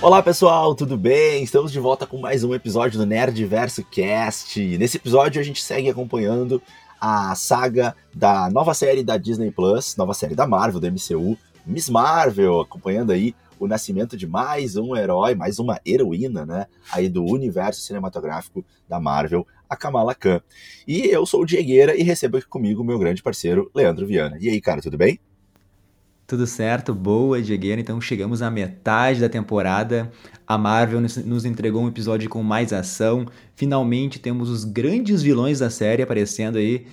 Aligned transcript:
Olá 0.00 0.22
pessoal, 0.22 0.76
tudo 0.76 0.96
bem? 0.96 1.42
Estamos 1.42 1.72
de 1.72 1.80
volta 1.80 2.06
com 2.06 2.18
mais 2.18 2.44
um 2.44 2.54
episódio 2.54 3.00
do 3.00 3.04
Nerdverso 3.04 3.82
Cast. 3.82 4.60
Nesse 4.78 4.96
episódio 4.96 5.40
a 5.40 5.44
gente 5.44 5.60
segue 5.60 5.90
acompanhando 5.90 6.62
a 7.00 7.34
saga 7.34 7.96
da 8.14 8.48
nova 8.48 8.74
série 8.74 9.02
da 9.02 9.16
Disney 9.16 9.50
Plus, 9.50 9.96
nova 9.96 10.14
série 10.14 10.36
da 10.36 10.46
Marvel, 10.46 10.78
da 10.78 10.88
MCU, 10.88 11.36
Miss 11.66 11.88
Marvel, 11.88 12.60
acompanhando 12.60 13.10
aí 13.10 13.34
o 13.58 13.66
nascimento 13.66 14.16
de 14.16 14.24
mais 14.24 14.76
um 14.76 14.94
herói, 14.94 15.34
mais 15.34 15.58
uma 15.58 15.80
heroína, 15.84 16.46
né? 16.46 16.66
Aí 16.92 17.08
do 17.08 17.24
universo 17.24 17.80
cinematográfico 17.80 18.64
da 18.88 19.00
Marvel, 19.00 19.44
a 19.68 19.76
Kamala 19.76 20.14
Khan. 20.14 20.40
E 20.86 21.06
eu 21.06 21.26
sou 21.26 21.42
o 21.42 21.44
Diegueira 21.44 21.96
e 21.96 22.04
recebo 22.04 22.36
aqui 22.36 22.46
comigo 22.46 22.82
o 22.82 22.84
meu 22.84 23.00
grande 23.00 23.20
parceiro, 23.20 23.68
Leandro 23.74 24.06
Viana. 24.06 24.38
E 24.40 24.48
aí, 24.48 24.60
cara, 24.60 24.80
tudo 24.80 24.96
bem? 24.96 25.18
Tudo 26.28 26.46
certo, 26.46 26.94
boa, 26.94 27.40
Diegueira. 27.40 27.80
Então 27.80 27.98
chegamos 28.02 28.42
à 28.42 28.50
metade 28.50 29.18
da 29.18 29.30
temporada. 29.30 30.12
A 30.46 30.58
Marvel 30.58 31.00
nos 31.00 31.46
entregou 31.46 31.82
um 31.82 31.88
episódio 31.88 32.28
com 32.28 32.42
mais 32.42 32.70
ação. 32.70 33.24
Finalmente 33.56 34.18
temos 34.18 34.50
os 34.50 34.62
grandes 34.62 35.22
vilões 35.22 35.60
da 35.60 35.70
série 35.70 36.02
aparecendo 36.02 36.58
aí. 36.58 36.84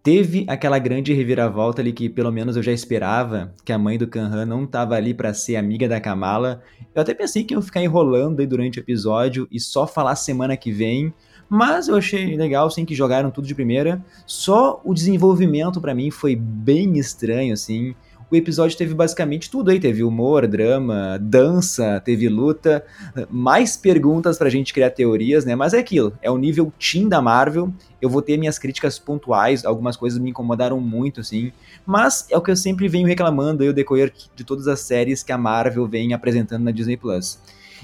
Teve 0.00 0.46
aquela 0.48 0.78
grande 0.78 1.12
reviravolta 1.12 1.82
ali 1.82 1.92
que 1.92 2.08
pelo 2.08 2.30
menos 2.30 2.56
eu 2.56 2.62
já 2.62 2.70
esperava, 2.70 3.52
que 3.64 3.72
a 3.72 3.78
mãe 3.78 3.98
do 3.98 4.06
Kanhan 4.06 4.46
não 4.46 4.62
estava 4.62 4.94
ali 4.94 5.12
para 5.12 5.34
ser 5.34 5.56
amiga 5.56 5.88
da 5.88 6.00
Kamala. 6.00 6.62
Eu 6.94 7.02
até 7.02 7.12
pensei 7.12 7.42
que 7.42 7.52
iam 7.52 7.60
ficar 7.60 7.82
enrolando 7.82 8.38
aí 8.38 8.46
durante 8.46 8.78
o 8.78 8.80
episódio 8.80 9.48
e 9.50 9.58
só 9.58 9.88
falar 9.88 10.14
semana 10.14 10.56
que 10.56 10.70
vem. 10.70 11.12
Mas 11.48 11.88
eu 11.88 11.96
achei 11.96 12.36
legal, 12.36 12.70
sim, 12.70 12.84
que 12.84 12.94
jogaram 12.94 13.32
tudo 13.32 13.48
de 13.48 13.56
primeira. 13.56 14.04
Só 14.24 14.80
o 14.84 14.94
desenvolvimento 14.94 15.80
para 15.80 15.96
mim 15.96 16.12
foi 16.12 16.36
bem 16.36 16.96
estranho, 16.96 17.52
assim 17.52 17.92
o 18.34 18.36
episódio 18.36 18.76
teve 18.76 18.94
basicamente 18.94 19.50
tudo 19.50 19.70
aí. 19.70 19.78
Teve 19.78 20.02
humor, 20.02 20.46
drama, 20.46 21.18
dança, 21.20 22.00
teve 22.04 22.28
luta, 22.28 22.84
mais 23.30 23.76
perguntas 23.76 24.36
pra 24.36 24.50
gente 24.50 24.72
criar 24.72 24.90
teorias, 24.90 25.44
né? 25.44 25.54
Mas 25.54 25.72
é 25.72 25.78
aquilo, 25.78 26.12
é 26.20 26.30
o 26.30 26.36
nível 26.36 26.72
team 26.78 27.08
da 27.08 27.22
Marvel. 27.22 27.72
Eu 28.02 28.10
vou 28.10 28.20
ter 28.20 28.36
minhas 28.36 28.58
críticas 28.58 28.98
pontuais, 28.98 29.64
algumas 29.64 29.96
coisas 29.96 30.18
me 30.18 30.30
incomodaram 30.30 30.80
muito, 30.80 31.20
assim. 31.20 31.52
Mas 31.86 32.26
é 32.30 32.36
o 32.36 32.42
que 32.42 32.50
eu 32.50 32.56
sempre 32.56 32.88
venho 32.88 33.06
reclamando 33.06 33.62
aí, 33.62 33.68
o 33.68 33.72
decorrer 33.72 34.12
de 34.34 34.44
todas 34.44 34.66
as 34.66 34.80
séries 34.80 35.22
que 35.22 35.32
a 35.32 35.38
Marvel 35.38 35.86
vem 35.86 36.12
apresentando 36.12 36.64
na 36.64 36.70
Disney 36.70 36.96
Plus. 36.96 37.38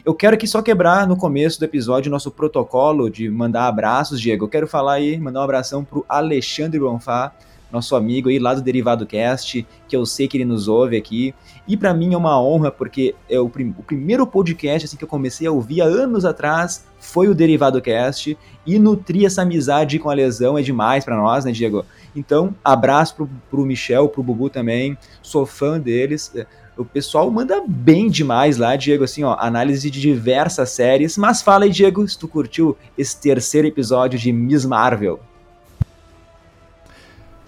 Eu 0.04 0.14
quero 0.14 0.34
aqui 0.34 0.46
só 0.46 0.62
quebrar 0.62 1.06
no 1.06 1.16
começo 1.16 1.58
do 1.58 1.64
episódio 1.64 2.10
nosso 2.10 2.30
protocolo 2.30 3.10
de 3.10 3.28
mandar 3.28 3.68
abraços, 3.68 4.20
Diego. 4.20 4.46
Eu 4.46 4.48
quero 4.48 4.66
falar 4.66 4.94
aí, 4.94 5.18
mandar 5.18 5.40
um 5.40 5.44
abração 5.44 5.84
pro 5.84 6.04
Alexandre 6.08 6.80
Bonfá, 6.80 7.34
nosso 7.72 7.94
amigo 7.94 8.28
aí 8.28 8.38
lá 8.38 8.54
do 8.54 8.62
Derivado 8.62 9.06
Cast, 9.06 9.66
que 9.88 9.96
eu 9.96 10.04
sei 10.04 10.26
que 10.26 10.36
ele 10.36 10.44
nos 10.44 10.68
ouve 10.68 10.96
aqui. 10.96 11.34
E 11.66 11.76
para 11.76 11.94
mim 11.94 12.14
é 12.14 12.16
uma 12.16 12.40
honra, 12.40 12.70
porque 12.70 13.14
é 13.28 13.38
o, 13.38 13.48
prim 13.48 13.74
o, 13.78 13.82
primeiro 13.82 14.26
podcast 14.26 14.86
assim, 14.86 14.96
que 14.96 15.04
eu 15.04 15.08
comecei 15.08 15.46
a 15.46 15.52
ouvir 15.52 15.82
há 15.82 15.84
anos 15.84 16.24
atrás 16.24 16.84
foi 17.00 17.28
o 17.28 17.34
Derivado 17.34 17.80
Cast, 17.80 18.36
e 18.66 18.78
nutrir 18.78 19.24
essa 19.24 19.42
amizade 19.42 19.98
com 19.98 20.10
a 20.10 20.14
lesão 20.14 20.58
é 20.58 20.62
demais 20.62 21.04
para 21.04 21.16
nós, 21.16 21.44
né, 21.44 21.50
Diego? 21.50 21.84
Então, 22.14 22.54
abraço 22.62 23.16
pro, 23.16 23.30
pro 23.50 23.64
Michel, 23.64 24.08
pro 24.08 24.22
Bubu 24.22 24.50
também, 24.50 24.96
sou 25.22 25.46
fã 25.46 25.80
deles. 25.80 26.32
O 26.76 26.84
pessoal 26.84 27.30
manda 27.30 27.62
bem 27.66 28.08
demais 28.08 28.58
lá, 28.58 28.76
Diego, 28.76 29.04
assim, 29.04 29.24
ó, 29.24 29.36
análise 29.40 29.90
de 29.90 30.00
diversas 30.00 30.70
séries. 30.70 31.16
Mas 31.16 31.42
fala 31.42 31.64
aí, 31.64 31.70
Diego, 31.70 32.06
se 32.06 32.18
tu 32.18 32.28
curtiu 32.28 32.76
esse 32.96 33.18
terceiro 33.18 33.66
episódio 33.66 34.18
de 34.18 34.30
Miss 34.32 34.64
Marvel. 34.64 35.20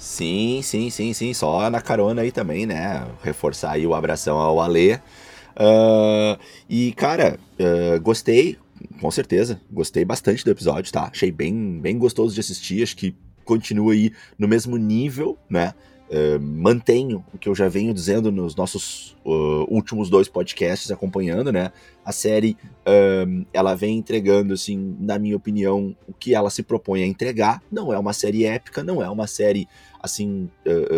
Sim, 0.03 0.61
sim, 0.63 0.91
sim, 0.91 1.13
sim. 1.13 1.33
Só 1.33 1.71
na 1.71 1.81
carona 1.81 2.23
aí 2.23 2.33
também, 2.33 2.67
né? 2.67 3.07
Reforçar 3.23 3.71
aí 3.71 3.87
o 3.87 3.95
abração 3.95 4.37
ao 4.37 4.61
Alê. 4.61 4.95
Uh, 5.55 6.37
e, 6.69 6.93
cara, 6.95 7.39
uh, 7.61 8.01
gostei, 8.01 8.59
com 9.01 9.09
certeza. 9.13 9.61
Gostei 9.71 10.05
bastante 10.05 10.45
do 10.45 10.51
episódio, 10.51 10.93
tá? 10.93 11.09
Achei 11.13 11.31
bem, 11.31 11.79
bem 11.81 11.97
gostoso 11.99 12.35
de 12.35 12.41
assistir. 12.41 12.83
Acho 12.83 12.97
que 12.97 13.15
continua 13.45 13.93
aí 13.93 14.13
no 14.37 14.49
mesmo 14.49 14.77
nível, 14.77 15.39
né? 15.49 15.73
Uh, 16.13 16.39
mantenho 16.39 17.25
o 17.33 17.39
que 17.39 17.49
eu 17.49 17.55
já 17.55 17.71
venho 17.71 17.95
dizendo 17.95 18.31
nos 18.31 18.55
nossos 18.55 19.17
uh, 19.25 19.65
últimos 19.67 20.11
dois 20.11 20.29
podcasts 20.29 20.91
acompanhando, 20.91 21.51
né? 21.51 21.73
A 22.05 22.13
série 22.13 22.55
uh, 22.87 23.47
ela 23.51 23.75
vem 23.75 23.97
entregando, 23.97 24.53
assim, 24.53 24.95
na 25.01 25.19
minha 25.19 25.35
opinião, 25.35 25.97
o 26.07 26.13
que 26.13 26.35
ela 26.35 26.51
se 26.51 26.63
propõe 26.63 27.03
a 27.03 27.07
entregar. 27.07 27.63
Não 27.73 27.91
é 27.91 27.99
uma 27.99 28.13
série 28.13 28.45
épica, 28.45 28.85
não 28.85 29.03
é 29.03 29.09
uma 29.09 29.27
série 29.27 29.67
assim 30.03 30.51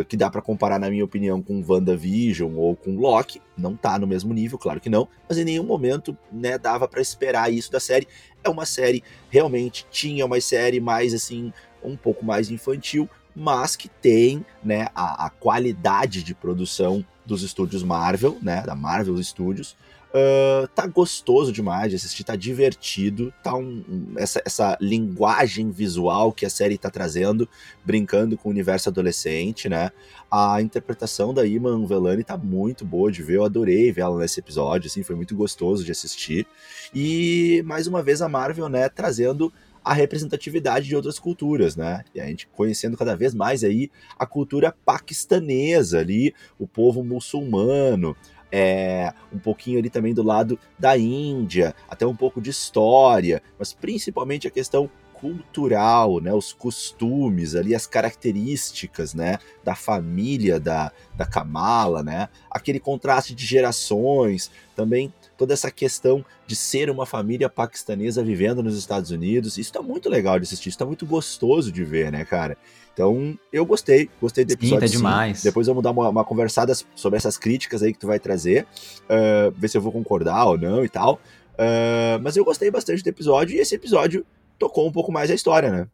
que 0.08 0.16
dá 0.16 0.30
para 0.30 0.40
comparar, 0.40 0.80
na 0.80 0.88
minha 0.88 1.04
opinião, 1.04 1.42
com 1.42 1.62
WandaVision 1.62 2.56
ou 2.56 2.74
com 2.74 2.96
Loki. 2.96 3.40
Não 3.56 3.76
tá 3.76 3.98
no 3.98 4.06
mesmo 4.06 4.32
nível, 4.32 4.58
claro 4.58 4.80
que 4.80 4.88
não, 4.88 5.06
mas 5.28 5.36
em 5.36 5.44
nenhum 5.44 5.64
momento, 5.64 6.16
né, 6.32 6.56
dava 6.56 6.88
para 6.88 7.02
esperar 7.02 7.52
isso 7.52 7.70
da 7.70 7.78
série. 7.78 8.08
É 8.42 8.48
uma 8.48 8.64
série 8.64 9.04
realmente 9.28 9.86
tinha 9.90 10.24
uma 10.24 10.40
série 10.40 10.80
mais 10.80 11.12
assim 11.12 11.52
um 11.84 11.96
pouco 11.96 12.24
mais 12.24 12.50
infantil, 12.50 13.08
mas 13.34 13.76
que 13.76 13.88
tem 13.88 14.44
né, 14.62 14.88
a, 14.94 15.26
a 15.26 15.30
qualidade 15.30 16.22
de 16.22 16.34
produção 16.34 17.04
dos 17.24 17.42
estúdios 17.42 17.82
Marvel, 17.82 18.38
né, 18.42 18.62
da 18.62 18.74
Marvel 18.74 19.22
Studios, 19.22 19.76
Uh, 20.14 20.68
tá 20.68 20.86
gostoso 20.86 21.50
demais 21.50 21.90
de 21.90 21.96
assistir, 21.96 22.22
tá 22.22 22.36
divertido, 22.36 23.34
tá 23.42 23.56
um, 23.56 23.84
um, 23.88 24.12
essa, 24.16 24.40
essa 24.46 24.78
linguagem 24.80 25.72
visual 25.72 26.32
que 26.32 26.46
a 26.46 26.50
série 26.50 26.78
tá 26.78 26.88
trazendo, 26.88 27.48
brincando 27.84 28.38
com 28.38 28.48
o 28.48 28.52
universo 28.52 28.88
adolescente, 28.88 29.68
né? 29.68 29.90
A 30.30 30.62
interpretação 30.62 31.34
da 31.34 31.44
Iman 31.44 31.84
Velani 31.84 32.22
tá 32.22 32.36
muito 32.36 32.84
boa 32.84 33.10
de 33.10 33.24
ver, 33.24 33.38
eu 33.38 33.44
adorei 33.44 33.90
ver 33.90 34.02
ela 34.02 34.16
nesse 34.20 34.38
episódio, 34.38 34.86
assim, 34.86 35.02
foi 35.02 35.16
muito 35.16 35.34
gostoso 35.34 35.84
de 35.84 35.90
assistir. 35.90 36.46
E 36.94 37.60
mais 37.66 37.88
uma 37.88 38.00
vez 38.00 38.22
a 38.22 38.28
Marvel, 38.28 38.68
né, 38.68 38.88
trazendo 38.88 39.52
a 39.84 39.92
representatividade 39.92 40.86
de 40.86 40.96
outras 40.96 41.18
culturas, 41.18 41.76
né? 41.76 42.02
E 42.14 42.20
a 42.20 42.26
gente 42.26 42.46
conhecendo 42.48 42.96
cada 42.96 43.14
vez 43.14 43.34
mais 43.34 43.62
aí 43.62 43.90
a 44.18 44.24
cultura 44.24 44.74
paquistanesa 44.84 45.98
ali, 45.98 46.34
o 46.58 46.66
povo 46.66 47.04
muçulmano, 47.04 48.16
é, 48.50 49.12
um 49.32 49.38
pouquinho 49.38 49.78
ali 49.78 49.90
também 49.90 50.14
do 50.14 50.22
lado 50.22 50.58
da 50.78 50.96
Índia, 50.96 51.74
até 51.88 52.06
um 52.06 52.16
pouco 52.16 52.40
de 52.40 52.50
história, 52.50 53.42
mas 53.58 53.72
principalmente 53.72 54.46
a 54.46 54.50
questão 54.50 54.88
cultural, 55.12 56.20
né, 56.20 56.32
os 56.34 56.52
costumes 56.52 57.54
ali, 57.54 57.74
as 57.74 57.86
características, 57.86 59.14
né, 59.14 59.38
da 59.64 59.74
família 59.74 60.60
da, 60.60 60.92
da 61.16 61.24
Kamala, 61.24 62.02
né, 62.02 62.28
aquele 62.50 62.78
contraste 62.78 63.34
de 63.34 63.44
gerações, 63.46 64.50
também 64.76 65.12
toda 65.36 65.52
essa 65.52 65.70
questão 65.70 66.24
de 66.46 66.54
ser 66.54 66.90
uma 66.90 67.06
família 67.06 67.48
paquistanesa 67.48 68.22
vivendo 68.22 68.62
nos 68.62 68.76
Estados 68.76 69.10
Unidos. 69.10 69.58
Isso 69.58 69.72
tá 69.72 69.82
muito 69.82 70.08
legal 70.08 70.38
de 70.38 70.44
assistir, 70.44 70.68
isso 70.68 70.78
tá 70.78 70.86
muito 70.86 71.06
gostoso 71.06 71.70
de 71.72 71.84
ver, 71.84 72.10
né, 72.12 72.24
cara? 72.24 72.56
Então, 72.92 73.36
eu 73.52 73.66
gostei, 73.66 74.08
gostei 74.20 74.44
do 74.44 74.52
episódio. 74.52 74.86
Sim, 74.88 74.92
tá 74.92 74.98
demais. 74.98 75.38
Sim. 75.40 75.48
Depois 75.48 75.66
vamos 75.66 75.82
dar 75.82 75.90
uma, 75.90 76.08
uma, 76.08 76.24
conversada 76.24 76.72
sobre 76.94 77.16
essas 77.16 77.36
críticas 77.36 77.82
aí 77.82 77.92
que 77.92 77.98
tu 77.98 78.06
vai 78.06 78.20
trazer, 78.20 78.66
uh, 79.04 79.50
ver 79.56 79.68
se 79.68 79.76
eu 79.76 79.82
vou 79.82 79.90
concordar 79.90 80.44
ou 80.46 80.56
não 80.56 80.84
e 80.84 80.88
tal. 80.88 81.20
Uh, 81.54 82.22
mas 82.22 82.36
eu 82.36 82.44
gostei 82.44 82.70
bastante 82.70 83.02
do 83.02 83.08
episódio 83.08 83.56
e 83.56 83.58
esse 83.58 83.74
episódio 83.74 84.24
tocou 84.58 84.86
um 84.86 84.92
pouco 84.92 85.10
mais 85.10 85.30
a 85.30 85.34
história, 85.34 85.70
né? 85.70 85.88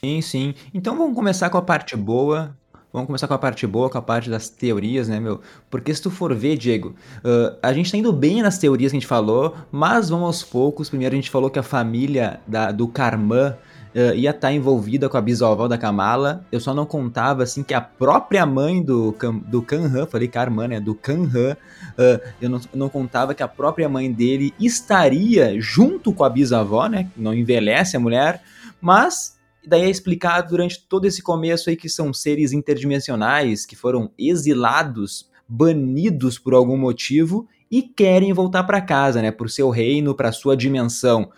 Sim, 0.00 0.20
sim. 0.20 0.54
Então 0.72 0.96
vamos 0.96 1.14
começar 1.14 1.50
com 1.50 1.58
a 1.58 1.62
parte 1.62 1.96
boa. 1.96 2.56
Vamos 2.94 3.08
começar 3.08 3.26
com 3.26 3.34
a 3.34 3.38
parte 3.38 3.66
boa, 3.66 3.90
com 3.90 3.98
a 3.98 4.02
parte 4.02 4.30
das 4.30 4.48
teorias, 4.48 5.08
né, 5.08 5.18
meu? 5.18 5.40
Porque 5.68 5.92
se 5.92 6.00
tu 6.00 6.12
for 6.12 6.32
ver, 6.32 6.56
Diego, 6.56 6.94
uh, 7.24 7.58
a 7.60 7.72
gente 7.72 7.90
tá 7.90 7.98
indo 7.98 8.12
bem 8.12 8.40
nas 8.40 8.56
teorias 8.56 8.92
que 8.92 8.96
a 8.96 9.00
gente 9.00 9.08
falou, 9.08 9.56
mas 9.72 10.10
vamos 10.10 10.26
aos 10.26 10.42
poucos. 10.44 10.88
Primeiro 10.88 11.12
a 11.12 11.16
gente 11.16 11.28
falou 11.28 11.50
que 11.50 11.58
a 11.58 11.62
família 11.64 12.38
da, 12.46 12.70
do 12.70 12.86
Karman 12.86 13.48
uh, 13.48 14.14
ia 14.14 14.30
estar 14.30 14.46
tá 14.46 14.52
envolvida 14.52 15.08
com 15.08 15.16
a 15.16 15.20
bisavó 15.20 15.66
da 15.66 15.76
Kamala. 15.76 16.46
Eu 16.52 16.60
só 16.60 16.72
não 16.72 16.86
contava, 16.86 17.42
assim, 17.42 17.64
que 17.64 17.74
a 17.74 17.80
própria 17.80 18.46
mãe 18.46 18.80
do, 18.80 19.12
do 19.44 19.60
Kanhan, 19.60 20.06
falei 20.06 20.28
Karman, 20.28 20.68
né, 20.68 20.80
do 20.80 20.94
Kanhan, 20.94 21.56
uh, 21.98 22.20
eu 22.40 22.48
não, 22.48 22.60
não 22.72 22.88
contava 22.88 23.34
que 23.34 23.42
a 23.42 23.48
própria 23.48 23.88
mãe 23.88 24.12
dele 24.12 24.54
estaria 24.60 25.60
junto 25.60 26.12
com 26.12 26.22
a 26.22 26.30
bisavó, 26.30 26.86
né, 26.86 27.08
não 27.16 27.34
envelhece 27.34 27.96
a 27.96 28.00
mulher, 28.00 28.40
mas 28.80 29.33
e 29.64 29.68
daí 29.68 29.82
é 29.82 29.90
explicado 29.90 30.50
durante 30.50 30.86
todo 30.86 31.06
esse 31.06 31.22
começo 31.22 31.70
aí 31.70 31.76
que 31.76 31.88
são 31.88 32.12
seres 32.12 32.52
interdimensionais 32.52 33.64
que 33.64 33.74
foram 33.74 34.10
exilados, 34.18 35.30
banidos 35.48 36.38
por 36.38 36.52
algum 36.52 36.76
motivo 36.76 37.48
e 37.70 37.82
querem 37.82 38.32
voltar 38.32 38.64
para 38.64 38.80
casa, 38.80 39.22
né, 39.22 39.30
por 39.30 39.50
seu 39.50 39.70
reino, 39.70 40.14
para 40.14 40.30
sua 40.32 40.56
dimensão. 40.56 41.30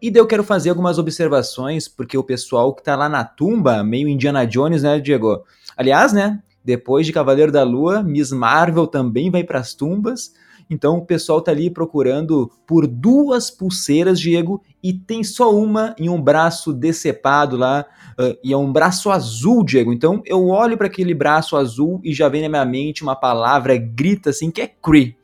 E 0.00 0.10
daí 0.10 0.20
eu 0.20 0.26
quero 0.26 0.42
fazer 0.42 0.70
algumas 0.70 0.98
observações, 0.98 1.86
porque 1.86 2.16
o 2.16 2.24
pessoal 2.24 2.74
que 2.74 2.82
tá 2.82 2.96
lá 2.96 3.08
na 3.08 3.22
tumba, 3.22 3.84
meio 3.84 4.08
Indiana 4.08 4.46
Jones, 4.46 4.82
né, 4.82 4.98
Diego? 4.98 5.44
Aliás, 5.76 6.12
né, 6.12 6.42
depois 6.64 7.06
de 7.06 7.12
Cavaleiro 7.12 7.52
da 7.52 7.62
Lua, 7.62 8.02
Miss 8.02 8.32
Marvel 8.32 8.86
também 8.86 9.30
vai 9.30 9.44
para 9.44 9.60
as 9.60 9.74
tumbas. 9.74 10.32
Então 10.68 10.98
o 10.98 11.06
pessoal 11.06 11.40
tá 11.40 11.50
ali 11.50 11.70
procurando 11.70 12.50
por 12.66 12.86
duas 12.86 13.50
pulseiras, 13.50 14.20
Diego, 14.20 14.62
e 14.82 14.92
tem 14.92 15.22
só 15.22 15.54
uma 15.54 15.94
em 15.98 16.08
um 16.08 16.20
braço 16.20 16.72
decepado 16.72 17.56
lá, 17.56 17.84
uh, 18.18 18.36
e 18.42 18.52
é 18.52 18.56
um 18.56 18.72
braço 18.72 19.10
azul, 19.10 19.64
Diego. 19.64 19.92
Então 19.92 20.22
eu 20.24 20.48
olho 20.48 20.76
para 20.76 20.86
aquele 20.86 21.14
braço 21.14 21.56
azul 21.56 22.00
e 22.02 22.12
já 22.12 22.28
vem 22.28 22.42
na 22.42 22.48
minha 22.48 22.64
mente 22.64 23.02
uma 23.02 23.16
palavra 23.16 23.76
grita 23.76 24.30
assim 24.30 24.50
que 24.50 24.60
é 24.60 24.66
Cree. 24.66 25.16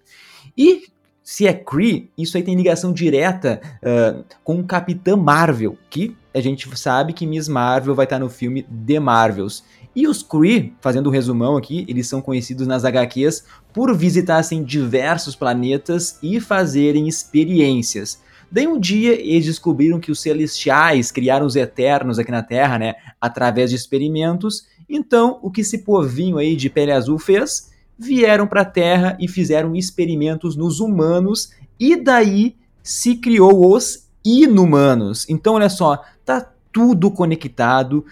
E 0.56 0.84
se 1.22 1.46
é 1.46 1.52
Kree, 1.52 2.10
isso 2.18 2.36
aí 2.36 2.42
tem 2.42 2.56
ligação 2.56 2.92
direta 2.92 3.60
uh, 3.76 4.24
com 4.42 4.58
o 4.58 4.64
Capitã 4.64 5.16
Marvel, 5.16 5.78
que 5.88 6.16
a 6.34 6.40
gente 6.40 6.68
sabe 6.76 7.12
que 7.12 7.26
Miss 7.26 7.48
Marvel 7.48 7.94
vai 7.94 8.04
estar 8.04 8.18
no 8.18 8.28
filme 8.28 8.62
The 8.62 9.00
Marvels. 9.00 9.64
E 9.94 10.06
os 10.06 10.22
Kree, 10.22 10.72
fazendo 10.80 11.08
um 11.08 11.12
resumão 11.12 11.56
aqui, 11.56 11.84
eles 11.88 12.06
são 12.06 12.22
conhecidos 12.22 12.66
nas 12.66 12.84
HQs 12.84 13.44
por 13.72 13.96
visitassem 13.96 14.62
diversos 14.62 15.34
planetas 15.34 16.18
e 16.22 16.38
fazerem 16.40 17.08
experiências. 17.08 18.20
Daí 18.50 18.66
um 18.66 18.78
dia 18.78 19.12
eles 19.12 19.46
descobriram 19.46 20.00
que 20.00 20.10
os 20.10 20.20
celestiais 20.20 21.12
criaram 21.12 21.46
os 21.46 21.54
eternos 21.54 22.18
aqui 22.18 22.30
na 22.30 22.42
Terra, 22.42 22.78
né, 22.78 22.94
através 23.20 23.70
de 23.70 23.76
experimentos. 23.76 24.66
Então, 24.88 25.38
o 25.42 25.50
que 25.50 25.60
esse 25.60 25.78
povinho 25.78 26.38
aí 26.38 26.56
de 26.56 26.68
pele 26.68 26.90
azul 26.90 27.18
fez? 27.18 27.70
Vieram 27.96 28.46
para 28.46 28.62
a 28.62 28.64
Terra 28.64 29.16
e 29.20 29.28
fizeram 29.28 29.76
experimentos 29.76 30.56
nos 30.56 30.80
humanos 30.80 31.52
e 31.78 31.96
daí 31.96 32.56
se 32.82 33.16
criou 33.16 33.72
os 33.72 34.08
inumanos. 34.24 35.28
Então, 35.28 35.54
olha 35.54 35.68
só, 35.68 36.02
tá 36.24 36.52
tudo 36.72 37.10
conectado. 37.10 38.04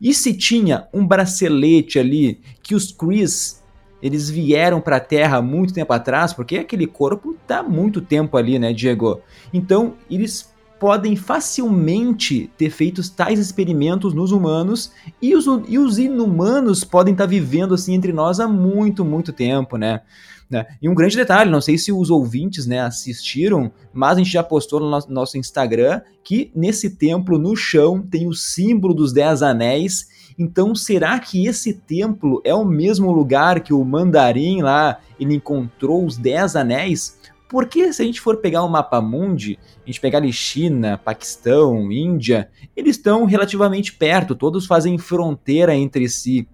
E 0.00 0.14
se 0.14 0.34
tinha 0.34 0.86
um 0.92 1.06
bracelete 1.06 1.98
ali 1.98 2.40
que 2.62 2.74
os 2.74 2.92
Chris 2.92 3.62
eles 4.02 4.28
vieram 4.28 4.82
para 4.82 4.96
a 4.96 5.00
Terra 5.00 5.40
muito 5.40 5.72
tempo 5.72 5.90
atrás, 5.90 6.34
porque 6.34 6.58
aquele 6.58 6.86
corpo 6.86 7.34
tá 7.46 7.62
muito 7.62 8.02
tempo 8.02 8.36
ali, 8.36 8.58
né, 8.58 8.70
Diego? 8.70 9.22
Então, 9.50 9.94
eles 10.10 10.53
podem 10.84 11.16
facilmente 11.16 12.50
ter 12.58 12.68
feito 12.68 13.00
tais 13.10 13.38
experimentos 13.38 14.12
nos 14.12 14.32
humanos 14.32 14.92
e 15.22 15.34
os, 15.34 15.46
e 15.66 15.78
os 15.78 15.98
inumanos 15.98 16.84
podem 16.84 17.14
estar 17.14 17.24
tá 17.24 17.30
vivendo 17.30 17.72
assim 17.72 17.94
entre 17.94 18.12
nós 18.12 18.38
há 18.38 18.46
muito, 18.46 19.02
muito 19.02 19.32
tempo, 19.32 19.78
né? 19.78 20.02
Né? 20.50 20.66
E 20.82 20.86
um 20.86 20.94
grande 20.94 21.16
detalhe, 21.16 21.50
não 21.50 21.62
sei 21.62 21.78
se 21.78 21.90
os 21.90 22.10
ouvintes 22.10 22.66
né, 22.66 22.80
assistiram, 22.80 23.72
mas 23.94 24.18
a 24.18 24.18
gente 24.18 24.30
já 24.30 24.42
postou 24.42 24.78
no 24.78 24.90
nosso, 24.90 25.10
nosso 25.10 25.38
Instagram 25.38 26.02
que 26.22 26.52
nesse 26.54 26.90
templo, 26.90 27.38
no 27.38 27.56
chão, 27.56 28.02
tem 28.02 28.28
o 28.28 28.34
símbolo 28.34 28.92
dos 28.92 29.10
Dez 29.10 29.42
Anéis 29.42 30.06
então, 30.38 30.74
será 30.74 31.18
que 31.18 31.46
esse 31.46 31.72
templo 31.72 32.40
é 32.44 32.54
o 32.54 32.64
mesmo 32.64 33.12
lugar 33.12 33.60
que 33.60 33.72
o 33.72 33.84
Mandarim 33.84 34.62
lá 34.62 34.98
ele 35.18 35.34
encontrou 35.34 36.04
os 36.04 36.16
Dez 36.16 36.56
Anéis? 36.56 37.18
Porque 37.54 37.92
se 37.92 38.02
a 38.02 38.04
gente 38.04 38.20
for 38.20 38.38
pegar 38.38 38.64
o 38.64 38.68
mapa 38.68 39.00
mundi, 39.00 39.60
a 39.84 39.86
gente 39.86 40.00
pegar 40.00 40.18
ali 40.18 40.32
China, 40.32 40.98
Paquistão, 40.98 41.92
Índia, 41.92 42.50
eles 42.76 42.96
estão 42.96 43.24
relativamente 43.26 43.92
perto, 43.92 44.34
todos 44.34 44.66
fazem 44.66 44.98
fronteira 44.98 45.72
entre 45.72 46.08
si. 46.08 46.48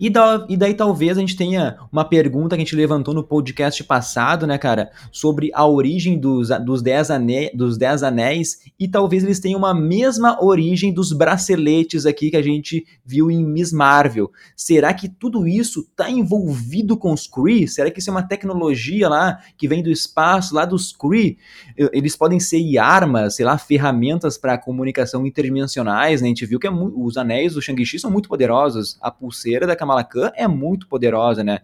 E, 0.00 0.08
da, 0.08 0.46
e 0.48 0.56
daí 0.56 0.72
talvez 0.72 1.18
a 1.18 1.20
gente 1.20 1.36
tenha 1.36 1.76
uma 1.92 2.06
pergunta 2.06 2.56
que 2.56 2.62
a 2.62 2.64
gente 2.64 2.74
levantou 2.74 3.12
no 3.12 3.22
podcast 3.22 3.84
passado, 3.84 4.46
né, 4.46 4.56
cara? 4.56 4.90
Sobre 5.12 5.50
a 5.52 5.66
origem 5.66 6.18
dos, 6.18 6.48
dos, 6.64 6.80
dez, 6.80 7.10
ane, 7.10 7.50
dos 7.54 7.76
dez 7.76 8.02
anéis 8.02 8.60
e 8.78 8.88
talvez 8.88 9.22
eles 9.22 9.38
tenham 9.38 9.58
uma 9.58 9.74
mesma 9.74 10.42
origem 10.42 10.90
dos 10.90 11.12
braceletes 11.12 12.06
aqui 12.06 12.30
que 12.30 12.36
a 12.36 12.42
gente 12.42 12.86
viu 13.04 13.30
em 13.30 13.44
Miss 13.44 13.72
Marvel. 13.72 14.30
Será 14.56 14.94
que 14.94 15.06
tudo 15.06 15.46
isso 15.46 15.80
está 15.80 16.10
envolvido 16.10 16.96
com 16.96 17.12
os 17.12 17.26
Kree? 17.26 17.68
Será 17.68 17.90
que 17.90 18.00
isso 18.00 18.08
é 18.08 18.12
uma 18.12 18.22
tecnologia 18.22 19.06
lá 19.06 19.38
que 19.58 19.68
vem 19.68 19.82
do 19.82 19.90
espaço, 19.90 20.54
lá 20.54 20.64
dos 20.64 20.92
Kree? 20.92 21.36
Eles 21.76 22.16
podem 22.16 22.40
ser 22.40 22.78
armas, 22.78 23.36
sei 23.36 23.44
lá, 23.44 23.58
ferramentas 23.58 24.38
para 24.38 24.56
comunicação 24.56 25.26
interdimensionais, 25.26 26.22
né? 26.22 26.28
A 26.28 26.30
gente 26.30 26.46
viu 26.46 26.58
que 26.58 26.66
é 26.66 26.70
os 26.70 27.18
anéis 27.18 27.52
do 27.52 27.60
Shang-Chi 27.60 27.98
são 27.98 28.10
muito 28.10 28.30
poderosos. 28.30 28.96
A 29.02 29.10
pulseira 29.10 29.66
da 29.66 29.76
Kamala 29.76 29.89
Khan 30.04 30.30
é 30.34 30.46
muito 30.46 30.88
poderosa, 30.88 31.42
né? 31.42 31.60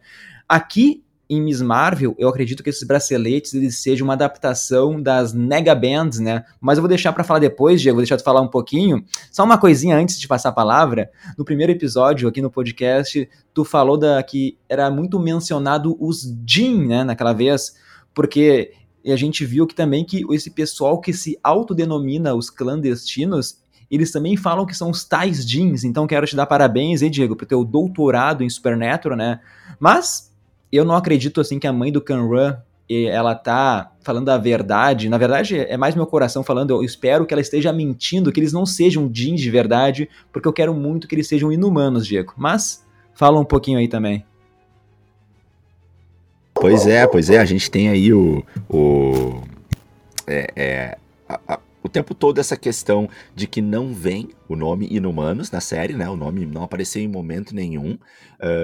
Aqui 0.49 1.03
em 1.29 1.43
Miss 1.43 1.61
Marvel, 1.61 2.15
eu 2.19 2.29
acredito 2.29 2.63
que 2.63 2.71
esses 2.71 2.85
braceletes 2.85 3.53
eles 3.53 3.81
sejam 3.81 4.07
uma 4.07 4.15
adaptação 4.15 5.01
das 5.03 5.33
Nega 5.33 5.75
Bands, 5.75 6.21
né? 6.21 6.45
Mas 6.61 6.79
eu 6.79 6.83
vou 6.83 6.89
deixar 6.89 7.13
para 7.13 7.25
falar 7.25 7.41
depois, 7.41 7.81
Diego, 7.81 7.97
vou 7.97 8.03
deixar 8.03 8.17
tu 8.17 8.23
falar 8.23 8.41
um 8.41 8.49
pouquinho. 8.49 9.05
Só 9.33 9.43
uma 9.43 9.59
coisinha 9.59 9.97
antes 9.97 10.21
de 10.21 10.29
passar 10.29 10.51
a 10.51 10.53
palavra. 10.53 11.11
No 11.37 11.45
primeiro 11.45 11.73
episódio 11.73 12.29
aqui 12.29 12.41
no 12.41 12.51
podcast, 12.51 13.29
tu 13.53 13.65
falou 13.65 13.99
da 13.99 14.23
que 14.23 14.57
era 14.69 14.89
muito 14.89 15.19
mencionado 15.19 15.97
os 15.99 16.33
Jin, 16.47 16.87
né, 16.87 17.03
naquela 17.03 17.33
vez, 17.33 17.75
porque 18.15 18.73
a 19.05 19.17
gente 19.17 19.45
viu 19.45 19.67
que 19.67 19.75
também 19.75 20.05
que 20.05 20.23
esse 20.33 20.51
pessoal 20.51 21.01
que 21.01 21.13
se 21.13 21.39
autodenomina 21.43 22.35
os 22.35 22.51
clandestinos, 22.51 23.59
eles 23.91 24.11
também 24.11 24.37
falam 24.37 24.67
que 24.67 24.77
são 24.77 24.91
os 24.91 25.05
tais 25.05 25.47
jeans, 25.47 25.85
então 25.85 26.07
quero 26.07 26.27
te 26.27 26.35
dar 26.35 26.47
parabéns, 26.47 27.03
hein, 27.03 27.11
Diego, 27.11 27.37
pro 27.37 27.47
teu 27.47 27.65
doutorado 27.65 28.43
em 28.43 28.51
Supernatural, 28.51 29.17
né? 29.17 29.41
Mas 29.79 30.33
eu 30.73 30.85
não 30.85 30.95
acredito, 30.95 31.41
assim, 31.41 31.59
que 31.59 31.67
a 31.67 31.73
mãe 31.73 31.93
do 31.93 32.01
Kanran, 32.01 32.59
ela 32.89 33.35
tá 33.35 33.93
falando 34.03 34.29
a 34.29 34.39
verdade. 34.39 35.09
Na 35.09 35.19
verdade, 35.19 35.59
é 35.59 35.77
mais 35.77 35.95
meu 35.95 36.07
coração 36.07 36.43
falando, 36.43 36.71
eu 36.71 36.83
espero 36.83 37.27
que 37.27 37.35
ela 37.35 37.41
esteja 37.41 37.73
mentindo, 37.73 38.33
que 38.33 38.41
eles 38.41 38.53
não 38.53 38.67
sejam 38.67 39.09
jeans 39.09 39.41
de 39.41 39.51
verdade, 39.51 40.09
porque 40.33 40.47
eu 40.47 40.53
quero 40.53 40.75
muito 40.75 41.09
que 41.09 41.15
eles 41.15 41.29
sejam 41.29 41.53
inumanos, 41.53 42.07
Diego. 42.07 42.33
Mas, 42.37 42.85
fala 43.15 43.39
um 43.41 43.45
pouquinho 43.45 43.79
aí 43.79 43.89
também. 43.89 44.25
Pois 46.55 46.87
é, 46.87 47.07
pois 47.07 47.29
é, 47.31 47.39
a 47.39 47.45
gente 47.45 47.71
tem 47.71 47.89
aí 47.89 48.13
o... 48.13 48.45
o 48.69 49.43
é, 50.27 50.51
é 50.57 50.99
a, 51.29 51.41
a 51.49 51.59
o 51.87 51.89
tempo 51.89 52.15
todo 52.15 52.39
essa 52.39 52.57
questão 52.57 53.09
de 53.35 53.47
que 53.47 53.63
não 53.63 53.95
vem 53.95 54.29
o 54.49 54.57
nome 54.57 54.89
Inumanos 54.91 55.51
na 55.51 55.61
série, 55.61 55.95
né? 55.95 56.09
O 56.09 56.17
nome 56.17 56.45
não 56.45 56.63
apareceu 56.65 57.01
em 57.01 57.09
momento 57.09 57.55
nenhum. 57.55 57.93
Uh, 57.93 57.99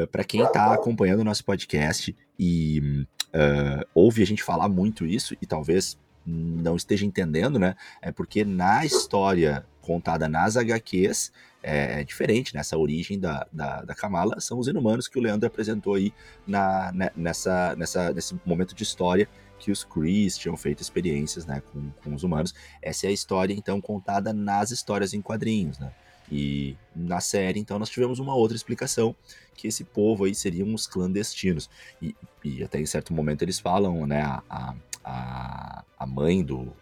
ah, 0.02 0.06
para 0.10 0.24
quem 0.24 0.42
está 0.42 0.74
acompanhando 0.74 1.20
o 1.20 1.24
nosso 1.24 1.44
podcast 1.44 2.14
e 2.38 3.06
uh, 3.28 3.86
ouve 3.94 4.22
a 4.22 4.26
gente 4.26 4.42
falar 4.42 4.68
muito 4.68 5.06
isso 5.06 5.36
e 5.40 5.46
talvez 5.46 5.96
não 6.26 6.76
esteja 6.76 7.06
entendendo, 7.06 7.58
né? 7.58 7.74
É 8.00 8.12
porque 8.12 8.44
na 8.44 8.84
história 8.84 9.64
contada 9.82 10.28
nas 10.28 10.56
HQs 10.56 11.32
é, 11.62 12.00
é 12.00 12.04
diferente, 12.04 12.54
nessa 12.54 12.76
né? 12.76 12.82
origem 12.82 13.18
da, 13.18 13.46
da, 13.52 13.82
da, 13.82 13.94
Kamala 13.94 14.40
são 14.40 14.58
os 14.58 14.66
inumanos 14.66 15.06
que 15.06 15.18
o 15.18 15.22
Leandro 15.22 15.46
apresentou 15.46 15.94
aí 15.94 16.12
na, 16.46 16.90
né, 16.92 17.10
nessa, 17.14 17.76
nessa, 17.76 18.12
nesse 18.12 18.34
momento 18.44 18.74
de 18.74 18.82
história 18.82 19.28
que 19.58 19.70
os 19.70 19.84
Krees 19.84 20.36
tinham 20.36 20.56
feito 20.56 20.82
experiências 20.82 21.46
né, 21.46 21.62
com, 21.72 21.90
com 22.02 22.14
os 22.14 22.24
humanos. 22.24 22.52
Essa 22.80 23.06
é 23.06 23.10
a 23.10 23.12
história, 23.12 23.54
então, 23.54 23.80
contada 23.80 24.32
nas 24.32 24.72
histórias 24.72 25.14
em 25.14 25.22
quadrinhos, 25.22 25.78
né? 25.78 25.92
E 26.30 26.76
na 26.96 27.20
série, 27.20 27.60
então, 27.60 27.78
nós 27.78 27.90
tivemos 27.90 28.18
uma 28.18 28.34
outra 28.34 28.56
explicação, 28.56 29.14
que 29.54 29.68
esse 29.68 29.84
povo 29.84 30.24
aí 30.24 30.34
seriam 30.34 30.72
os 30.74 30.86
clandestinos. 30.86 31.68
E, 32.00 32.16
e 32.42 32.64
até 32.64 32.80
em 32.80 32.86
certo 32.86 33.12
momento 33.12 33.42
eles 33.42 33.60
falam, 33.60 34.06
né, 34.06 34.22
a, 34.22 34.74
a, 35.04 35.84
a 35.96 36.06
mãe 36.06 36.42
do, 36.42 36.72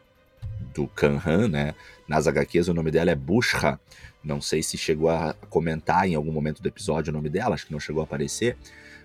do 0.75 0.87
Kanhan, 0.89 1.49
né, 1.49 1.75
nas 2.07 2.27
HQs 2.27 2.69
o 2.69 2.75
nome 2.75 2.91
dela 2.91 3.11
é 3.11 3.15
Bushra, 3.15 3.81
não 4.23 4.41
sei 4.41 4.63
se 4.63 4.77
chegou 4.77 5.09
a 5.09 5.35
comentar 5.49 6.07
em 6.07 6.15
algum 6.15 6.33
momento 6.33 6.63
do 6.63 6.69
episódio 6.69 7.11
o 7.11 7.15
nome 7.15 7.29
dela, 7.29 7.55
acho 7.55 7.67
que 7.67 7.73
não 7.73 7.81
chegou 7.81 8.01
a 8.01 8.05
aparecer, 8.05 8.57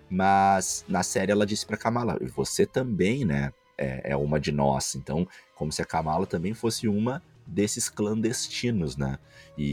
mas 0.10 0.86
na 0.88 1.04
série 1.04 1.32
ela 1.32 1.46
disse 1.46 1.66
para 1.66 1.78
Kamala, 1.78 2.18
você 2.36 2.66
também, 2.66 3.26
né, 3.26 3.52
é, 3.78 4.12
é 4.12 4.18
uma 4.18 4.40
de 4.40 4.52
nós. 4.52 4.96
Então, 4.96 5.28
como 5.56 5.72
se 5.72 5.82
a 5.82 5.86
Kamala 5.86 6.26
também 6.26 6.54
fosse 6.54 6.88
uma 6.88 7.22
desses 7.46 7.90
clandestinos, 7.90 8.98
né? 8.98 9.20
E, 9.58 9.64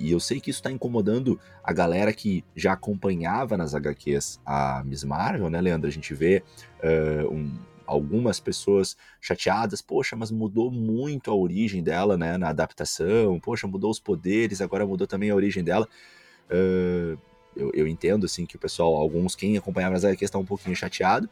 e, 0.00 0.08
e, 0.08 0.10
eu 0.10 0.18
sei 0.18 0.40
que 0.40 0.50
isso 0.50 0.58
está 0.58 0.70
incomodando 0.70 1.38
a 1.62 1.72
galera 1.72 2.12
que 2.12 2.44
já 2.56 2.72
acompanhava 2.72 3.56
nas 3.56 3.74
HQs 3.74 4.40
a 4.44 4.82
Miss 4.84 5.04
Marvel, 5.04 5.48
né, 5.48 5.60
Leandro? 5.60 5.88
A 5.88 5.92
gente 5.92 6.12
vê 6.12 6.42
uh, 6.82 7.32
um, 7.32 7.56
algumas 7.92 8.38
pessoas 8.38 8.96
chateadas, 9.20 9.82
poxa, 9.82 10.14
mas 10.16 10.30
mudou 10.30 10.70
muito 10.70 11.30
a 11.30 11.34
origem 11.34 11.82
dela, 11.82 12.16
né, 12.16 12.36
na 12.36 12.48
adaptação, 12.48 13.40
poxa, 13.40 13.66
mudou 13.66 13.90
os 13.90 13.98
poderes, 13.98 14.60
agora 14.60 14.86
mudou 14.86 15.06
também 15.06 15.30
a 15.30 15.34
origem 15.34 15.64
dela. 15.64 15.88
Uh, 16.50 17.18
eu, 17.56 17.72
eu, 17.74 17.86
entendo, 17.86 18.26
assim, 18.26 18.46
que 18.46 18.54
o 18.54 18.58
pessoal, 18.58 18.94
alguns, 18.94 19.34
quem 19.34 19.56
acompanhava 19.56 19.96
as 19.96 20.04
HQs, 20.04 20.22
está 20.22 20.38
um 20.38 20.44
pouquinho 20.44 20.76
chateado, 20.76 21.28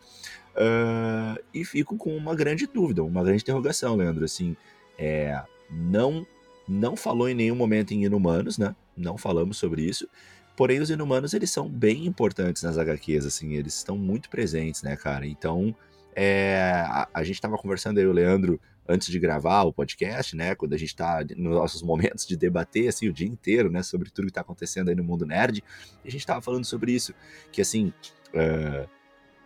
Uh, 0.59 1.41
e 1.55 1.65
fico 1.65 1.97
com 1.97 2.17
uma 2.17 2.35
grande 2.35 2.67
dúvida, 2.67 3.05
uma 3.05 3.23
grande 3.23 3.43
interrogação, 3.43 3.95
Leandro. 3.95 4.25
Assim, 4.25 4.57
é, 4.99 5.41
não, 5.71 6.27
não 6.67 6.97
falou 6.97 7.29
em 7.29 7.35
nenhum 7.35 7.55
momento 7.55 7.93
em 7.93 8.05
inumanos, 8.05 8.59
né? 8.59 8.75
Não 8.97 9.17
falamos 9.17 9.57
sobre 9.57 9.83
isso. 9.83 10.09
Porém, 10.57 10.81
os 10.81 10.91
inumanos 10.91 11.33
eles 11.33 11.53
são 11.53 11.69
bem 11.69 12.07
importantes 12.07 12.65
nas 12.65 12.77
HQs, 12.77 13.25
assim, 13.25 13.55
eles 13.55 13.77
estão 13.77 13.97
muito 13.97 14.29
presentes, 14.29 14.83
né, 14.83 14.97
cara? 14.97 15.25
Então, 15.25 15.73
é, 16.21 16.85
a, 16.89 17.09
a, 17.15 17.23
gente 17.23 17.37
estava 17.37 17.57
conversando 17.57 17.99
aí, 17.99 18.07
o 18.07 18.11
Leandro, 18.11 18.61
antes 18.89 19.07
de 19.09 19.21
gravar 19.21 19.63
o 19.63 19.73
podcast, 19.73 20.35
né? 20.35 20.57
Quando 20.57 20.75
a 20.75 20.77
gente 20.77 20.89
está 20.89 21.25
nos 21.37 21.55
nossos 21.55 21.81
momentos 21.81 22.27
de 22.27 22.37
debater, 22.37 22.89
assim, 22.89 23.09
o 23.09 23.13
dia 23.13 23.29
inteiro, 23.29 23.71
né? 23.71 23.85
Sobre 23.85 24.11
tudo 24.11 24.25
que 24.25 24.33
está 24.33 24.41
acontecendo 24.41 24.89
aí 24.89 24.97
no 24.97 25.05
mundo 25.05 25.25
nerd. 25.25 25.63
E 26.05 26.09
a 26.09 26.11
gente 26.11 26.21
estava 26.21 26.41
falando 26.41 26.65
sobre 26.65 26.91
isso, 26.91 27.15
que 27.53 27.61
assim. 27.61 27.93
Uh, 28.29 28.89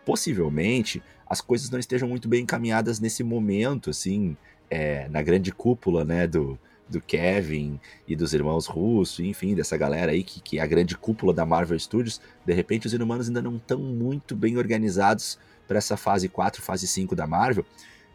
possivelmente 0.05 1.01
as 1.25 1.39
coisas 1.39 1.69
não 1.69 1.79
estejam 1.79 2.09
muito 2.09 2.27
bem 2.27 2.43
encaminhadas 2.43 2.99
nesse 2.99 3.23
momento, 3.23 3.89
assim, 3.89 4.35
é, 4.69 5.07
na 5.07 5.21
grande 5.21 5.51
cúpula, 5.53 6.03
né, 6.03 6.27
do, 6.27 6.59
do 6.89 6.99
Kevin 6.99 7.79
e 8.07 8.15
dos 8.15 8.33
irmãos 8.33 8.65
Russo, 8.65 9.23
enfim, 9.23 9.55
dessa 9.55 9.77
galera 9.77 10.11
aí 10.11 10.23
que, 10.23 10.41
que 10.41 10.59
é 10.59 10.61
a 10.61 10.67
grande 10.67 10.97
cúpula 10.97 11.33
da 11.33 11.45
Marvel 11.45 11.79
Studios, 11.79 12.19
de 12.45 12.53
repente 12.53 12.87
os 12.87 12.93
inumanos 12.93 13.27
ainda 13.27 13.41
não 13.41 13.55
estão 13.55 13.79
muito 13.79 14.35
bem 14.35 14.57
organizados 14.57 15.39
para 15.67 15.77
essa 15.77 15.97
fase 15.97 16.29
4, 16.29 16.61
fase 16.61 16.87
5 16.87 17.15
da 17.15 17.27
Marvel, 17.27 17.65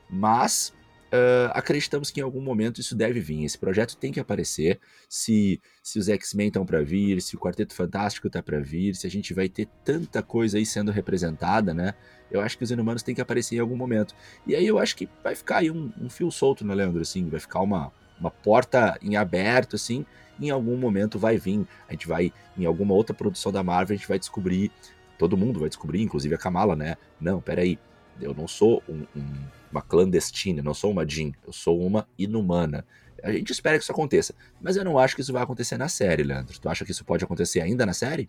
mas 0.08 0.72
uh, 1.08 1.50
acreditamos 1.52 2.10
que 2.10 2.20
em 2.20 2.22
algum 2.22 2.40
momento 2.40 2.80
isso 2.80 2.94
deve 2.94 3.20
vir. 3.20 3.44
Esse 3.44 3.58
projeto 3.58 3.96
tem 3.96 4.12
que 4.12 4.20
aparecer. 4.20 4.80
Se, 5.08 5.60
se 5.82 5.98
os 5.98 6.08
X-Men 6.08 6.48
estão 6.48 6.64
para 6.64 6.82
vir, 6.82 7.20
se 7.20 7.36
o 7.36 7.38
Quarteto 7.38 7.74
Fantástico 7.74 8.26
está 8.26 8.42
para 8.42 8.60
vir, 8.60 8.94
se 8.94 9.06
a 9.06 9.10
gente 9.10 9.34
vai 9.34 9.48
ter 9.48 9.68
tanta 9.84 10.22
coisa 10.22 10.58
aí 10.58 10.66
sendo 10.66 10.90
representada, 10.90 11.72
né? 11.74 11.94
Eu 12.30 12.40
acho 12.40 12.58
que 12.58 12.64
os 12.64 12.70
Inumanos 12.70 13.02
têm 13.02 13.14
que 13.14 13.20
aparecer 13.20 13.56
em 13.56 13.60
algum 13.60 13.76
momento. 13.76 14.14
E 14.46 14.54
aí 14.54 14.66
eu 14.66 14.78
acho 14.78 14.96
que 14.96 15.08
vai 15.22 15.34
ficar 15.34 15.58
aí 15.58 15.70
um, 15.70 15.90
um 16.00 16.10
fio 16.10 16.30
solto, 16.30 16.64
né, 16.64 16.74
Leandro? 16.74 17.00
Assim, 17.00 17.28
vai 17.28 17.40
ficar 17.40 17.60
uma, 17.60 17.92
uma 18.20 18.30
porta 18.30 18.98
em 19.02 19.16
aberto, 19.16 19.76
assim. 19.76 20.04
Em 20.40 20.50
algum 20.50 20.76
momento 20.76 21.18
vai 21.18 21.38
vir. 21.38 21.66
A 21.88 21.92
gente 21.92 22.06
vai, 22.06 22.32
em 22.56 22.64
alguma 22.64 22.94
outra 22.94 23.14
produção 23.14 23.50
da 23.50 23.62
Marvel, 23.62 23.94
a 23.94 23.98
gente 23.98 24.08
vai 24.08 24.18
descobrir. 24.18 24.70
Todo 25.18 25.36
mundo 25.36 25.60
vai 25.60 25.68
descobrir, 25.68 26.02
inclusive 26.02 26.34
a 26.34 26.38
Kamala, 26.38 26.76
né? 26.76 26.96
Não, 27.20 27.40
peraí. 27.40 27.78
Eu 28.20 28.34
não 28.34 28.48
sou 28.48 28.82
um, 28.88 29.04
um, 29.16 29.26
uma 29.70 29.82
clandestina, 29.82 30.62
não 30.62 30.74
sou 30.74 30.90
uma 30.90 31.06
Jean, 31.06 31.32
eu 31.46 31.52
sou 31.52 31.80
uma 31.80 32.08
inumana. 32.18 32.84
A 33.22 33.32
gente 33.32 33.50
espera 33.50 33.76
que 33.76 33.82
isso 33.82 33.92
aconteça. 33.92 34.34
Mas 34.60 34.76
eu 34.76 34.84
não 34.84 34.98
acho 34.98 35.14
que 35.14 35.20
isso 35.20 35.32
vai 35.32 35.42
acontecer 35.42 35.76
na 35.76 35.88
série, 35.88 36.22
Leandro. 36.22 36.58
Tu 36.58 36.68
acha 36.68 36.84
que 36.84 36.92
isso 36.92 37.04
pode 37.04 37.24
acontecer 37.24 37.60
ainda 37.60 37.84
na 37.84 37.92
série? 37.92 38.28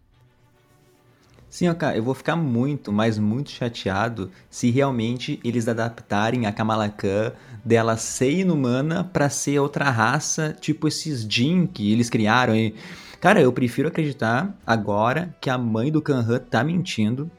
Sim, 1.50 1.68
ok, 1.70 1.88
eu 1.96 2.04
vou 2.04 2.14
ficar 2.14 2.36
muito, 2.36 2.92
mas 2.92 3.18
muito 3.18 3.50
chateado 3.50 4.30
se 4.52 4.70
realmente 4.70 5.40
eles 5.44 5.68
adaptarem 5.68 6.46
a 6.46 6.52
Kamala 6.52 6.88
Khan 6.90 7.34
dela 7.66 7.98
ser 7.98 8.32
inumana 8.32 9.04
para 9.04 9.32
ser 9.32 9.60
outra 9.60 9.90
raça, 9.90 10.56
tipo 10.60 10.88
esses 10.88 11.22
Jin 11.22 11.66
que 11.66 11.92
eles 11.92 12.08
criaram 12.08 12.54
aí. 12.54 12.76
Cara, 13.20 13.42
eu 13.42 13.52
prefiro 13.52 13.90
acreditar 13.90 14.58
agora 14.66 15.36
que 15.42 15.50
a 15.50 15.58
mãe 15.58 15.92
do 15.92 16.02
Khan 16.02 16.26
tá 16.50 16.64
mentindo. 16.64 17.30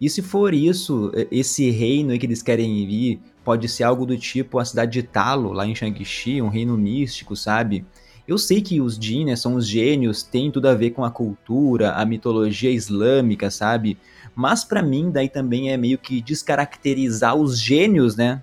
E 0.00 0.08
se 0.08 0.22
for 0.22 0.54
isso, 0.54 1.10
esse 1.30 1.70
reino 1.70 2.16
que 2.16 2.26
eles 2.26 2.42
querem 2.42 2.86
vir 2.86 3.20
pode 3.44 3.68
ser 3.68 3.82
algo 3.82 4.06
do 4.06 4.16
tipo 4.16 4.58
a 4.58 4.64
cidade 4.64 4.92
de 4.92 5.02
Talo, 5.02 5.52
lá 5.52 5.66
em 5.66 5.74
Shang-Chi, 5.74 6.40
um 6.40 6.48
reino 6.48 6.78
místico, 6.78 7.34
sabe? 7.34 7.84
Eu 8.26 8.38
sei 8.38 8.62
que 8.62 8.80
os 8.80 8.94
Jin, 8.94 9.26
né, 9.26 9.36
são 9.36 9.54
os 9.54 9.66
gênios, 9.66 10.22
tem 10.22 10.50
tudo 10.50 10.68
a 10.68 10.74
ver 10.74 10.90
com 10.90 11.04
a 11.04 11.10
cultura, 11.10 11.92
a 11.92 12.06
mitologia 12.06 12.70
islâmica, 12.70 13.50
sabe? 13.50 13.98
Mas 14.34 14.64
para 14.64 14.82
mim 14.82 15.10
daí 15.10 15.28
também 15.28 15.70
é 15.70 15.76
meio 15.76 15.98
que 15.98 16.22
descaracterizar 16.22 17.34
os 17.34 17.60
gênios, 17.60 18.16
né, 18.16 18.40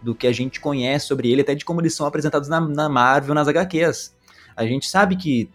do 0.00 0.14
que 0.14 0.26
a 0.26 0.32
gente 0.32 0.60
conhece 0.60 1.06
sobre 1.06 1.30
ele, 1.30 1.40
até 1.40 1.54
de 1.54 1.64
como 1.64 1.80
eles 1.80 1.94
são 1.94 2.06
apresentados 2.06 2.48
na, 2.48 2.60
na 2.60 2.88
Marvel, 2.88 3.34
nas 3.34 3.48
HQs. 3.48 4.14
A 4.54 4.64
gente 4.64 4.88
sabe 4.88 5.16
que 5.16 5.50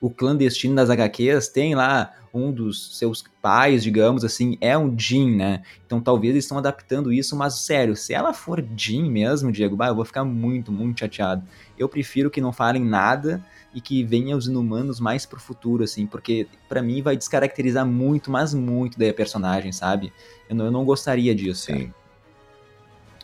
o 0.00 0.10
clandestino 0.10 0.74
das 0.74 0.90
HQs 0.90 1.48
tem 1.48 1.74
lá 1.74 2.12
um 2.32 2.50
dos 2.50 2.98
seus 2.98 3.24
pais, 3.40 3.82
digamos 3.82 4.24
assim, 4.24 4.58
é 4.60 4.76
um 4.76 4.92
Jean, 4.98 5.36
né? 5.36 5.62
Então 5.86 6.00
talvez 6.00 6.32
eles 6.32 6.44
estão 6.44 6.58
adaptando 6.58 7.12
isso, 7.12 7.36
mas 7.36 7.60
sério, 7.60 7.94
se 7.94 8.12
ela 8.12 8.32
for 8.32 8.64
Jean 8.76 9.08
mesmo, 9.08 9.52
Diego, 9.52 9.76
bah, 9.76 9.88
eu 9.88 9.94
vou 9.94 10.04
ficar 10.04 10.24
muito, 10.24 10.72
muito 10.72 10.98
chateado. 11.00 11.44
Eu 11.78 11.88
prefiro 11.88 12.30
que 12.30 12.40
não 12.40 12.52
falem 12.52 12.84
nada 12.84 13.44
e 13.72 13.80
que 13.80 14.02
venham 14.02 14.36
os 14.36 14.48
inumanos 14.48 14.98
mais 14.98 15.24
pro 15.24 15.40
futuro, 15.40 15.84
assim, 15.84 16.06
porque 16.06 16.48
para 16.68 16.82
mim 16.82 17.02
vai 17.02 17.16
descaracterizar 17.16 17.86
muito, 17.86 18.30
mas 18.30 18.52
muito 18.52 18.98
da 18.98 19.12
personagem, 19.12 19.70
sabe? 19.72 20.12
Eu 20.48 20.56
não, 20.56 20.64
eu 20.66 20.70
não 20.70 20.84
gostaria 20.84 21.34
disso. 21.34 21.66
Sim. 21.66 21.72
Cara. 21.72 21.94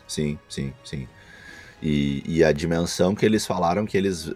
Sim, 0.07 0.39
sim, 0.49 0.73
sim. 0.83 1.07
E, 1.81 2.23
e, 2.27 2.43
a 2.43 2.51
dimensão 2.51 3.15
que 3.15 3.25
eles 3.25 3.45
falaram 3.45 3.87
que 3.87 3.97
eles 3.97 4.31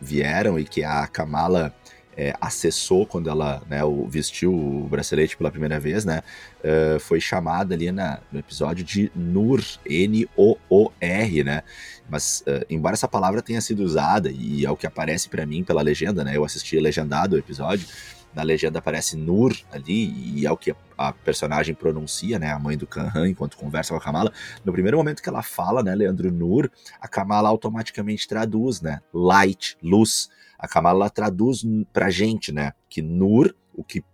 vieram 0.00 0.58
e 0.58 0.64
que 0.64 0.84
a 0.84 1.06
Kamala 1.08 1.74
é, 2.16 2.34
acessou 2.40 3.06
quando 3.06 3.30
ela 3.30 3.62
né, 3.68 3.80
vestiu 4.08 4.52
o 4.52 4.86
bracelete 4.88 5.36
pela 5.36 5.50
primeira 5.50 5.80
vez, 5.80 6.04
né? 6.04 6.22
Uh, 6.60 7.00
foi 7.00 7.20
chamada 7.20 7.74
ali 7.74 7.90
na, 7.90 8.20
no 8.30 8.38
episódio 8.38 8.84
de 8.84 9.10
Nur, 9.14 9.62
N-O-O-R, 9.84 11.44
né? 11.44 11.62
Mas, 12.08 12.42
uh, 12.46 12.64
embora 12.68 12.94
essa 12.94 13.08
palavra 13.08 13.42
tenha 13.42 13.60
sido 13.60 13.82
usada, 13.82 14.30
e 14.30 14.64
é 14.64 14.70
o 14.70 14.76
que 14.76 14.86
aparece 14.86 15.28
para 15.28 15.46
mim 15.46 15.64
pela 15.64 15.82
legenda, 15.82 16.22
né? 16.22 16.36
Eu 16.36 16.44
assisti 16.44 16.78
legendado 16.78 17.34
o 17.34 17.38
episódio, 17.38 17.86
na 18.34 18.42
legenda 18.42 18.78
aparece 18.78 19.16
Nur 19.16 19.56
ali, 19.70 20.12
e 20.36 20.46
é 20.46 20.52
o 20.52 20.56
que 20.56 20.74
a 21.08 21.12
personagem 21.12 21.74
pronuncia, 21.74 22.38
né? 22.38 22.52
A 22.52 22.58
mãe 22.58 22.76
do 22.76 22.86
Kanhan, 22.86 23.28
enquanto 23.28 23.56
conversa 23.56 23.92
com 23.92 23.98
a 23.98 24.00
Kamala. 24.00 24.32
No 24.64 24.72
primeiro 24.72 24.96
momento 24.96 25.22
que 25.22 25.28
ela 25.28 25.42
fala, 25.42 25.82
né, 25.82 25.94
Leandro 25.94 26.30
Nur, 26.30 26.70
a 27.00 27.08
Kamala 27.08 27.48
automaticamente 27.48 28.26
traduz, 28.26 28.80
né? 28.80 29.00
Light, 29.12 29.76
luz 29.82 30.28
a 30.62 30.68
Kamala 30.68 31.10
traduz 31.10 31.66
pra 31.92 32.08
gente, 32.08 32.52
né, 32.52 32.72
que 32.88 33.02
Nur, 33.02 33.52
o 33.74 33.82
que 33.82 34.04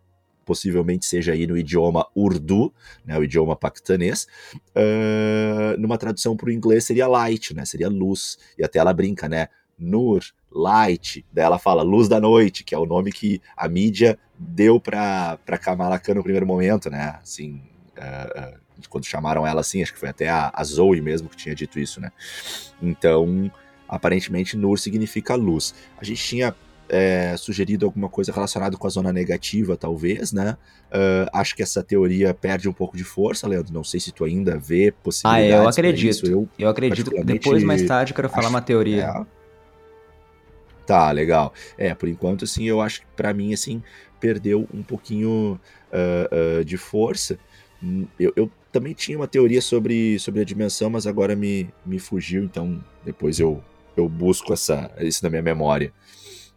possivelmente 0.47 1.04
seja 1.04 1.33
aí 1.33 1.47
no 1.47 1.59
idioma 1.59 2.07
urdu, 2.16 2.73
né, 3.04 3.18
o 3.18 3.23
idioma 3.23 3.54
paquistanês, 3.54 4.26
uh, 4.75 5.78
numa 5.78 5.99
tradução 5.99 6.35
para 6.35 6.49
o 6.49 6.50
inglês 6.50 6.85
seria 6.85 7.07
light, 7.07 7.54
né, 7.54 7.66
seria 7.66 7.90
luz, 7.90 8.38
e 8.59 8.64
até 8.64 8.78
ela 8.78 8.95
brinca, 8.95 9.28
né, 9.28 9.49
Nur, 9.78 10.23
light, 10.50 11.25
daí 11.33 11.45
ela 11.45 11.59
fala 11.59 11.83
luz 11.83 12.09
da 12.09 12.21
noite, 12.21 12.64
que 12.64 12.75
é 12.75 12.78
o 12.78 12.87
nome 12.87 13.12
que 13.12 13.40
a 13.57 13.69
mídia 13.69 14.19
deu 14.38 14.81
para 14.81 15.38
Kamala 15.61 15.99
Khan 15.99 16.14
no 16.14 16.23
primeiro 16.23 16.47
momento, 16.47 16.90
né, 16.90 17.19
assim, 17.23 17.62
uh, 17.97 18.55
uh, 18.55 18.59
quando 18.88 19.05
chamaram 19.05 19.47
ela 19.47 19.61
assim, 19.61 19.83
acho 19.83 19.93
que 19.93 19.99
foi 19.99 20.09
até 20.09 20.28
a, 20.28 20.50
a 20.52 20.64
Zoe 20.64 21.00
mesmo 21.00 21.28
que 21.28 21.37
tinha 21.37 21.55
dito 21.55 21.78
isso, 21.78 22.00
né, 22.00 22.11
então 22.81 23.50
aparentemente 23.88 24.57
Nur 24.57 24.78
significa 24.78 25.35
luz. 25.35 25.75
A 25.99 26.05
gente 26.05 26.23
tinha 26.23 26.55
é, 26.88 27.37
sugerido 27.37 27.87
alguma 27.87 28.09
coisa 28.09 28.33
relacionada 28.33 28.76
com 28.76 28.87
a 28.87 28.90
zona 28.90 29.12
negativa, 29.12 29.76
talvez, 29.76 30.33
né? 30.33 30.57
Uh, 30.88 31.28
acho 31.33 31.55
que 31.55 31.62
essa 31.62 31.83
teoria 31.83 32.33
perde 32.33 32.69
um 32.69 32.73
pouco 32.73 32.97
de 32.97 33.05
força, 33.05 33.47
Leandro. 33.47 33.73
Não 33.73 33.85
sei 33.85 34.00
se 34.00 34.11
tu 34.11 34.25
ainda 34.25 34.57
vê 34.59 34.90
possibilidades. 34.90 35.55
Ah, 35.55 35.62
eu 35.62 35.69
acredito. 35.69 36.26
Eu, 36.26 36.49
eu, 36.59 36.69
acredito. 36.69 37.11
Depois, 37.25 37.62
mais 37.62 37.83
tarde, 37.83 38.14
quero 38.14 38.28
falar 38.28 38.49
uma 38.49 38.62
teoria. 38.62 39.05
É... 39.05 39.38
Tá, 40.88 41.12
legal. 41.12 41.52
É, 41.76 41.95
por 41.95 42.09
enquanto, 42.09 42.47
assim, 42.47 42.64
eu 42.64 42.80
acho 42.80 43.02
que 43.02 43.07
pra 43.14 43.35
mim, 43.35 43.52
assim, 43.52 43.83
perdeu 44.18 44.66
um 44.73 44.83
pouquinho 44.83 45.61
uh, 45.92 46.61
uh, 46.61 46.64
de 46.64 46.78
força. 46.78 47.38
Hum, 47.83 48.07
eu, 48.18 48.33
eu, 48.35 48.50
também 48.73 48.95
tinha 48.95 49.18
uma 49.18 49.28
teoria 49.28 49.61
sobre, 49.61 50.18
sobre 50.18 50.40
a 50.40 50.45
dimensão, 50.45 50.88
mas 50.88 51.07
agora 51.07 51.37
me, 51.37 51.68
me 51.85 51.99
fugiu, 51.99 52.42
então 52.42 52.83
depois 53.04 53.38
eu, 53.38 53.62
eu 53.99 54.09
busco 54.09 54.50
essa, 54.54 54.90
isso 55.00 55.23
na 55.23 55.28
minha 55.28 55.42
memória. 55.42 55.92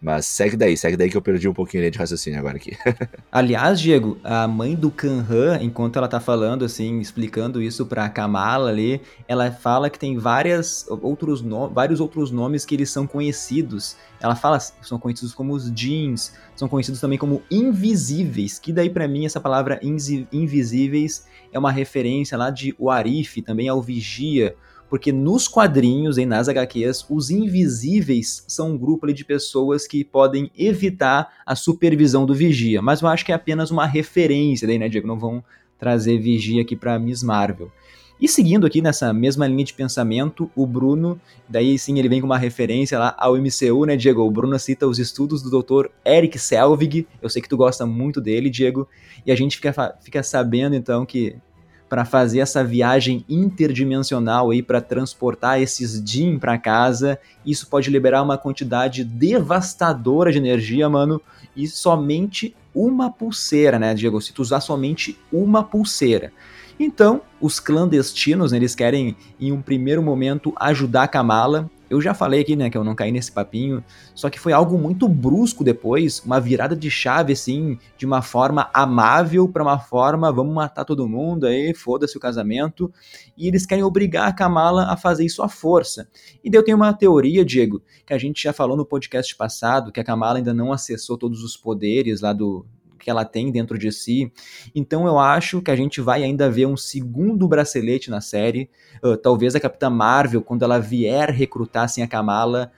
Mas 0.02 0.26
segue 0.26 0.58
daí, 0.58 0.76
segue 0.76 0.98
daí 0.98 1.12
que 1.12 1.16
eu 1.16 1.22
perdi 1.22 1.48
um 1.48 1.54
pouquinho 1.54 1.90
de 1.92 1.96
raciocínio 1.96 2.40
agora 2.40 2.58
aqui. 2.58 2.76
Aliás, 3.32 3.80
Diego, 3.80 4.18
a 4.24 4.48
mãe 4.48 4.74
do 4.74 4.90
Kanhan, 4.90 5.60
enquanto 5.62 5.98
ela 5.98 6.08
tá 6.08 6.20
falando, 6.20 6.66
assim, 6.66 7.00
explicando 7.00 7.62
isso 7.62 7.86
pra 7.86 8.10
Kamala 8.10 8.72
ali, 8.72 9.00
ela 9.28 9.52
fala 9.52 9.92
que 9.92 10.00
tem 10.00 10.18
várias 10.18 10.88
outros 10.90 11.44
vários 11.72 12.00
outros 12.00 12.32
nomes 12.32 12.66
que 12.66 12.74
eles 12.74 12.90
são 12.90 13.06
conhecidos. 13.06 13.96
Ela 14.20 14.36
fala 14.36 14.58
que 14.58 14.88
são 14.88 14.98
conhecidos 14.98 15.36
como 15.36 15.54
os 15.54 15.72
jeans, 15.72 16.34
são 16.56 16.68
conhecidos 16.68 17.00
também 17.00 17.20
como 17.20 17.44
invisíveis, 17.52 18.58
que 18.58 18.74
daí 18.74 18.90
para 18.90 19.08
mim 19.08 19.28
essa 19.28 19.40
palavra 19.40 19.80
invisíveis 19.84 21.28
é 21.54 21.60
uma 21.60 21.72
referência 21.72 22.36
lá 22.36 22.50
de 22.50 22.76
Warif, 22.80 23.44
também 23.44 23.70
ao 23.70 23.80
Vigia, 23.84 24.56
porque 24.92 25.14
nos 25.14 25.48
quadrinhos, 25.48 26.18
e 26.18 26.26
nas 26.26 26.50
HQs, 26.50 27.06
os 27.10 27.30
invisíveis 27.30 28.44
são 28.46 28.72
um 28.72 28.78
grupo 28.78 29.06
ali 29.06 29.14
de 29.14 29.24
pessoas 29.24 29.88
que 29.88 30.04
podem 30.04 30.52
evitar 30.54 31.30
a 31.46 31.56
supervisão 31.56 32.26
do 32.26 32.36
vigia. 32.36 32.82
Mas 32.82 33.02
eu 33.02 33.08
acho 33.08 33.26
que 33.26 33.32
é 33.32 33.36
apenas 33.36 33.72
uma 33.72 33.86
referência, 33.86 34.68
daí, 34.68 34.78
né, 34.78 34.90
Diego? 34.90 35.08
Não 35.08 35.18
vão 35.18 35.42
trazer 35.80 36.18
vigia 36.18 36.62
aqui 36.62 36.76
para 36.76 37.00
Miss 37.00 37.24
Marvel. 37.24 37.72
E 38.20 38.28
seguindo 38.28 38.68
aqui 38.68 38.82
nessa 38.82 39.14
mesma 39.14 39.48
linha 39.48 39.64
de 39.64 39.74
pensamento, 39.74 40.52
o 40.54 40.68
Bruno, 40.68 41.18
daí 41.48 41.80
sim 41.80 41.98
ele 41.98 42.10
vem 42.10 42.20
com 42.20 42.28
uma 42.28 42.38
referência 42.38 43.00
lá 43.00 43.16
ao 43.18 43.38
MCU, 43.38 43.86
né, 43.86 43.96
Diego? 43.96 44.22
O 44.22 44.30
Bruno 44.30 44.60
cita 44.60 44.86
os 44.86 45.00
estudos 45.00 45.42
do 45.42 45.64
Dr. 45.64 45.88
Eric 46.06 46.38
Selvig, 46.38 47.08
eu 47.22 47.30
sei 47.30 47.42
que 47.42 47.48
tu 47.48 47.56
gosta 47.56 47.86
muito 47.86 48.20
dele, 48.20 48.50
Diego, 48.50 48.90
e 49.26 49.32
a 49.32 49.36
gente 49.38 49.56
fica, 49.56 49.96
fica 50.02 50.22
sabendo 50.22 50.76
então 50.76 51.06
que 51.06 51.38
para 51.92 52.06
fazer 52.06 52.40
essa 52.40 52.64
viagem 52.64 53.26
interdimensional 53.28 54.50
aí 54.50 54.64
para 54.64 54.80
transportar 54.80 55.62
esses 55.62 56.02
DIN 56.02 56.40
para 56.40 56.58
casa. 56.58 57.20
Isso 57.46 57.68
pode 57.68 57.90
liberar 57.90 58.24
uma 58.24 58.38
quantidade 58.38 59.04
devastadora 59.04 60.32
de 60.32 60.38
energia, 60.38 60.88
mano, 60.88 61.22
e 61.54 61.68
somente 61.68 62.56
uma 62.74 63.12
pulseira, 63.12 63.78
né, 63.78 63.94
Diego? 63.94 64.22
Se 64.22 64.32
tu 64.32 64.42
usar 64.42 64.62
somente 64.62 65.20
uma 65.34 65.66
pulseira. 65.66 66.32
Então, 66.80 67.20
os 67.42 67.60
clandestinos, 67.60 68.54
né, 68.54 68.58
eles 68.58 68.74
querem, 68.74 69.18
em 69.38 69.52
um 69.52 69.62
primeiro 69.62 70.02
momento, 70.02 70.54
ajudar 70.62 71.04
a 71.04 71.08
Kamala 71.10 71.70
eu 71.92 72.00
já 72.00 72.14
falei 72.14 72.40
aqui, 72.40 72.56
né, 72.56 72.70
que 72.70 72.78
eu 72.78 72.86
não 72.86 72.96
caí 72.96 73.12
nesse 73.12 73.34
papinho, 73.34 73.84
só 74.16 74.30
que 74.30 74.40
foi 74.40 74.54
algo 74.54 74.78
muito 74.78 75.10
brusco 75.10 75.62
depois, 75.62 76.22
uma 76.26 76.40
virada 76.40 76.74
de 76.74 76.90
chave, 76.90 77.34
assim, 77.34 77.78
de 77.98 78.06
uma 78.06 78.22
forma 78.22 78.70
amável 78.74 79.46
para 79.50 79.62
uma 79.62 79.78
forma, 79.78 80.32
vamos 80.32 80.56
matar 80.56 80.86
todo 80.86 81.06
mundo 81.06 81.46
aí, 81.46 81.74
foda-se 81.74 82.16
o 82.16 82.20
casamento, 82.20 82.90
e 83.38 83.46
eles 83.46 83.66
querem 83.66 83.84
obrigar 83.84 84.30
a 84.30 84.32
Kamala 84.32 84.86
a 84.86 84.96
fazer 84.96 85.26
isso 85.26 85.44
à 85.44 85.50
força. 85.50 86.08
E 86.42 86.50
daí 86.50 86.60
eu 86.60 86.64
tenho 86.64 86.78
uma 86.78 86.94
teoria, 86.94 87.44
Diego, 87.44 87.84
que 88.06 88.14
a 88.14 88.18
gente 88.18 88.42
já 88.42 88.54
falou 88.54 88.78
no 88.78 88.86
podcast 88.86 89.36
passado, 89.36 89.92
que 89.92 90.00
a 90.00 90.04
Kamala 90.04 90.38
ainda 90.38 90.54
não 90.54 90.72
acessou 90.72 91.18
todos 91.18 91.44
os 91.44 91.58
poderes 91.58 92.22
lá 92.22 92.32
do, 92.32 92.66
que 93.02 93.10
ela 93.10 93.26
tem 93.26 93.52
dentro 93.52 93.78
de 93.78 93.92
si. 93.92 94.32
Então 94.74 95.06
eu 95.06 95.20
acho 95.20 95.62
que 95.62 95.72
a 95.72 95.76
gente 95.76 96.00
vai 96.00 96.24
ainda 96.24 96.50
ver 96.50 96.66
um 96.66 96.78
segundo 96.78 97.48
bracelete 97.48 98.10
na 98.10 98.22
série. 98.22 98.70
Uh, 99.04 99.18
talvez 99.18 99.56
a 99.56 99.60
Capitã 99.60 99.90
Marvel, 99.90 100.42
quando 100.42 100.64
ela 100.64 100.80
vier 100.80 101.30
recrutar 101.32 101.86
assim, 101.86 102.02
a 102.02 102.08
Kamala, 102.08 102.72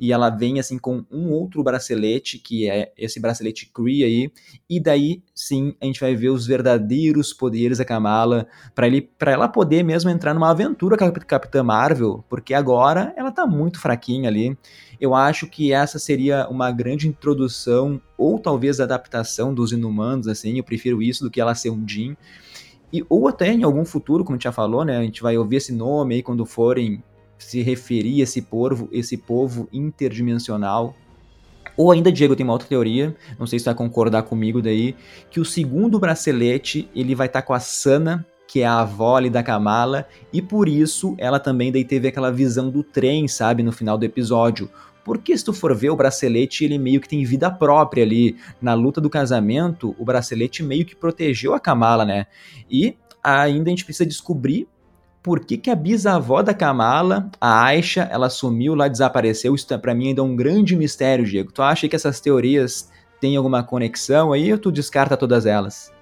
e 0.00 0.12
ela 0.12 0.30
vem 0.30 0.58
assim 0.58 0.78
com 0.78 1.04
um 1.10 1.30
outro 1.30 1.62
bracelete, 1.62 2.38
que 2.38 2.68
é 2.68 2.90
esse 2.96 3.20
bracelete 3.20 3.70
Kree 3.72 4.02
aí, 4.02 4.32
e 4.68 4.80
daí 4.80 5.22
sim 5.34 5.74
a 5.78 5.84
gente 5.84 6.00
vai 6.00 6.16
ver 6.16 6.30
os 6.30 6.46
verdadeiros 6.46 7.34
poderes 7.34 7.76
da 7.76 7.84
Kamala, 7.84 8.46
para 8.74 8.86
ele 8.86 9.02
para 9.02 9.30
ela 9.30 9.46
poder 9.46 9.82
mesmo 9.82 10.08
entrar 10.08 10.32
numa 10.32 10.50
aventura 10.50 10.96
com 10.96 11.04
a 11.04 11.12
Capitã 11.12 11.62
Marvel, 11.62 12.24
porque 12.30 12.54
agora 12.54 13.12
ela 13.14 13.30
tá 13.30 13.46
muito 13.46 13.78
fraquinha 13.78 14.30
ali. 14.30 14.56
Eu 14.98 15.14
acho 15.14 15.46
que 15.46 15.72
essa 15.72 15.98
seria 15.98 16.48
uma 16.48 16.70
grande 16.70 17.06
introdução 17.06 18.00
ou 18.16 18.38
talvez 18.38 18.80
adaptação 18.80 19.52
dos 19.52 19.70
Inumanos 19.70 20.28
assim, 20.28 20.56
eu 20.56 20.64
prefiro 20.64 21.02
isso 21.02 21.22
do 21.22 21.30
que 21.30 21.40
ela 21.40 21.54
ser 21.54 21.70
um 21.70 21.86
Jean. 21.86 22.16
E, 22.92 23.04
ou 23.08 23.28
até 23.28 23.52
em 23.52 23.62
algum 23.62 23.84
futuro, 23.84 24.24
como 24.24 24.34
a 24.34 24.36
gente 24.36 24.44
já 24.44 24.52
falou, 24.52 24.84
né? 24.84 24.98
A 24.98 25.02
gente 25.02 25.22
vai 25.22 25.38
ouvir 25.38 25.56
esse 25.56 25.72
nome 25.72 26.16
aí 26.16 26.22
quando 26.22 26.44
forem 26.44 27.02
se 27.44 27.62
referir 27.62 28.20
a 28.20 28.24
esse 28.24 28.42
povo, 28.42 28.88
esse 28.92 29.16
povo 29.16 29.68
interdimensional. 29.72 30.94
Ou 31.76 31.90
ainda, 31.90 32.12
Diego, 32.12 32.36
tem 32.36 32.44
uma 32.44 32.52
outra 32.52 32.68
teoria, 32.68 33.16
não 33.38 33.46
sei 33.46 33.58
se 33.58 33.64
vai 33.64 33.74
concordar 33.74 34.22
comigo 34.24 34.60
daí, 34.60 34.94
que 35.30 35.40
o 35.40 35.44
segundo 35.44 35.98
bracelete 35.98 36.88
ele 36.94 37.14
vai 37.14 37.26
estar 37.26 37.40
tá 37.40 37.46
com 37.46 37.54
a 37.54 37.60
Sana, 37.60 38.26
que 38.46 38.60
é 38.60 38.66
a 38.66 38.80
avó 38.80 39.16
ali 39.16 39.30
da 39.30 39.42
Kamala, 39.42 40.06
e 40.32 40.42
por 40.42 40.68
isso 40.68 41.14
ela 41.18 41.38
também 41.38 41.70
daí 41.70 41.84
teve 41.84 42.08
aquela 42.08 42.30
visão 42.30 42.68
do 42.68 42.82
trem, 42.82 43.28
sabe, 43.28 43.62
no 43.62 43.72
final 43.72 43.96
do 43.96 44.04
episódio. 44.04 44.68
Porque 45.04 45.36
se 45.36 45.44
tu 45.44 45.52
for 45.52 45.74
ver 45.74 45.90
o 45.90 45.96
bracelete, 45.96 46.64
ele 46.64 46.78
meio 46.78 47.00
que 47.00 47.08
tem 47.08 47.24
vida 47.24 47.50
própria 47.50 48.04
ali. 48.04 48.36
Na 48.60 48.74
luta 48.74 49.00
do 49.00 49.08
casamento, 49.08 49.94
o 49.98 50.04
bracelete 50.04 50.62
meio 50.62 50.84
que 50.84 50.94
protegeu 50.94 51.54
a 51.54 51.60
Kamala, 51.60 52.04
né? 52.04 52.26
E 52.70 52.96
ainda 53.22 53.68
a 53.68 53.70
gente 53.70 53.84
precisa 53.84 54.06
descobrir 54.06 54.68
por 55.22 55.44
que, 55.44 55.56
que 55.56 55.70
a 55.70 55.74
bisavó 55.74 56.42
da 56.42 56.54
Kamala, 56.54 57.30
a 57.40 57.64
Aisha, 57.64 58.08
ela 58.10 58.30
sumiu 58.30 58.74
lá, 58.74 58.88
desapareceu. 58.88 59.54
Isso 59.54 59.66
para 59.78 59.94
mim 59.94 60.08
ainda 60.08 60.20
é 60.20 60.24
um 60.24 60.34
grande 60.34 60.76
mistério, 60.76 61.24
Diego. 61.24 61.52
Tu 61.52 61.62
acha 61.62 61.88
que 61.88 61.96
essas 61.96 62.20
teorias 62.20 62.90
têm 63.20 63.36
alguma 63.36 63.62
conexão 63.62 64.32
aí 64.32 64.52
ou 64.52 64.58
tu 64.58 64.72
descarta 64.72 65.16
todas 65.16 65.44
elas? 65.44 65.92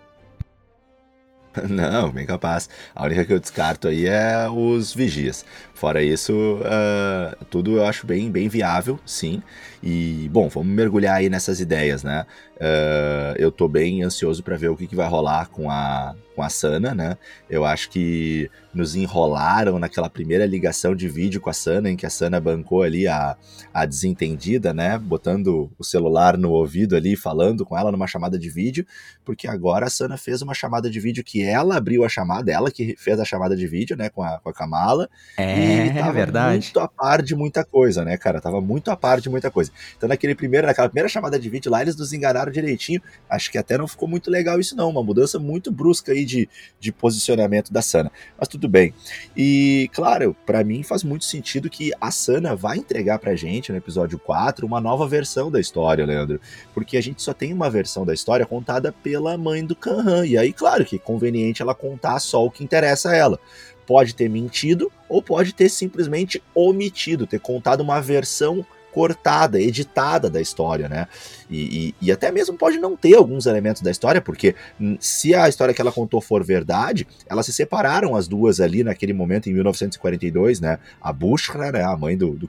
Não, 1.69 2.11
bem 2.11 2.27
capaz. 2.27 2.69
A 2.95 3.05
única 3.05 3.25
que 3.25 3.33
eu 3.33 3.41
descarto 3.41 3.89
aí 3.89 4.07
é 4.07 4.49
os 4.49 4.95
vigias. 4.95 5.45
Fora 5.75 6.03
isso, 6.03 6.33
uh, 6.33 7.45
tudo 7.47 7.77
eu 7.77 7.85
acho 7.85 8.07
bem, 8.07 8.31
bem 8.31 8.49
viável, 8.49 8.99
sim. 9.05 9.43
E, 9.83 10.29
bom, 10.33 10.49
vamos 10.49 10.69
mergulhar 10.69 11.17
aí 11.17 11.29
nessas 11.29 11.61
ideias, 11.61 12.03
né? 12.03 12.27
Uh, 12.59 13.38
eu 13.38 13.53
tô 13.53 13.69
bem 13.69 14.03
ansioso 14.03 14.43
para 14.43 14.57
ver 14.57 14.69
o 14.69 14.77
que, 14.77 14.88
que 14.88 14.97
vai 14.97 15.09
rolar 15.09 15.49
com 15.49 15.71
a, 15.71 16.17
com 16.35 16.43
a 16.43 16.49
Sana, 16.49 16.95
né? 16.95 17.17
Eu 17.49 17.65
acho 17.65 17.88
que 17.88 18.50
nos 18.75 18.95
enrolaram 18.95 19.79
naquela 19.79 20.11
primeira 20.11 20.45
ligação 20.45 20.95
de 20.95 21.09
vídeo 21.09 21.41
com 21.41 21.50
a 21.50 21.53
Sana, 21.53 21.91
em 21.91 21.97
que 21.97 22.07
a 22.07 22.11
Sana 22.11 22.41
bancou 22.41 22.83
ali 22.83 23.07
a, 23.09 23.37
a 23.73 23.87
desentendida, 23.87 24.75
né? 24.75 24.99
Botando 24.99 25.71
o 25.79 25.85
celular 25.85 26.37
no 26.37 26.50
ouvido 26.50 26.97
ali, 26.97 27.17
falando 27.17 27.65
com 27.65 27.79
ela 27.79 27.93
numa 27.93 28.07
chamada 28.07 28.38
de 28.38 28.49
vídeo, 28.49 28.85
porque 29.25 29.47
agora 29.47 29.87
a 29.87 29.91
Sana 29.91 30.17
fez 30.17 30.43
uma 30.43 30.55
chamada 30.55 30.91
de 30.91 30.99
vídeo 30.99 31.23
que 31.23 31.43
ela 31.43 31.77
abriu 31.77 32.05
a 32.05 32.09
chamada, 32.09 32.50
ela 32.53 32.71
que 32.71 32.97
fez 32.97 33.19
a 33.21 33.25
chamada 33.25 33.57
de 33.57 33.67
vídeo, 33.67 33.97
né, 33.97 34.09
com 34.09 34.23
a, 34.23 34.38
com 34.38 34.49
a 34.49 34.53
Kamala. 34.53 35.09
É, 35.37 35.87
e 35.87 35.95
tava 35.95 36.12
verdade. 36.12 36.53
muito 36.53 36.81
a 36.81 36.88
par 36.88 37.23
de 37.23 37.35
muita 37.37 37.65
coisa, 37.65 38.05
né, 38.05 38.17
cara? 38.17 38.41
Tava 38.41 38.61
muito 38.61 38.91
a 38.91 38.97
par 38.97 39.21
de 39.21 39.29
muita 39.29 39.50
coisa. 39.50 39.71
Então, 39.97 40.09
naquele 40.09 40.35
primeiro, 40.35 40.67
naquela 40.67 40.88
primeira 40.88 41.09
chamada 41.09 41.38
de 41.38 41.49
vídeo 41.49 41.71
lá, 41.71 41.83
eles 41.83 41.97
nos 41.97 42.12
enganaram 42.12 42.48
direitinho. 42.50 43.00
Acho 43.28 43.50
que 43.50 43.59
até 43.59 43.76
não 43.76 43.88
ficou 43.88 44.09
muito 44.09 44.31
legal 44.31 44.59
isso, 44.59 44.76
não. 44.76 44.90
Uma 44.90 45.02
mudança 45.02 45.38
muito 45.38 45.71
brusca 45.71 46.13
aí 46.13 46.25
de, 46.25 46.49
de 46.78 46.93
posicionamento 46.93 47.73
da 47.73 47.82
Sana. 47.82 48.11
Mas 48.39 48.49
tudo 48.49 48.69
bem. 48.69 48.95
E, 49.37 49.91
claro, 49.93 50.37
para 50.47 50.63
mim 50.65 50.82
faz 50.82 51.02
muito 51.02 51.25
sentido 51.25 51.71
que 51.71 51.93
a 52.00 52.11
Sana 52.11 52.54
vai 52.54 52.78
entregar 52.78 53.19
pra 53.19 53.34
gente, 53.34 53.73
no 53.73 53.78
episódio 53.78 54.19
4, 54.19 54.67
uma 54.67 54.80
nova 54.80 55.06
versão 55.06 55.50
da 55.50 55.61
história, 55.61 56.06
Leandro. 56.06 56.41
Porque 56.75 56.97
a 56.97 57.02
gente 57.02 57.23
só 57.23 57.32
tem 57.32 57.52
uma 57.52 57.71
versão 57.71 58.04
da 58.04 58.15
história 58.15 58.47
contada 58.47 58.93
pela 58.93 59.37
mãe 59.37 59.65
do 59.65 59.76
Kanhan. 59.76 60.26
E 60.26 60.37
aí, 60.37 60.52
claro 60.52 60.84
que 60.84 60.97
é 60.97 60.99
conveniente 60.99 61.63
ela 61.63 61.75
contar 61.75 62.19
só 62.21 62.45
o 62.45 62.50
que 62.50 62.65
interessa 62.65 63.11
a 63.11 63.17
ela 63.17 63.41
pode 63.89 64.15
ter 64.15 64.28
mentido 64.28 64.93
ou 65.08 65.23
pode 65.23 65.54
ter 65.54 65.71
simplesmente 65.71 66.43
omitido, 66.54 67.26
ter 67.26 67.41
contado 67.41 67.80
uma 67.80 68.02
versão 68.02 68.63
cortada, 68.99 69.61
editada 69.61 70.28
da 70.28 70.41
história, 70.41 70.89
né? 70.89 71.06
E, 71.49 71.95
e, 72.00 72.06
e, 72.06 72.11
até 72.11 72.32
mesmo 72.32 72.58
pode 72.58 72.78
não 72.78 72.97
ter 72.97 73.15
alguns 73.15 73.47
elementos 73.47 73.80
da 73.80 73.93
história, 73.93 74.21
porque 74.21 74.56
se 74.99 75.37
a 75.37 75.49
história 75.49 75.73
que 75.73 75.80
ela 75.80 75.93
contou 75.93 76.21
for 76.21 76.43
verdade, 76.43 77.06
elas 77.28 77.47
se 77.47 77.52
separaram 77.52 78.17
as 78.17 78.26
duas 78.26 78.61
ali 78.61 78.82
naquele 78.82 79.13
momento, 79.13 79.49
em 79.49 79.52
1942, 79.52 80.58
né? 80.58 80.80
A 81.00 81.13
Bushra, 81.13 81.71
né? 81.71 81.84
A 81.84 81.97
mãe 81.97 82.19
do, 82.19 82.30
do 82.30 82.49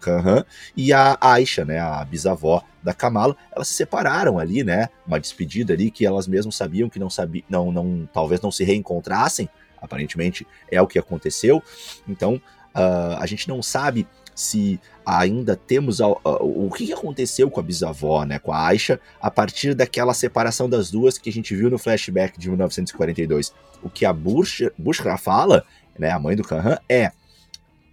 e 0.76 0.92
a 0.92 1.16
Aisha, 1.22 1.64
né? 1.64 1.78
A 1.78 2.04
bisavó 2.04 2.64
da 2.82 2.96
Kamala, 2.96 3.38
elas 3.56 3.68
se 3.68 3.76
separaram 3.76 4.40
ali, 4.40 4.64
né? 4.64 4.90
Uma 5.06 5.20
despedida 5.20 5.74
ali 5.74 5.92
que 5.92 6.04
elas 6.04 6.28
mesmas 6.28 6.56
sabiam 6.56 6.90
que 6.90 6.98
não 6.98 7.12
sabiam, 7.12 7.46
não, 7.48 7.72
não, 7.72 8.10
talvez 8.12 8.42
não 8.42 8.50
se 8.50 8.64
reencontrassem. 8.64 9.48
Aparentemente 9.80 10.48
é 10.72 10.82
o 10.82 10.88
que 10.88 10.98
aconteceu. 10.98 11.62
Então 12.08 12.42
uh, 12.76 13.18
a 13.20 13.26
gente 13.26 13.48
não 13.48 13.62
sabe 13.62 14.08
se 14.40 14.80
ainda 15.06 15.54
temos 15.54 16.00
a, 16.00 16.06
a, 16.06 16.44
o 16.44 16.72
que 16.72 16.94
aconteceu 16.94 17.52
com 17.52 17.60
a 17.60 17.64
bisavó, 17.64 18.24
né, 18.24 18.40
com 18.40 18.54
a 18.54 18.68
Aisha, 18.68 18.98
a 19.22 19.30
partir 19.30 19.74
daquela 19.74 20.14
separação 20.14 20.70
das 20.70 20.90
duas 20.90 21.18
que 21.18 21.30
a 21.30 21.34
gente 21.34 21.54
viu 21.54 21.70
no 21.70 21.78
flashback 21.78 22.40
de 22.40 22.48
1942. 22.48 23.54
O 23.84 23.90
que 23.90 24.06
a 24.06 24.14
Bushra 24.14 25.18
fala, 25.18 25.66
né, 25.98 26.10
a 26.10 26.18
mãe 26.18 26.38
do 26.38 26.44
Kahan, 26.44 26.78
é 26.88 27.12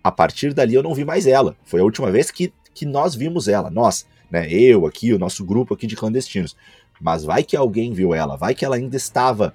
a 0.05 0.13
partir 0.13 0.55
dali 0.55 0.75
eu 0.75 0.85
não 0.85 0.95
vi 0.95 1.05
mais 1.05 1.27
ela. 1.27 1.57
Foi 1.65 1.81
a 1.81 1.85
última 1.85 2.13
vez 2.13 2.31
que, 2.31 2.53
que 2.73 2.87
nós 2.87 3.17
vimos 3.17 3.49
ela, 3.49 3.69
nós, 3.69 4.07
né, 4.31 4.49
eu 4.49 4.87
aqui, 4.87 5.13
o 5.13 5.19
nosso 5.19 5.45
grupo 5.45 5.75
aqui 5.75 5.89
de 5.89 5.97
clandestinos. 5.97 6.57
Mas 7.01 7.25
vai 7.25 7.43
que 7.43 7.57
alguém 7.57 7.93
viu 7.93 8.15
ela, 8.15 8.37
vai 8.37 8.55
que 8.55 8.65
ela 8.65 8.77
ainda 8.77 8.97
estava 8.97 9.53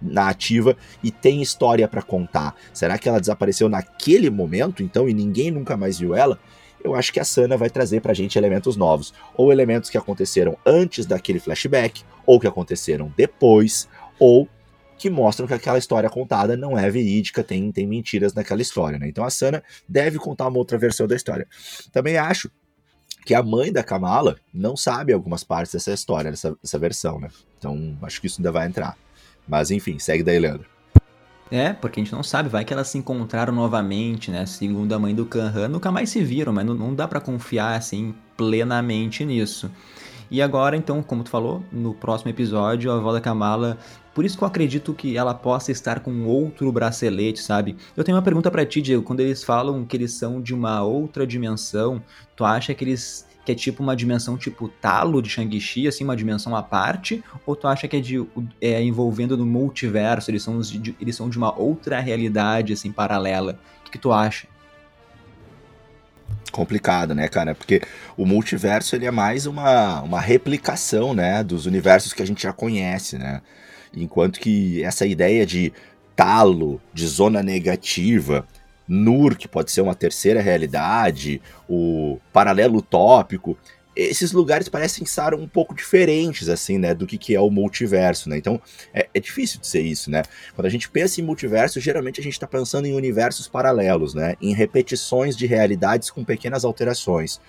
na 0.00 0.28
ativa 0.28 0.76
e 1.02 1.10
tem 1.10 1.42
história 1.42 1.86
para 1.86 2.02
contar. 2.02 2.54
Será 2.72 2.98
que 2.98 3.08
ela 3.08 3.20
desapareceu 3.20 3.68
naquele 3.68 4.30
momento, 4.30 4.82
então, 4.82 5.08
e 5.08 5.14
ninguém 5.14 5.50
nunca 5.50 5.76
mais 5.76 5.98
viu 5.98 6.14
ela? 6.14 6.38
Eu 6.82 6.94
acho 6.94 7.12
que 7.12 7.20
a 7.20 7.24
Sana 7.24 7.56
vai 7.56 7.68
trazer 7.68 8.00
pra 8.00 8.14
gente 8.14 8.38
elementos 8.38 8.76
novos, 8.76 9.12
ou 9.36 9.52
elementos 9.52 9.90
que 9.90 9.98
aconteceram 9.98 10.56
antes 10.64 11.04
daquele 11.04 11.38
flashback, 11.38 12.02
ou 12.24 12.40
que 12.40 12.46
aconteceram 12.46 13.12
depois, 13.16 13.88
ou 14.18 14.48
que 14.96 15.10
mostram 15.10 15.46
que 15.46 15.54
aquela 15.54 15.78
história 15.78 16.10
contada 16.10 16.56
não 16.56 16.78
é 16.78 16.90
verídica, 16.90 17.42
tem, 17.42 17.72
tem 17.72 17.86
mentiras 17.86 18.34
naquela 18.34 18.60
história, 18.60 18.98
né? 18.98 19.08
Então 19.08 19.24
a 19.24 19.30
Sana 19.30 19.62
deve 19.88 20.18
contar 20.18 20.46
uma 20.46 20.58
outra 20.58 20.76
versão 20.76 21.06
da 21.06 21.16
história. 21.16 21.46
Também 21.90 22.18
acho 22.18 22.50
que 23.24 23.34
a 23.34 23.42
mãe 23.42 23.72
da 23.72 23.82
Kamala 23.82 24.36
não 24.52 24.76
sabe 24.76 25.12
algumas 25.12 25.44
partes 25.44 25.72
dessa 25.72 25.92
história, 25.92 26.30
dessa, 26.30 26.56
dessa 26.62 26.78
versão, 26.78 27.18
né? 27.18 27.28
Então 27.58 27.96
acho 28.02 28.20
que 28.20 28.26
isso 28.26 28.40
ainda 28.40 28.52
vai 28.52 28.66
entrar. 28.66 28.96
Mas 29.50 29.70
enfim, 29.72 29.98
segue 29.98 30.22
daí, 30.22 30.38
Leandro. 30.38 30.66
É, 31.50 31.72
porque 31.72 31.98
a 31.98 32.04
gente 32.04 32.12
não 32.12 32.22
sabe, 32.22 32.48
vai 32.48 32.64
que 32.64 32.72
elas 32.72 32.86
se 32.86 32.96
encontraram 32.96 33.52
novamente, 33.52 34.30
né? 34.30 34.46
Segundo 34.46 34.92
a 34.92 34.98
mãe 35.00 35.12
do 35.12 35.26
Kanhan, 35.26 35.66
nunca 35.66 35.90
mais 35.90 36.08
se 36.08 36.22
viram, 36.22 36.52
mas 36.52 36.64
não, 36.64 36.74
não 36.74 36.94
dá 36.94 37.08
para 37.08 37.20
confiar 37.20 37.76
assim 37.76 38.14
plenamente 38.36 39.24
nisso. 39.24 39.68
E 40.30 40.40
agora, 40.40 40.76
então, 40.76 41.02
como 41.02 41.24
tu 41.24 41.30
falou, 41.30 41.64
no 41.72 41.92
próximo 41.92 42.30
episódio, 42.30 42.92
a 42.92 42.94
avó 42.94 43.12
da 43.12 43.20
Kamala. 43.20 43.76
Por 44.14 44.24
isso 44.24 44.38
que 44.38 44.44
eu 44.44 44.48
acredito 44.48 44.94
que 44.94 45.16
ela 45.16 45.34
possa 45.34 45.72
estar 45.72 45.98
com 45.98 46.24
outro 46.24 46.70
bracelete, 46.70 47.42
sabe? 47.42 47.76
Eu 47.96 48.04
tenho 48.04 48.16
uma 48.16 48.22
pergunta 48.22 48.48
para 48.48 48.64
ti, 48.64 48.80
Diego. 48.80 49.02
Quando 49.02 49.18
eles 49.18 49.42
falam 49.42 49.84
que 49.84 49.96
eles 49.96 50.12
são 50.12 50.40
de 50.40 50.54
uma 50.54 50.84
outra 50.84 51.26
dimensão, 51.26 52.00
tu 52.36 52.44
acha 52.44 52.72
que 52.74 52.84
eles 52.84 53.26
que 53.50 53.52
é 53.52 53.54
tipo 53.54 53.82
uma 53.82 53.96
dimensão 53.96 54.36
tipo 54.36 54.68
talo 54.68 55.20
de 55.20 55.28
Shang-Chi, 55.28 55.88
assim, 55.88 56.04
uma 56.04 56.16
dimensão 56.16 56.54
à 56.54 56.62
parte? 56.62 57.22
Ou 57.44 57.56
tu 57.56 57.66
acha 57.66 57.88
que 57.88 57.96
é, 57.96 58.00
de, 58.00 58.24
é 58.60 58.82
envolvendo 58.82 59.36
no 59.36 59.44
multiverso, 59.44 60.30
eles 60.30 60.42
são, 60.42 60.60
de, 60.60 60.94
eles 61.00 61.16
são 61.16 61.28
de 61.28 61.36
uma 61.36 61.56
outra 61.58 61.98
realidade, 61.98 62.72
assim, 62.72 62.92
paralela? 62.92 63.58
O 63.80 63.84
que, 63.84 63.92
que 63.92 63.98
tu 63.98 64.12
acha? 64.12 64.46
complicado, 66.50 67.14
né, 67.14 67.28
cara? 67.28 67.54
Porque 67.54 67.80
o 68.16 68.26
multiverso 68.26 68.96
ele 68.96 69.06
é 69.06 69.10
mais 69.10 69.46
uma, 69.46 70.02
uma 70.02 70.20
replicação, 70.20 71.14
né, 71.14 71.44
dos 71.44 71.64
universos 71.64 72.12
que 72.12 72.22
a 72.22 72.26
gente 72.26 72.42
já 72.42 72.52
conhece, 72.52 73.16
né? 73.16 73.40
Enquanto 73.94 74.40
que 74.40 74.82
essa 74.82 75.06
ideia 75.06 75.46
de 75.46 75.72
talo, 76.16 76.80
de 76.92 77.06
zona 77.06 77.40
negativa, 77.40 78.44
Nur, 78.90 79.36
que 79.36 79.46
pode 79.46 79.70
ser 79.70 79.82
uma 79.82 79.94
terceira 79.94 80.40
realidade, 80.42 81.40
o 81.68 82.18
paralelo 82.32 82.78
utópico. 82.78 83.56
Esses 83.94 84.32
lugares 84.32 84.68
parecem 84.68 85.04
estar 85.04 85.32
um 85.32 85.46
pouco 85.46 85.76
diferentes, 85.76 86.48
assim, 86.48 86.76
né, 86.76 86.92
do 86.92 87.06
que, 87.06 87.16
que 87.16 87.32
é 87.32 87.40
o 87.40 87.50
multiverso, 87.50 88.28
né? 88.28 88.36
Então, 88.36 88.60
é, 88.92 89.08
é 89.14 89.20
difícil 89.20 89.60
de 89.60 89.68
ser 89.68 89.82
isso, 89.82 90.10
né? 90.10 90.22
Quando 90.56 90.66
a 90.66 90.70
gente 90.70 90.90
pensa 90.90 91.20
em 91.20 91.24
multiverso, 91.24 91.78
geralmente 91.78 92.18
a 92.18 92.22
gente 92.22 92.32
está 92.32 92.48
pensando 92.48 92.86
em 92.86 92.92
universos 92.92 93.46
paralelos, 93.46 94.12
né? 94.12 94.34
Em 94.42 94.52
repetições 94.52 95.36
de 95.36 95.46
realidades 95.46 96.10
com 96.10 96.24
pequenas 96.24 96.64
alterações. 96.64 97.40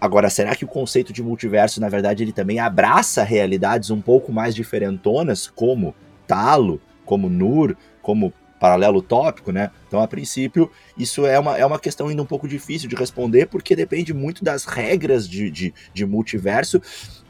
Agora, 0.00 0.28
será 0.28 0.56
que 0.56 0.64
o 0.64 0.68
conceito 0.68 1.12
de 1.12 1.22
multiverso, 1.22 1.80
na 1.80 1.88
verdade, 1.88 2.24
ele 2.24 2.32
também 2.32 2.58
abraça 2.58 3.22
realidades 3.22 3.90
um 3.90 4.00
pouco 4.00 4.32
mais 4.32 4.52
diferentonas, 4.52 5.46
como 5.46 5.94
Talo, 6.26 6.80
como 7.04 7.28
Nur, 7.28 7.76
como 8.02 8.32
paralelo 8.58 9.02
tópico, 9.02 9.52
né? 9.52 9.70
Então, 9.86 10.00
a 10.00 10.08
princípio, 10.08 10.70
isso 10.96 11.26
é 11.26 11.38
uma, 11.38 11.56
é 11.56 11.64
uma 11.64 11.78
questão 11.78 12.08
ainda 12.08 12.22
um 12.22 12.26
pouco 12.26 12.48
difícil 12.48 12.88
de 12.88 12.96
responder, 12.96 13.46
porque 13.46 13.76
depende 13.76 14.14
muito 14.14 14.44
das 14.44 14.64
regras 14.64 15.28
de, 15.28 15.50
de, 15.50 15.74
de 15.92 16.06
multiverso 16.06 16.80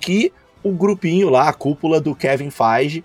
que 0.00 0.32
o 0.62 0.72
grupinho 0.72 1.28
lá, 1.28 1.48
a 1.48 1.52
cúpula 1.52 2.00
do 2.00 2.14
Kevin 2.14 2.50
Feige, 2.50 3.04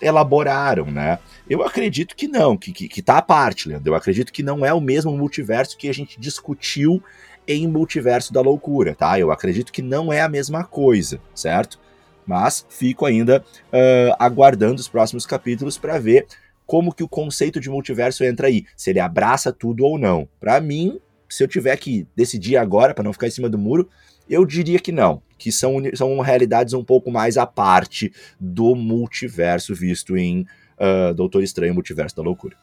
elaboraram, 0.00 0.86
né? 0.86 1.18
Eu 1.48 1.62
acredito 1.62 2.16
que 2.16 2.26
não, 2.26 2.56
que, 2.56 2.72
que, 2.72 2.88
que 2.88 3.02
tá 3.02 3.18
à 3.18 3.22
parte, 3.22 3.68
Leandro. 3.68 3.92
Eu 3.92 3.94
acredito 3.94 4.32
que 4.32 4.42
não 4.42 4.64
é 4.64 4.74
o 4.74 4.80
mesmo 4.80 5.16
multiverso 5.16 5.76
que 5.76 5.88
a 5.88 5.94
gente 5.94 6.18
discutiu 6.18 7.02
em 7.46 7.68
Multiverso 7.68 8.32
da 8.32 8.40
Loucura, 8.40 8.94
tá? 8.94 9.18
Eu 9.18 9.30
acredito 9.30 9.72
que 9.72 9.80
não 9.80 10.12
é 10.12 10.20
a 10.20 10.28
mesma 10.28 10.64
coisa, 10.64 11.20
certo? 11.34 11.78
Mas 12.26 12.66
fico 12.68 13.06
ainda 13.06 13.44
uh, 13.68 14.16
aguardando 14.18 14.80
os 14.80 14.88
próximos 14.88 15.24
capítulos 15.24 15.78
para 15.78 15.98
ver 15.98 16.26
como 16.66 16.92
que 16.92 17.04
o 17.04 17.08
conceito 17.08 17.60
de 17.60 17.70
multiverso 17.70 18.24
entra 18.24 18.48
aí, 18.48 18.64
se 18.76 18.90
ele 18.90 19.00
abraça 19.00 19.52
tudo 19.52 19.84
ou 19.84 19.98
não. 19.98 20.28
Para 20.40 20.60
mim, 20.60 20.98
se 21.28 21.42
eu 21.42 21.48
tiver 21.48 21.76
que 21.76 22.06
decidir 22.14 22.56
agora 22.56 22.92
para 22.92 23.04
não 23.04 23.12
ficar 23.12 23.28
em 23.28 23.30
cima 23.30 23.48
do 23.48 23.58
muro, 23.58 23.88
eu 24.28 24.44
diria 24.44 24.80
que 24.80 24.90
não, 24.90 25.22
que 25.38 25.52
são, 25.52 25.76
são 25.94 26.18
realidades 26.20 26.74
um 26.74 26.84
pouco 26.84 27.10
mais 27.10 27.36
à 27.36 27.46
parte 27.46 28.12
do 28.40 28.74
multiverso 28.74 29.74
visto 29.74 30.16
em 30.16 30.44
uh, 30.78 31.14
Doutor 31.14 31.42
Estranho 31.42 31.74
Multiverso 31.74 32.16
da 32.16 32.22
Loucura. 32.22 32.56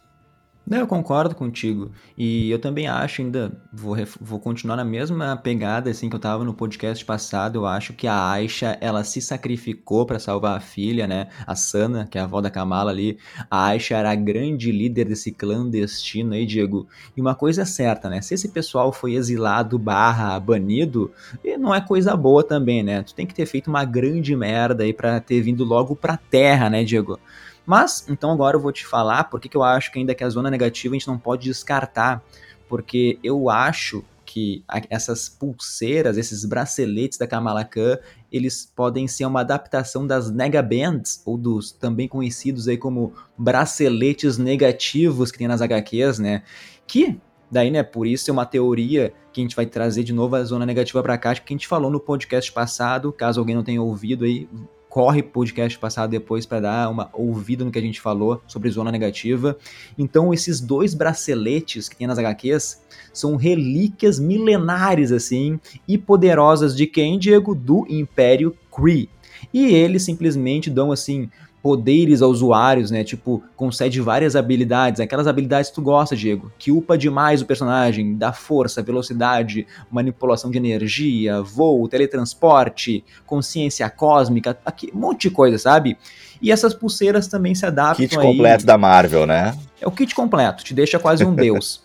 Não, 0.65 0.77
eu 0.77 0.87
concordo 0.87 1.35
contigo. 1.35 1.91
E 2.17 2.49
eu 2.49 2.57
também 2.57 2.87
acho, 2.87 3.21
ainda 3.21 3.51
vou, 3.71 3.97
vou 4.21 4.39
continuar 4.39 4.77
na 4.77 4.85
mesma 4.85 5.35
pegada 5.35 5.89
assim 5.89 6.09
que 6.09 6.15
eu 6.15 6.19
tava 6.19 6.45
no 6.45 6.53
podcast 6.53 7.03
passado. 7.03 7.57
Eu 7.57 7.65
acho 7.65 7.91
que 7.91 8.07
a 8.07 8.31
Aisha, 8.31 8.77
ela 8.79 9.03
se 9.03 9.19
sacrificou 9.19 10.05
para 10.05 10.19
salvar 10.19 10.55
a 10.55 10.61
filha, 10.61 11.05
né? 11.05 11.27
A 11.45 11.53
Sana, 11.53 12.07
que 12.09 12.17
é 12.17 12.21
a 12.21 12.23
avó 12.23 12.39
da 12.39 12.49
Kamala 12.49 12.91
ali. 12.91 13.17
A 13.51 13.67
Aisha 13.67 13.97
era 13.97 14.11
a 14.11 14.15
grande 14.15 14.71
líder 14.71 15.09
desse 15.09 15.33
clandestino 15.33 16.33
aí, 16.33 16.45
Diego. 16.45 16.87
E 17.15 17.19
uma 17.19 17.35
coisa 17.35 17.63
é 17.63 17.65
certa, 17.65 18.09
né? 18.09 18.21
Se 18.21 18.33
esse 18.33 18.47
pessoal 18.47 18.93
foi 18.93 19.15
exilado 19.15 19.77
barra 19.77 20.39
banido, 20.39 21.11
não 21.59 21.75
é 21.75 21.81
coisa 21.81 22.15
boa 22.15 22.41
também, 22.41 22.81
né? 22.81 23.03
Tu 23.03 23.13
tem 23.13 23.27
que 23.27 23.35
ter 23.35 23.45
feito 23.45 23.69
uma 23.69 23.83
grande 23.83 24.33
merda 24.33 24.83
aí 24.83 24.93
para 24.93 25.19
ter 25.19 25.41
vindo 25.41 25.65
logo 25.65 25.93
pra 25.93 26.15
terra, 26.15 26.69
né, 26.69 26.85
Diego? 26.85 27.19
Mas, 27.65 28.05
então 28.09 28.31
agora 28.31 28.57
eu 28.57 28.61
vou 28.61 28.71
te 28.71 28.85
falar 28.85 29.25
porque 29.25 29.47
que 29.47 29.55
eu 29.55 29.63
acho 29.63 29.91
que 29.91 29.99
ainda 29.99 30.13
que 30.13 30.23
a 30.23 30.29
zona 30.29 30.51
negativa 30.51 30.93
a 30.93 30.97
gente 30.97 31.07
não 31.07 31.17
pode 31.17 31.43
descartar, 31.43 32.23
porque 32.67 33.17
eu 33.23 33.49
acho 33.49 34.03
que 34.25 34.63
essas 34.89 35.29
pulseiras, 35.29 36.17
esses 36.17 36.43
braceletes 36.43 37.17
da 37.17 37.27
Kamala 37.27 37.63
Khan, 37.63 37.99
eles 38.31 38.65
podem 38.75 39.07
ser 39.07 39.25
uma 39.25 39.41
adaptação 39.41 40.07
das 40.07 40.31
negabands, 40.31 41.21
ou 41.23 41.37
dos 41.37 41.71
também 41.71 42.07
conhecidos 42.07 42.67
aí 42.67 42.77
como 42.77 43.13
braceletes 43.37 44.37
negativos 44.37 45.31
que 45.31 45.37
tem 45.37 45.47
nas 45.47 45.61
HQs, 45.61 46.19
né? 46.19 46.43
Que 46.87 47.19
Daí, 47.53 47.69
né, 47.69 47.83
por 47.83 48.07
isso 48.07 48.31
é 48.31 48.33
uma 48.33 48.47
teoria 48.47 49.13
que 49.31 49.39
a 49.39 49.43
gente 49.43 49.55
vai 49.55 49.67
trazer 49.67 50.03
de 50.03 50.11
novo 50.11 50.35
a 50.35 50.43
zona 50.43 50.65
negativa 50.65 51.03
para 51.03 51.15
cá, 51.19 51.35
que 51.35 51.53
a 51.53 51.55
gente 51.55 51.67
falou 51.67 51.91
no 51.91 51.99
podcast 51.99 52.51
passado, 52.51 53.13
caso 53.13 53.39
alguém 53.39 53.55
não 53.55 53.63
tenha 53.63 53.79
ouvido 53.79 54.25
aí, 54.25 54.49
corre 54.93 55.23
podcast 55.23 55.79
passado 55.79 56.11
depois 56.11 56.45
para 56.45 56.59
dar 56.59 56.87
uma 56.87 57.09
ouvida 57.13 57.65
no 57.65 57.71
que 57.71 57.79
a 57.79 57.81
gente 57.81 57.99
falou 57.99 58.39
sobre 58.45 58.69
zona 58.69 58.91
negativa. 58.91 59.57
Então, 59.97 60.31
esses 60.31 60.61
dois 60.61 60.93
braceletes 60.93 61.89
que 61.89 61.95
tem 61.95 62.05
nas 62.05 62.19
HQs 62.19 62.79
são 63.11 63.35
relíquias 63.35 64.19
milenares, 64.19 65.11
assim, 65.11 65.59
e 65.87 65.97
poderosas 65.97 66.77
de 66.77 66.85
quem, 66.85 67.17
Diego? 67.17 67.55
Do 67.55 67.87
Império 67.89 68.55
Kree. 68.71 69.09
E 69.51 69.65
eles 69.65 70.03
simplesmente 70.03 70.69
dão, 70.69 70.91
assim, 70.91 71.27
poderes 71.63 72.21
aos 72.21 72.37
usuários, 72.37 72.91
né? 72.91 73.05
Tipo, 73.05 73.41
concede 73.55 74.01
várias 74.01 74.35
habilidades, 74.35 74.99
aquelas 74.99 75.27
habilidades 75.27 75.69
que 75.69 75.75
tu 75.75 75.81
gosta, 75.81 76.13
Diego, 76.13 76.51
que 76.59 76.73
upa 76.73 76.97
demais 76.97 77.41
o 77.41 77.45
personagem, 77.45 78.17
dá 78.17 78.33
força, 78.33 78.83
velocidade, 78.83 79.65
manipulação 79.89 80.51
de 80.51 80.57
energia, 80.57 81.41
voo, 81.41 81.87
teletransporte, 81.87 83.01
consciência 83.25 83.89
cósmica, 83.89 84.57
aqui, 84.65 84.91
um 84.93 84.99
monte 84.99 85.29
de 85.29 85.33
coisa, 85.33 85.57
sabe? 85.57 85.97
E 86.41 86.51
essas 86.51 86.73
pulseiras 86.73 87.29
também 87.29 87.55
se 87.55 87.65
adaptam 87.65 88.05
Kit 88.05 88.19
completo 88.19 88.65
da 88.65 88.77
Marvel, 88.77 89.25
né? 89.25 89.57
É 89.79 89.87
o 89.87 89.91
kit 89.91 90.13
completo, 90.13 90.65
te 90.65 90.73
deixa 90.73 90.99
quase 90.99 91.23
um 91.23 91.31
deus. 91.33 91.81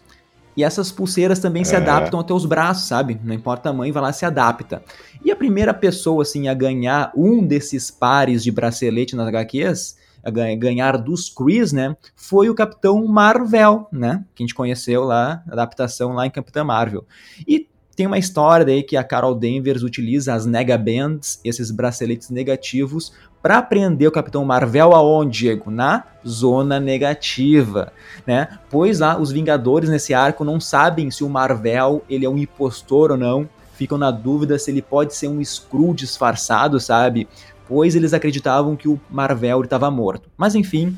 E 0.59 0.64
essas 0.64 0.90
pulseiras 0.90 1.38
também 1.38 1.62
é. 1.62 1.64
se 1.64 1.77
adaptam 1.77 2.18
aos 2.18 2.27
teus 2.27 2.44
braços, 2.44 2.88
sabe? 2.88 3.16
Não 3.23 3.33
importa 3.33 3.61
o 3.61 3.73
tamanho, 3.73 3.94
vai 3.94 4.03
lá 4.03 4.12
se 4.12 4.27
adapta. 4.27 4.83
E 5.25 5.31
a 5.31 5.37
primeira 5.37 5.73
pessoa, 5.73 6.23
assim, 6.23 6.49
a 6.49 6.55
ganhar 6.55 7.12
um 7.14 7.47
desses 7.47 7.92
pares 7.92 8.42
de 8.42 8.51
bracelete 8.51 9.14
nas 9.14 9.29
HQs, 9.29 9.97
a 10.21 10.31
ganhar 10.33 10.99
dos 10.99 11.29
Chris, 11.29 11.73
né? 11.73 11.97
Foi 12.16 12.51
o 12.51 12.57
Capitão 12.57 13.07
Marvel, 13.07 13.87
né? 13.92 14.25
Que 14.35 14.42
a 14.42 14.47
gente 14.47 14.55
conheceu 14.55 15.05
lá, 15.05 15.44
adaptação 15.49 16.12
lá 16.12 16.27
em 16.27 16.31
Capitã 16.31 16.64
Marvel. 16.64 17.07
E 17.47 17.68
tem 17.98 18.06
uma 18.06 18.16
história 18.16 18.64
daí 18.64 18.84
que 18.84 18.96
a 18.96 19.02
Carol 19.02 19.34
Danvers 19.34 19.82
utiliza 19.82 20.32
as 20.32 20.46
Negabands, 20.46 21.40
esses 21.44 21.72
braceletes 21.72 22.30
negativos, 22.30 23.12
para 23.42 23.61
prender 23.61 24.06
o 24.06 24.12
Capitão 24.12 24.44
Marvel 24.44 24.94
aonde, 24.94 25.40
Diego? 25.40 25.68
Na 25.68 26.04
zona 26.24 26.78
negativa, 26.78 27.92
né? 28.24 28.56
Pois 28.70 29.00
lá 29.00 29.18
os 29.18 29.32
Vingadores 29.32 29.90
nesse 29.90 30.14
arco 30.14 30.44
não 30.44 30.61
sabem 30.61 31.11
se 31.11 31.24
o 31.24 31.28
Marvel 31.28 32.04
ele 32.08 32.24
é 32.24 32.30
um 32.30 32.38
impostor 32.38 33.11
ou 33.11 33.16
não, 33.16 33.48
ficam 33.74 33.98
na 33.98 34.12
dúvida 34.12 34.56
se 34.61 34.70
ele 34.70 34.80
pode 34.80 35.12
ser 35.12 35.26
um 35.26 35.40
Skrull 35.40 35.92
disfarçado, 35.92 36.78
sabe? 36.78 37.26
Pois 37.66 37.96
eles 37.96 38.14
acreditavam 38.14 38.76
que 38.76 38.87
o 38.87 39.00
Marvel 39.11 39.64
estava 39.64 39.90
morto. 39.90 40.30
Mas 40.37 40.54
enfim, 40.54 40.96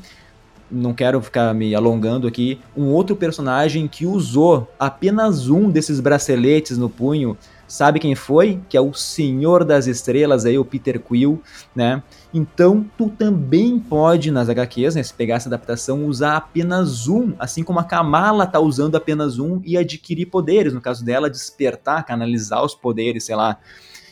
não 0.71 0.93
quero 0.93 1.21
ficar 1.21 1.53
me 1.53 1.75
alongando 1.75 2.27
aqui, 2.27 2.59
um 2.75 2.87
outro 2.87 3.15
personagem 3.15 3.87
que 3.87 4.05
usou 4.05 4.71
apenas 4.79 5.49
um 5.49 5.69
desses 5.69 5.99
braceletes 5.99 6.77
no 6.77 6.89
punho, 6.89 7.37
sabe 7.67 7.99
quem 7.99 8.15
foi? 8.15 8.59
Que 8.69 8.77
é 8.77 8.81
o 8.81 8.93
Senhor 8.93 9.63
das 9.63 9.87
Estrelas 9.87 10.45
aí, 10.45 10.57
o 10.57 10.65
Peter 10.65 10.99
Quill, 10.99 11.41
né? 11.75 12.01
Então, 12.33 12.85
tu 12.97 13.09
também 13.09 13.79
pode, 13.79 14.31
nas 14.31 14.49
HQs, 14.49 14.95
né, 14.95 15.03
se 15.03 15.13
pegar 15.13 15.35
essa 15.35 15.49
adaptação, 15.49 16.05
usar 16.05 16.37
apenas 16.37 17.07
um, 17.07 17.33
assim 17.39 17.63
como 17.63 17.79
a 17.79 17.83
Kamala 17.83 18.47
tá 18.47 18.59
usando 18.59 18.95
apenas 18.95 19.39
um 19.39 19.61
e 19.65 19.77
adquirir 19.77 20.27
poderes, 20.27 20.73
no 20.73 20.81
caso 20.81 21.03
dela, 21.03 21.29
despertar, 21.29 22.05
canalizar 22.05 22.63
os 22.63 22.75
poderes, 22.75 23.25
sei 23.25 23.35
lá. 23.35 23.57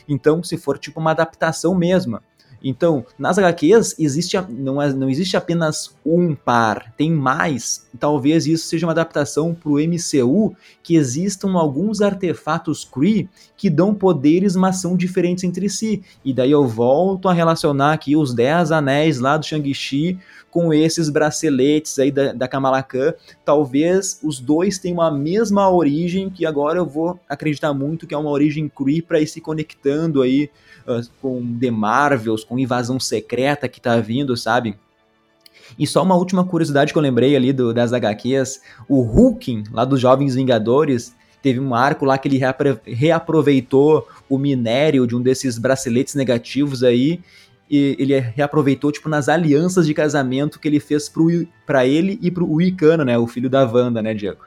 Então, 0.08 0.42
se 0.42 0.56
for 0.56 0.78
tipo 0.78 0.98
uma 0.98 1.12
adaptação 1.12 1.74
mesma, 1.74 2.22
então, 2.62 3.04
nas 3.18 3.38
HQs 3.38 3.96
existe, 3.98 4.36
não, 4.48 4.80
é, 4.80 4.92
não 4.92 5.08
existe 5.08 5.36
apenas 5.36 5.96
um 6.04 6.34
par, 6.34 6.92
tem 6.96 7.10
mais. 7.10 7.86
Talvez 7.98 8.46
isso 8.46 8.66
seja 8.66 8.86
uma 8.86 8.92
adaptação 8.92 9.54
para 9.54 9.70
o 9.70 9.78
MCU, 9.78 10.54
que 10.82 10.96
existam 10.96 11.52
alguns 11.54 12.00
artefatos 12.02 12.84
Kree 12.84 13.28
que 13.56 13.70
dão 13.70 13.94
poderes, 13.94 14.56
mas 14.56 14.80
são 14.80 14.96
diferentes 14.96 15.44
entre 15.44 15.68
si. 15.68 16.02
E 16.24 16.32
daí 16.32 16.50
eu 16.50 16.66
volto 16.66 17.28
a 17.28 17.32
relacionar 17.32 17.92
aqui 17.92 18.16
os 18.16 18.34
10 18.34 18.72
anéis 18.72 19.18
lá 19.18 19.36
do 19.36 19.46
Shang-Chi 19.46 20.18
com 20.50 20.74
esses 20.74 21.08
braceletes 21.08 21.98
aí 21.98 22.10
da, 22.10 22.32
da 22.32 22.48
Kamala 22.48 22.82
Khan. 22.82 23.14
Talvez 23.44 24.18
os 24.22 24.40
dois 24.40 24.78
tenham 24.78 25.00
a 25.00 25.10
mesma 25.10 25.70
origem, 25.70 26.28
que 26.28 26.44
agora 26.44 26.78
eu 26.78 26.86
vou 26.86 27.18
acreditar 27.28 27.72
muito 27.72 28.06
que 28.06 28.14
é 28.14 28.18
uma 28.18 28.30
origem 28.30 28.68
Kree 28.68 29.00
para 29.00 29.20
ir 29.20 29.26
se 29.26 29.40
conectando 29.40 30.22
aí 30.22 30.50
com 31.20 31.58
The 31.58 31.70
Marvels, 31.70 32.44
com 32.44 32.58
invasão 32.58 32.98
secreta 33.00 33.68
que 33.68 33.80
tá 33.80 33.98
vindo, 33.98 34.36
sabe? 34.36 34.76
E 35.78 35.86
só 35.86 36.02
uma 36.02 36.16
última 36.16 36.44
curiosidade 36.44 36.92
que 36.92 36.98
eu 36.98 37.02
lembrei 37.02 37.36
ali 37.36 37.52
do, 37.52 37.72
das 37.72 37.92
HQs, 37.92 38.60
o 38.88 39.00
Hulking, 39.02 39.64
lá 39.72 39.84
dos 39.84 40.00
Jovens 40.00 40.34
Vingadores, 40.34 41.14
teve 41.42 41.60
um 41.60 41.74
arco 41.74 42.04
lá 42.04 42.18
que 42.18 42.28
ele 42.28 42.40
reaproveitou 42.84 44.06
o 44.28 44.36
minério 44.36 45.06
de 45.06 45.16
um 45.16 45.22
desses 45.22 45.58
braceletes 45.58 46.14
negativos 46.14 46.82
aí 46.82 47.20
e 47.70 47.96
ele 48.00 48.18
reaproveitou, 48.18 48.90
tipo, 48.90 49.08
nas 49.08 49.28
alianças 49.28 49.86
de 49.86 49.94
casamento 49.94 50.58
que 50.58 50.66
ele 50.66 50.80
fez 50.80 51.10
para 51.64 51.86
ele 51.86 52.18
e 52.20 52.28
pro 52.30 52.50
Wicano, 52.50 53.04
né? 53.04 53.16
O 53.16 53.28
filho 53.28 53.48
da 53.48 53.64
Wanda, 53.64 54.02
né, 54.02 54.12
Diego? 54.12 54.40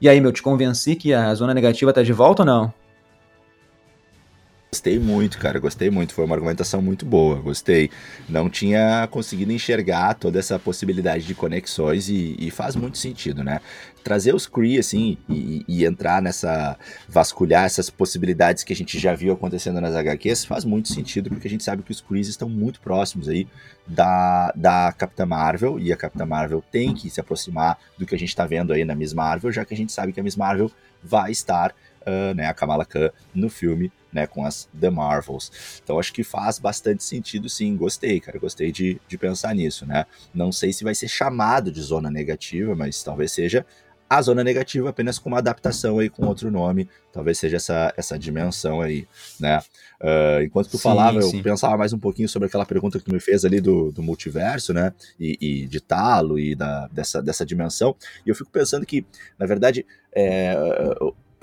E 0.00 0.08
aí, 0.08 0.20
meu, 0.20 0.32
te 0.32 0.42
convenci 0.42 0.96
que 0.96 1.14
a 1.14 1.32
zona 1.34 1.54
negativa 1.54 1.92
tá 1.92 2.02
de 2.02 2.12
volta 2.12 2.42
ou 2.42 2.46
não? 2.46 2.74
Gostei 4.70 4.98
muito, 4.98 5.38
cara, 5.38 5.58
gostei 5.58 5.88
muito. 5.88 6.12
Foi 6.12 6.26
uma 6.26 6.34
argumentação 6.34 6.82
muito 6.82 7.06
boa, 7.06 7.36
gostei. 7.36 7.90
Não 8.28 8.50
tinha 8.50 9.08
conseguido 9.10 9.50
enxergar 9.50 10.12
toda 10.12 10.38
essa 10.38 10.58
possibilidade 10.58 11.24
de 11.24 11.34
conexões 11.34 12.10
e, 12.10 12.36
e 12.38 12.50
faz 12.50 12.76
muito 12.76 12.98
sentido, 12.98 13.42
né? 13.42 13.62
Trazer 14.04 14.34
os 14.34 14.46
Kree, 14.46 14.78
assim, 14.78 15.16
e, 15.26 15.64
e, 15.66 15.86
entrar 15.86 16.20
nessa. 16.20 16.78
vasculhar 17.08 17.64
essas 17.64 17.88
possibilidades 17.88 18.62
que 18.62 18.74
a 18.74 18.76
gente 18.76 18.98
já 18.98 19.14
viu 19.14 19.32
acontecendo 19.32 19.80
nas 19.80 19.94
HQs 19.94 20.44
faz 20.44 20.66
muito 20.66 20.88
sentido, 20.88 21.30
porque 21.30 21.48
a 21.48 21.50
gente 21.50 21.64
sabe 21.64 21.82
que 21.82 21.90
os 21.90 22.02
Kree 22.02 22.20
estão 22.20 22.48
muito 22.48 22.78
próximos 22.78 23.26
aí 23.26 23.48
da, 23.86 24.52
da 24.54 24.92
Capitã 24.92 25.24
Marvel 25.24 25.78
e 25.80 25.90
a 25.94 25.96
Capitã 25.96 26.26
Marvel 26.26 26.62
tem 26.70 26.92
que 26.92 27.08
se 27.08 27.18
aproximar 27.18 27.78
do 27.96 28.04
que 28.04 28.14
a 28.14 28.18
gente 28.18 28.28
está 28.28 28.44
vendo 28.44 28.74
aí 28.74 28.84
na 28.84 28.94
Miss 28.94 29.14
Marvel, 29.14 29.50
já 29.50 29.64
que 29.64 29.72
a 29.72 29.76
gente 29.76 29.92
sabe 29.92 30.12
que 30.12 30.20
a 30.20 30.22
Miss 30.22 30.36
Marvel 30.36 30.70
vai 31.02 31.30
estar 31.30 31.74
uh, 32.08 32.34
né, 32.34 32.46
a 32.46 32.54
Kamala 32.54 32.84
Khan 32.84 33.10
no 33.34 33.50
filme, 33.50 33.92
né, 34.12 34.26
com 34.26 34.44
as 34.44 34.68
The 34.78 34.90
Marvels. 34.90 35.80
Então 35.82 35.98
acho 35.98 36.12
que 36.12 36.24
faz 36.24 36.58
bastante 36.58 37.04
sentido 37.04 37.48
sim, 37.48 37.76
gostei, 37.76 38.18
cara, 38.20 38.38
gostei 38.38 38.72
de, 38.72 39.00
de 39.06 39.18
pensar 39.18 39.54
nisso, 39.54 39.84
né. 39.86 40.06
Não 40.34 40.50
sei 40.50 40.72
se 40.72 40.84
vai 40.84 40.94
ser 40.94 41.08
chamado 41.08 41.70
de 41.70 41.80
zona 41.80 42.10
negativa, 42.10 42.74
mas 42.74 43.02
talvez 43.02 43.32
seja 43.32 43.66
a 44.10 44.22
zona 44.22 44.42
negativa 44.42 44.88
apenas 44.88 45.18
com 45.18 45.28
uma 45.28 45.38
adaptação 45.38 45.98
aí 45.98 46.08
com 46.08 46.24
outro 46.24 46.50
nome, 46.50 46.88
talvez 47.12 47.38
seja 47.38 47.56
essa, 47.56 47.92
essa 47.94 48.18
dimensão 48.18 48.80
aí, 48.80 49.06
né? 49.38 49.58
Uh, 50.00 50.42
enquanto 50.44 50.70
tu 50.70 50.78
sim, 50.78 50.82
falava, 50.82 51.20
sim. 51.20 51.36
eu 51.36 51.42
pensava 51.42 51.76
mais 51.76 51.92
um 51.92 51.98
pouquinho 51.98 52.28
sobre 52.28 52.48
aquela 52.48 52.64
pergunta 52.64 52.98
que 52.98 53.04
tu 53.04 53.12
me 53.12 53.20
fez 53.20 53.44
ali 53.44 53.60
do, 53.60 53.92
do 53.92 54.02
multiverso, 54.02 54.72
né? 54.72 54.94
E, 55.20 55.36
e 55.40 55.66
de 55.66 55.80
talo 55.80 56.38
e 56.38 56.54
da, 56.54 56.86
dessa, 56.88 57.22
dessa 57.22 57.44
dimensão. 57.44 57.94
E 58.24 58.30
eu 58.30 58.34
fico 58.34 58.50
pensando 58.50 58.86
que, 58.86 59.04
na 59.38 59.44
verdade, 59.44 59.84
é, 60.14 60.56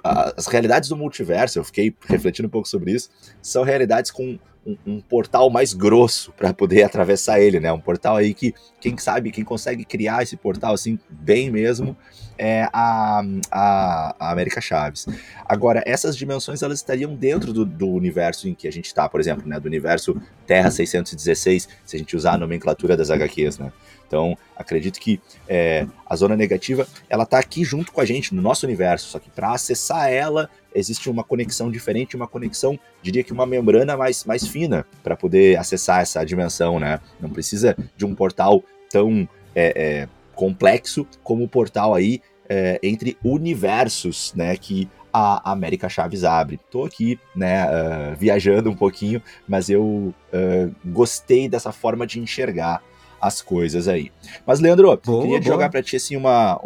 as 0.06 0.46
realidades 0.46 0.90
do 0.90 0.96
multiverso, 0.96 1.58
eu 1.58 1.64
fiquei 1.64 1.96
refletindo 2.08 2.48
um 2.48 2.52
pouco 2.52 2.68
sobre 2.68 2.92
isso, 2.92 3.10
são 3.42 3.64
realidades 3.64 4.12
com 4.12 4.38
um, 4.66 4.78
um 4.86 5.02
portal 5.02 5.50
mais 5.50 5.74
grosso 5.74 6.32
para 6.34 6.54
poder 6.54 6.84
atravessar 6.84 7.40
ele, 7.40 7.60
né? 7.60 7.72
Um 7.72 7.80
portal 7.80 8.16
aí 8.18 8.34
que, 8.34 8.54
quem 8.80 8.98
sabe, 8.98 9.32
quem 9.32 9.44
consegue 9.44 9.86
criar 9.86 10.24
esse 10.24 10.36
portal 10.36 10.74
assim, 10.74 11.00
bem 11.10 11.52
mesmo, 11.52 11.96
é 12.38 12.68
a, 12.74 13.22
a, 13.52 14.16
a 14.20 14.32
América 14.32 14.60
Chaves. 14.60 15.06
Agora, 15.46 15.84
essas 15.86 16.18
dimensões 16.18 16.62
elas 16.62 16.80
estariam 16.80 17.14
dentro 17.16 17.54
do, 17.54 17.64
do 17.64 17.88
universo 17.88 18.50
em 18.50 18.56
que 18.56 18.68
a 18.68 18.72
gente 18.72 18.88
está, 18.88 19.08
por 19.08 19.20
exemplo, 19.20 19.48
né? 19.48 19.60
Do 19.60 19.68
universo 19.68 20.20
Terra 20.48 20.72
616, 20.72 21.70
se 21.86 21.96
a 21.96 22.00
gente 22.00 22.16
usar 22.16 22.34
a 22.34 22.38
nomenclatura 22.38 22.98
das 22.98 23.10
HQs, 23.10 23.60
né? 23.60 23.72
Então, 24.08 24.38
acredito 24.56 25.00
que 25.00 25.20
é, 25.48 25.88
a 26.06 26.16
zona 26.16 26.36
negativa, 26.36 26.88
ela 27.10 27.24
está 27.24 27.40
aqui 27.40 27.64
junto 27.64 27.92
com 27.92 28.02
a 28.02 28.06
gente, 28.06 28.36
no 28.36 28.42
nosso 28.42 28.66
universo, 28.66 29.10
só 29.10 29.20
que 29.20 29.30
para 29.30 29.52
acessar 29.52 30.12
ela, 30.12 30.50
existe 30.76 31.10
uma 31.10 31.24
conexão 31.24 31.72
diferente, 31.72 32.16
uma 32.16 32.28
conexão, 32.28 32.78
diria 33.02 33.24
que 33.24 33.34
uma 33.34 33.46
membrana 33.46 33.98
mais, 33.98 34.26
mais 34.26 34.46
fina 34.46 34.86
para 35.02 35.16
poder 35.16 35.58
acessar 35.58 36.02
essa 36.02 36.24
dimensão, 36.24 36.80
né? 36.80 37.00
Não 37.20 37.30
precisa 37.30 37.76
de 37.96 38.06
um 38.06 38.14
portal 38.14 38.64
tão 38.90 39.28
é, 39.56 39.74
é, 39.76 40.10
complexo 40.36 41.08
como 41.24 41.44
o 41.44 41.50
portal 41.50 41.96
aí 41.96 42.22
é, 42.48 42.80
entre 42.84 43.18
universos, 43.24 44.34
né? 44.36 44.56
Que 44.56 44.90
a 45.18 45.54
América 45.54 45.88
Chaves 45.88 46.26
abre. 46.26 46.60
Tô 46.70 46.84
aqui, 46.84 47.18
né, 47.34 47.66
uh, 47.66 48.16
viajando 48.18 48.70
um 48.70 48.76
pouquinho, 48.76 49.24
mas 49.48 49.70
eu 49.70 49.82
uh, 49.82 50.76
gostei 50.84 51.48
dessa 51.48 51.72
forma 51.72 52.06
de 52.06 52.20
enxergar 52.20 52.84
as 53.22 53.42
coisas 53.42 53.88
aí. 53.88 54.12
Mas, 54.46 54.60
Leandro, 54.60 55.00
boa, 55.04 55.22
queria 55.22 55.40
boa. 55.40 55.42
jogar 55.42 55.70
para 55.70 55.82
ti 55.82 55.96
assim, 55.96 56.16
uma, 56.16 56.60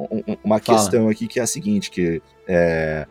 uma 0.43 0.59
questão 0.59 1.09
aqui 1.09 1.27
que 1.27 1.39
é 1.39 1.43
a 1.43 1.47
seguinte, 1.47 1.89
que 1.89 2.21
é, 2.51 3.05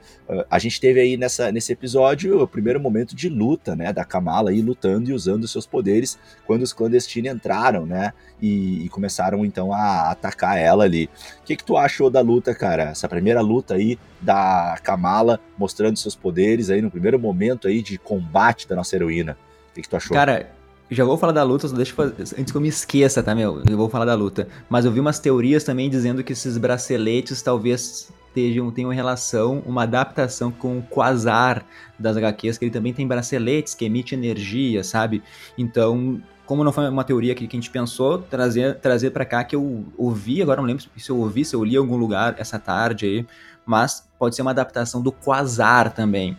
a 0.50 0.58
gente 0.58 0.80
teve 0.80 1.00
aí 1.00 1.16
nessa, 1.16 1.52
nesse 1.52 1.72
episódio 1.72 2.42
o 2.42 2.48
primeiro 2.48 2.80
momento 2.80 3.14
de 3.14 3.28
luta, 3.28 3.76
né, 3.76 3.92
da 3.92 4.04
Kamala 4.04 4.50
aí 4.50 4.60
lutando 4.60 5.10
e 5.10 5.12
usando 5.12 5.46
seus 5.46 5.64
poderes 5.64 6.18
quando 6.44 6.62
os 6.62 6.72
clandestinos 6.72 7.32
entraram, 7.32 7.86
né, 7.86 8.12
e, 8.42 8.84
e 8.84 8.88
começaram 8.88 9.44
então 9.44 9.72
a 9.72 10.10
atacar 10.10 10.58
ela 10.58 10.82
ali. 10.82 11.08
O 11.40 11.44
que 11.44 11.56
que 11.56 11.64
tu 11.64 11.76
achou 11.76 12.10
da 12.10 12.20
luta, 12.20 12.52
cara? 12.52 12.90
Essa 12.90 13.08
primeira 13.08 13.40
luta 13.40 13.74
aí 13.74 13.96
da 14.20 14.76
Kamala 14.82 15.38
mostrando 15.56 15.96
seus 15.96 16.16
poderes 16.16 16.68
aí 16.68 16.82
no 16.82 16.90
primeiro 16.90 17.18
momento 17.18 17.68
aí 17.68 17.80
de 17.80 17.96
combate 17.96 18.66
da 18.66 18.74
nossa 18.74 18.96
heroína. 18.96 19.38
O 19.70 19.74
que 19.74 19.82
que 19.82 19.88
tu 19.88 19.96
achou? 19.96 20.16
Cara, 20.16 20.50
já 20.90 21.04
vou 21.04 21.18
falar 21.18 21.32
da 21.32 21.42
luta, 21.42 21.68
deixa 21.68 21.94
eu, 21.96 22.04
antes 22.38 22.50
que 22.50 22.56
eu 22.56 22.60
me 22.60 22.68
esqueça, 22.68 23.22
tá, 23.22 23.34
meu? 23.34 23.62
Eu 23.68 23.76
vou 23.76 23.88
falar 23.88 24.06
da 24.06 24.14
luta. 24.14 24.48
Mas 24.70 24.84
eu 24.84 24.92
vi 24.92 25.00
umas 25.00 25.18
teorias 25.18 25.62
também 25.64 25.90
dizendo 25.90 26.24
que 26.24 26.32
esses 26.32 26.56
braceletes 26.56 27.42
talvez 27.42 28.10
tenham, 28.32 28.70
tenham 28.70 28.90
relação, 28.90 29.62
uma 29.66 29.82
adaptação 29.82 30.50
com 30.50 30.78
o 30.78 30.82
Quasar 30.82 31.64
das 31.98 32.16
HQs, 32.16 32.58
que 32.58 32.64
ele 32.64 32.72
também 32.72 32.94
tem 32.94 33.06
braceletes 33.06 33.74
que 33.74 33.84
emite 33.84 34.14
energia, 34.14 34.82
sabe? 34.82 35.22
Então, 35.56 36.22
como 36.46 36.64
não 36.64 36.72
foi 36.72 36.88
uma 36.88 37.04
teoria 37.04 37.34
que, 37.34 37.46
que 37.46 37.56
a 37.56 37.60
gente 37.60 37.70
pensou, 37.70 38.18
trazer, 38.18 38.76
trazer 38.76 39.10
para 39.10 39.26
cá 39.26 39.44
que 39.44 39.54
eu 39.54 39.84
ouvi, 39.96 40.40
agora 40.40 40.60
não 40.60 40.66
lembro 40.66 40.82
se 40.96 41.10
eu 41.10 41.18
ouvi, 41.18 41.44
se 41.44 41.54
eu 41.54 41.62
li 41.62 41.74
em 41.74 41.78
algum 41.78 41.96
lugar 41.96 42.34
essa 42.38 42.58
tarde 42.58 43.04
aí, 43.04 43.26
mas 43.66 44.08
pode 44.18 44.34
ser 44.34 44.40
uma 44.40 44.52
adaptação 44.52 45.02
do 45.02 45.12
Quasar 45.12 45.92
também. 45.92 46.38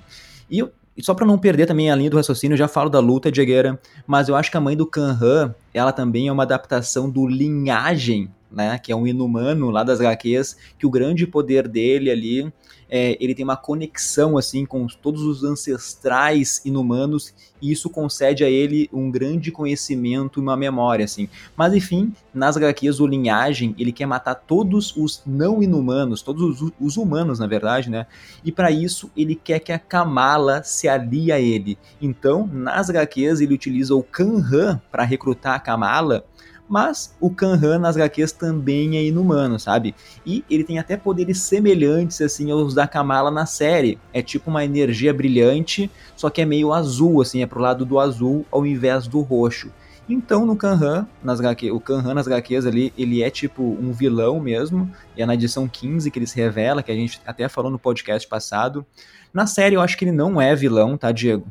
E 0.49 0.67
e 0.99 1.03
só 1.03 1.13
para 1.13 1.25
não 1.25 1.37
perder 1.37 1.65
também 1.65 1.89
a 1.89 1.95
linha 1.95 2.09
do 2.09 2.17
raciocínio, 2.17 2.57
já 2.57 2.67
falo 2.67 2.89
da 2.89 2.99
luta 2.99 3.31
de 3.31 3.39
Agueira, 3.39 3.79
mas 4.05 4.27
eu 4.27 4.35
acho 4.35 4.51
que 4.51 4.57
a 4.57 4.59
mãe 4.59 4.75
do 4.75 4.85
Kanhan, 4.85 5.55
ela 5.73 5.93
também 5.93 6.27
é 6.27 6.31
uma 6.31 6.43
adaptação 6.43 7.09
do 7.09 7.25
Linhagem, 7.25 8.29
né, 8.51 8.77
que 8.77 8.91
é 8.91 8.95
um 8.95 9.07
inumano 9.07 9.69
lá 9.69 9.81
das 9.81 10.01
HQs, 10.01 10.57
que 10.77 10.85
o 10.85 10.89
grande 10.89 11.25
poder 11.25 11.69
dele 11.69 12.11
ali 12.11 12.51
é, 12.89 13.17
ele 13.19 13.35
tem 13.35 13.43
uma 13.43 13.55
conexão 13.55 14.37
assim 14.37 14.65
com 14.65 14.87
todos 14.87 15.21
os 15.21 15.43
ancestrais 15.43 16.61
inumanos 16.65 17.33
e 17.61 17.71
isso 17.71 17.89
concede 17.89 18.43
a 18.43 18.49
ele 18.49 18.89
um 18.91 19.11
grande 19.11 19.51
conhecimento 19.51 20.39
e 20.39 20.41
uma 20.41 20.57
memória 20.57 21.05
assim. 21.05 21.29
Mas 21.55 21.73
enfim, 21.73 22.13
nas 22.33 22.57
HQs 22.57 22.99
o 22.99 23.07
Linhagem, 23.07 23.75
ele 23.77 23.91
quer 23.91 24.05
matar 24.05 24.35
todos 24.35 24.95
os 24.95 25.21
não 25.25 25.61
inumanos, 25.61 26.21
todos 26.21 26.61
os, 26.61 26.71
os 26.79 26.97
humanos 26.97 27.39
na 27.39 27.47
verdade, 27.47 27.89
né? 27.89 28.07
E 28.43 28.51
para 28.51 28.71
isso 28.71 29.11
ele 29.15 29.35
quer 29.35 29.59
que 29.59 29.71
a 29.71 29.79
Kamala 29.79 30.63
se 30.63 30.87
alie 30.87 31.31
a 31.31 31.39
ele. 31.39 31.77
Então, 32.01 32.49
nas 32.51 32.89
HQs 32.89 33.41
ele 33.41 33.53
utiliza 33.53 33.93
o 33.93 34.01
Kanhan 34.03 34.81
para 34.91 35.03
recrutar 35.03 35.55
a 35.55 35.59
Kamala 35.59 36.25
mas 36.69 37.15
o 37.19 37.31
Kanhan 37.31 37.79
nas 37.79 37.97
HQs 37.97 38.31
também 38.31 38.95
é 38.95 39.03
inumano, 39.03 39.59
sabe? 39.59 39.95
E 40.23 40.45
ele 40.47 40.63
tem 40.63 40.77
até 40.77 40.95
poderes 40.95 41.39
semelhantes 41.39 42.21
assim 42.21 42.51
aos 42.51 42.75
da 42.75 42.87
Kamala 42.87 43.31
na 43.31 43.47
série. 43.47 43.97
É 44.13 44.21
tipo 44.21 44.51
uma 44.51 44.63
energia 44.63 45.11
brilhante, 45.11 45.89
só 46.15 46.29
que 46.29 46.41
é 46.41 46.45
meio 46.45 46.71
azul, 46.71 47.21
assim, 47.21 47.41
é 47.41 47.47
pro 47.47 47.59
lado 47.59 47.85
do 47.85 47.99
azul 47.99 48.45
ao 48.51 48.65
invés 48.65 49.07
do 49.07 49.19
roxo. 49.21 49.71
Então 50.07 50.45
no 50.45 50.55
Kanhan, 50.55 51.07
nas 51.23 51.39
HQ, 51.39 51.71
o 51.71 51.79
Kanhan 51.79 52.13
nas 52.13 52.27
HQs 52.27 52.65
ali, 52.65 52.93
ele 52.97 53.21
é 53.23 53.29
tipo 53.29 53.63
um 53.63 53.91
vilão 53.91 54.39
mesmo, 54.39 54.89
e 55.15 55.21
é 55.21 55.25
na 55.25 55.33
edição 55.33 55.67
15 55.67 56.09
que 56.09 56.19
ele 56.19 56.27
se 56.27 56.35
revela, 56.35 56.81
que 56.81 56.91
a 56.91 56.95
gente 56.95 57.19
até 57.25 57.47
falou 57.47 57.71
no 57.71 57.77
podcast 57.79 58.27
passado. 58.27 58.85
Na 59.33 59.45
série 59.45 59.75
eu 59.75 59.81
acho 59.81 59.97
que 59.97 60.05
ele 60.05 60.11
não 60.11 60.41
é 60.41 60.55
vilão, 60.55 60.97
tá, 60.97 61.11
Diego? 61.11 61.45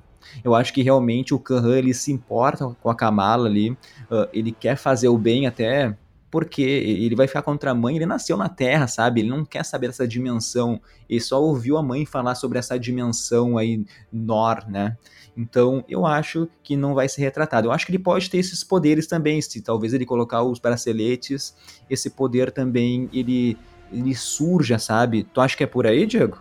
Eu 0.44 0.54
acho 0.54 0.72
que 0.72 0.82
realmente 0.82 1.34
o 1.34 1.38
Khan 1.38 1.76
ele 1.76 1.92
se 1.94 2.12
importa 2.12 2.76
com 2.80 2.90
a 2.90 2.94
Kamala 2.94 3.48
ali, 3.48 3.70
uh, 3.70 4.28
ele 4.32 4.52
quer 4.52 4.76
fazer 4.76 5.08
o 5.08 5.18
bem 5.18 5.46
até 5.46 5.96
porque 6.30 6.62
ele 6.62 7.16
vai 7.16 7.26
ficar 7.26 7.42
contra 7.42 7.70
a 7.70 7.74
mãe, 7.74 7.96
ele 7.96 8.06
nasceu 8.06 8.36
na 8.36 8.48
Terra, 8.48 8.86
sabe? 8.86 9.20
Ele 9.20 9.30
não 9.30 9.44
quer 9.44 9.64
saber 9.64 9.86
dessa 9.86 10.06
dimensão, 10.06 10.80
ele 11.08 11.20
só 11.20 11.42
ouviu 11.42 11.76
a 11.78 11.82
mãe 11.82 12.04
falar 12.04 12.34
sobre 12.34 12.58
essa 12.58 12.78
dimensão 12.78 13.56
aí, 13.56 13.84
Nor, 14.12 14.68
né? 14.68 14.96
Então, 15.36 15.84
eu 15.88 16.04
acho 16.04 16.48
que 16.62 16.76
não 16.76 16.94
vai 16.94 17.08
ser 17.08 17.22
retratado. 17.22 17.68
Eu 17.68 17.72
acho 17.72 17.86
que 17.86 17.92
ele 17.92 17.98
pode 17.98 18.28
ter 18.28 18.38
esses 18.38 18.64
poderes 18.64 19.06
também, 19.06 19.40
se 19.40 19.62
talvez 19.62 19.94
ele 19.94 20.04
colocar 20.04 20.42
os 20.42 20.58
braceletes, 20.58 21.54
esse 21.88 22.10
poder 22.10 22.50
também, 22.50 23.08
ele, 23.12 23.56
ele 23.92 24.14
surja, 24.14 24.78
sabe? 24.78 25.22
Tu 25.22 25.40
acha 25.40 25.56
que 25.56 25.62
é 25.62 25.66
por 25.66 25.86
aí, 25.86 26.04
Diego? 26.06 26.38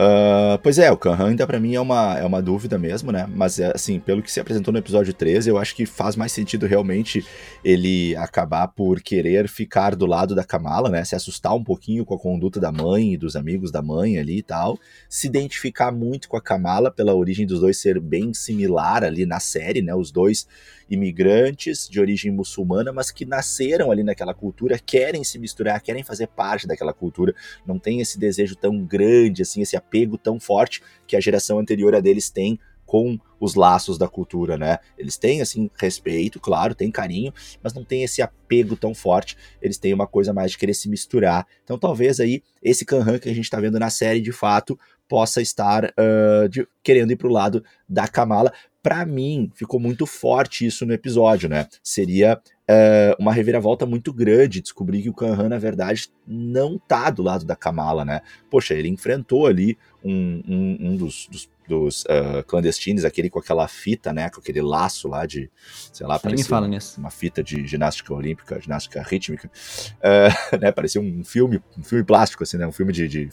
Uh, 0.00 0.56
pois 0.62 0.78
é, 0.78 0.90
o 0.90 0.96
Kanhan 0.96 1.28
ainda 1.28 1.46
para 1.46 1.60
mim 1.60 1.74
é 1.74 1.80
uma, 1.80 2.18
é 2.18 2.24
uma 2.24 2.40
dúvida 2.40 2.78
mesmo, 2.78 3.12
né? 3.12 3.28
Mas 3.28 3.58
é, 3.58 3.70
assim, 3.74 4.00
pelo 4.00 4.22
que 4.22 4.32
se 4.32 4.40
apresentou 4.40 4.72
no 4.72 4.78
episódio 4.78 5.12
13, 5.12 5.50
eu 5.50 5.58
acho 5.58 5.76
que 5.76 5.84
faz 5.84 6.16
mais 6.16 6.32
sentido 6.32 6.66
realmente 6.66 7.22
ele 7.62 8.16
acabar 8.16 8.68
por 8.68 9.02
querer 9.02 9.46
ficar 9.46 9.94
do 9.94 10.06
lado 10.06 10.34
da 10.34 10.42
Kamala, 10.42 10.88
né? 10.88 11.04
Se 11.04 11.14
assustar 11.14 11.54
um 11.54 11.62
pouquinho 11.62 12.06
com 12.06 12.14
a 12.14 12.18
conduta 12.18 12.58
da 12.58 12.72
mãe 12.72 13.12
e 13.12 13.18
dos 13.18 13.36
amigos 13.36 13.70
da 13.70 13.82
mãe 13.82 14.18
ali 14.18 14.38
e 14.38 14.42
tal. 14.42 14.78
Se 15.06 15.26
identificar 15.26 15.92
muito 15.92 16.30
com 16.30 16.36
a 16.38 16.40
Kamala 16.40 16.90
pela 16.90 17.14
origem 17.14 17.46
dos 17.46 17.60
dois 17.60 17.76
ser 17.76 18.00
bem 18.00 18.32
similar 18.32 19.04
ali 19.04 19.26
na 19.26 19.38
série, 19.38 19.82
né? 19.82 19.94
Os 19.94 20.10
dois 20.10 20.46
imigrantes 20.90 21.88
de 21.88 22.00
origem 22.00 22.32
muçulmana, 22.32 22.92
mas 22.92 23.12
que 23.12 23.24
nasceram 23.24 23.92
ali 23.92 24.02
naquela 24.02 24.34
cultura, 24.34 24.78
querem 24.78 25.22
se 25.22 25.38
misturar, 25.38 25.80
querem 25.80 26.02
fazer 26.02 26.26
parte 26.26 26.66
daquela 26.66 26.92
cultura, 26.92 27.32
não 27.64 27.78
tem 27.78 28.00
esse 28.00 28.18
desejo 28.18 28.56
tão 28.56 28.84
grande, 28.84 29.42
assim, 29.42 29.62
esse 29.62 29.76
apego 29.90 30.16
tão 30.16 30.38
forte 30.38 30.80
que 31.06 31.16
a 31.16 31.20
geração 31.20 31.58
anterior 31.58 31.94
a 31.94 32.00
deles 32.00 32.30
tem 32.30 32.58
com 32.86 33.18
os 33.38 33.54
laços 33.54 33.96
da 33.96 34.08
cultura, 34.08 34.58
né? 34.58 34.78
Eles 34.98 35.16
têm, 35.16 35.40
assim, 35.40 35.70
respeito, 35.78 36.40
claro, 36.40 36.74
tem 36.74 36.90
carinho, 36.90 37.32
mas 37.62 37.72
não 37.72 37.84
tem 37.84 38.02
esse 38.02 38.20
apego 38.20 38.74
tão 38.74 38.92
forte. 38.94 39.36
Eles 39.62 39.78
têm 39.78 39.94
uma 39.94 40.06
coisa 40.06 40.32
mais 40.32 40.50
de 40.50 40.58
querer 40.58 40.74
se 40.74 40.88
misturar. 40.88 41.46
Então, 41.62 41.78
talvez 41.78 42.18
aí, 42.18 42.42
esse 42.60 42.84
Kanhan 42.84 43.18
que 43.18 43.28
a 43.28 43.34
gente 43.34 43.48
tá 43.48 43.60
vendo 43.60 43.78
na 43.78 43.90
série, 43.90 44.20
de 44.20 44.32
fato, 44.32 44.78
possa 45.08 45.40
estar 45.40 45.84
uh, 45.84 46.48
de, 46.48 46.66
querendo 46.82 47.12
ir 47.12 47.16
pro 47.16 47.30
lado 47.30 47.64
da 47.88 48.08
Kamala, 48.08 48.52
para 48.82 49.06
mim, 49.06 49.50
ficou 49.54 49.78
muito 49.78 50.06
forte 50.06 50.66
isso 50.66 50.84
no 50.84 50.92
episódio, 50.92 51.48
né? 51.48 51.68
Seria 51.82 52.40
uh, 52.70 53.16
uma 53.18 53.32
reviravolta 53.32 53.84
muito 53.84 54.12
grande 54.12 54.60
descobrir 54.60 55.02
que 55.02 55.10
o 55.10 55.14
Kanhan, 55.14 55.48
na 55.48 55.58
verdade, 55.58 56.08
não 56.26 56.78
tá 56.78 57.10
do 57.10 57.22
lado 57.22 57.44
da 57.44 57.56
Kamala, 57.56 58.04
né? 58.04 58.20
Poxa, 58.48 58.74
ele 58.74 58.88
enfrentou 58.88 59.46
ali 59.46 59.76
um, 60.04 60.42
um, 60.46 60.78
um 60.80 60.96
dos, 60.96 61.28
dos, 61.30 61.50
dos 61.68 62.04
uh, 62.04 62.44
clandestinos, 62.46 63.04
aquele 63.04 63.28
com 63.28 63.40
aquela 63.40 63.66
fita, 63.66 64.12
né? 64.12 64.30
Com 64.30 64.40
aquele 64.40 64.62
laço 64.62 65.08
lá 65.08 65.26
de, 65.26 65.50
sei 65.92 66.06
lá, 66.06 66.18
parecia 66.18 66.46
fala 66.46 66.68
nisso. 66.68 67.00
uma 67.00 67.10
fita 67.10 67.42
de 67.42 67.66
ginástica 67.66 68.14
olímpica, 68.14 68.60
ginástica 68.60 69.02
rítmica. 69.02 69.50
Uh, 69.98 70.56
né? 70.60 70.70
Parecia 70.70 71.00
um 71.00 71.24
filme, 71.24 71.60
um 71.76 71.82
filme 71.82 72.04
plástico, 72.04 72.44
assim, 72.44 72.56
né? 72.56 72.66
Um 72.66 72.72
filme 72.72 72.92
de, 72.92 73.08
de 73.08 73.28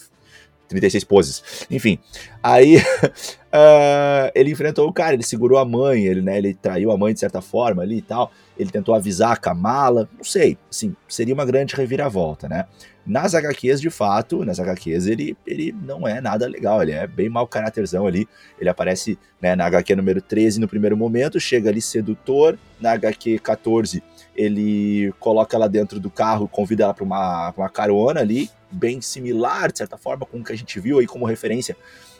36 0.67 1.03
poses. 1.03 1.65
Enfim, 1.69 1.99
aí 2.41 2.77
uh, 2.77 4.31
ele 4.35 4.51
enfrentou 4.51 4.87
o 4.87 4.93
cara, 4.93 5.13
ele 5.13 5.23
segurou 5.23 5.57
a 5.57 5.65
mãe, 5.65 6.05
ele, 6.05 6.21
né, 6.21 6.37
ele 6.37 6.53
traiu 6.53 6.91
a 6.91 6.97
mãe 6.97 7.13
de 7.13 7.19
certa 7.19 7.41
forma 7.41 7.81
ali 7.81 7.97
e 7.97 8.01
tal. 8.01 8.31
Ele 8.57 8.71
tentou 8.71 8.95
avisar 8.95 9.33
a 9.33 9.37
Kamala, 9.37 10.09
não 10.17 10.23
sei, 10.23 10.57
assim, 10.69 10.95
seria 11.07 11.33
uma 11.33 11.45
grande 11.45 11.75
reviravolta, 11.75 12.49
né? 12.49 12.65
Nas 13.07 13.33
HQs, 13.33 13.79
de 13.79 13.89
fato, 13.89 14.43
nas 14.43 14.59
HQs, 14.59 15.07
ele, 15.07 15.37
ele 15.47 15.73
não 15.81 16.05
é 16.05 16.19
nada 16.19 16.45
legal, 16.45 16.83
ele 16.83 16.91
é 16.91 17.07
bem 17.07 17.29
mau 17.29 17.47
caráterzão 17.47 18.05
ali. 18.05 18.27
Ele 18.59 18.69
aparece 18.69 19.17
né, 19.41 19.55
na 19.55 19.65
HQ 19.65 19.95
número 19.95 20.21
13 20.21 20.59
no 20.59 20.67
primeiro 20.67 20.97
momento, 20.97 21.39
chega 21.39 21.69
ali 21.69 21.81
sedutor. 21.81 22.59
Na 22.81 22.91
HQ 22.91 23.39
14, 23.39 24.03
ele 24.35 25.13
coloca 25.21 25.55
ela 25.55 25.69
dentro 25.69 26.01
do 26.01 26.09
carro, 26.09 26.49
convida 26.49 26.83
ela 26.83 26.93
para 26.93 27.05
uma, 27.05 27.53
uma 27.55 27.69
carona 27.69 28.19
ali, 28.19 28.49
bem 28.71 29.01
similar, 29.01 29.71
de 29.71 29.77
certa 29.77 29.97
forma, 29.97 30.25
com 30.25 30.39
o 30.39 30.43
que 30.43 30.53
a 30.53 30.57
gente 30.57 30.79
viu 30.79 30.99
aí 30.99 31.07
como 31.07 31.25
referência 31.25 31.75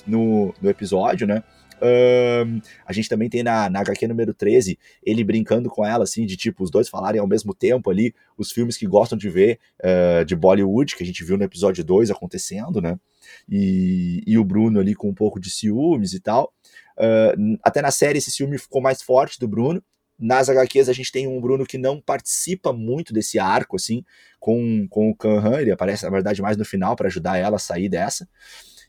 no, 0.06 0.54
no 0.62 0.70
episódio, 0.70 1.28
né? 1.28 1.44
Um, 1.80 2.60
a 2.86 2.92
gente 2.92 3.08
também 3.08 3.30
tem 3.30 3.44
na, 3.44 3.70
na 3.70 3.82
HQ 3.82 4.08
número 4.08 4.34
13 4.34 4.80
ele 5.04 5.24
brincando 5.24 5.70
com 5.70 5.86
ela, 5.86 6.04
assim, 6.04 6.26
de 6.26 6.36
tipo, 6.36 6.64
os 6.64 6.72
dois 6.72 6.90
falarem 6.90 7.22
ao 7.22 7.28
mesmo 7.28 7.54
tempo 7.54 7.90
ali 7.92 8.16
os 8.36 8.52
filmes 8.52 8.76
que 8.76 8.88
gostam 8.88 9.18
de 9.18 9.30
ver 9.30 9.60
uh, 9.84 10.26
de 10.26 10.36
Bollywood, 10.36 10.96
que 10.96 11.04
a 11.04 11.06
gente 11.06 11.24
viu 11.24 11.38
no 11.38 11.44
episódio 11.44 11.84
2 11.84 12.10
acontecendo, 12.10 12.82
né? 12.82 13.00
E, 13.48 14.24
e 14.26 14.38
o 14.38 14.44
Bruno 14.44 14.80
ali 14.80 14.96
com 14.96 15.10
um 15.10 15.14
pouco 15.14 15.40
de 15.40 15.52
ciúmes 15.52 16.14
e 16.14 16.20
tal. 16.20 16.52
Uh, 16.98 17.58
até 17.64 17.82
na 17.82 17.92
série 17.92 18.18
esse 18.18 18.32
ciúme 18.32 18.58
ficou 18.58 18.82
mais 18.82 19.02
forte 19.02 19.40
do 19.40 19.48
Bruno. 19.48 19.84
Nas 20.20 20.50
HQs 20.50 20.90
a 20.90 20.94
gente 20.94 21.12
tem 21.12 21.28
um 21.28 21.40
Bruno 21.40 21.66
que 21.66 21.78
não 21.78 22.02
participa 22.02 22.74
muito 22.74 23.14
desse 23.14 23.38
arco, 23.38 23.76
assim, 23.76 24.04
com, 24.40 24.88
com 24.90 25.10
o 25.10 25.16
Kanhan, 25.16 25.60
ele 25.60 25.72
aparece, 25.72 26.04
na 26.04 26.10
verdade, 26.10 26.42
mais 26.42 26.58
no 26.58 26.66
final 26.66 26.96
para 26.96 27.08
ajudar 27.08 27.38
ela 27.38 27.58
a 27.58 27.60
sair 27.60 27.90
dessa. 27.90 28.28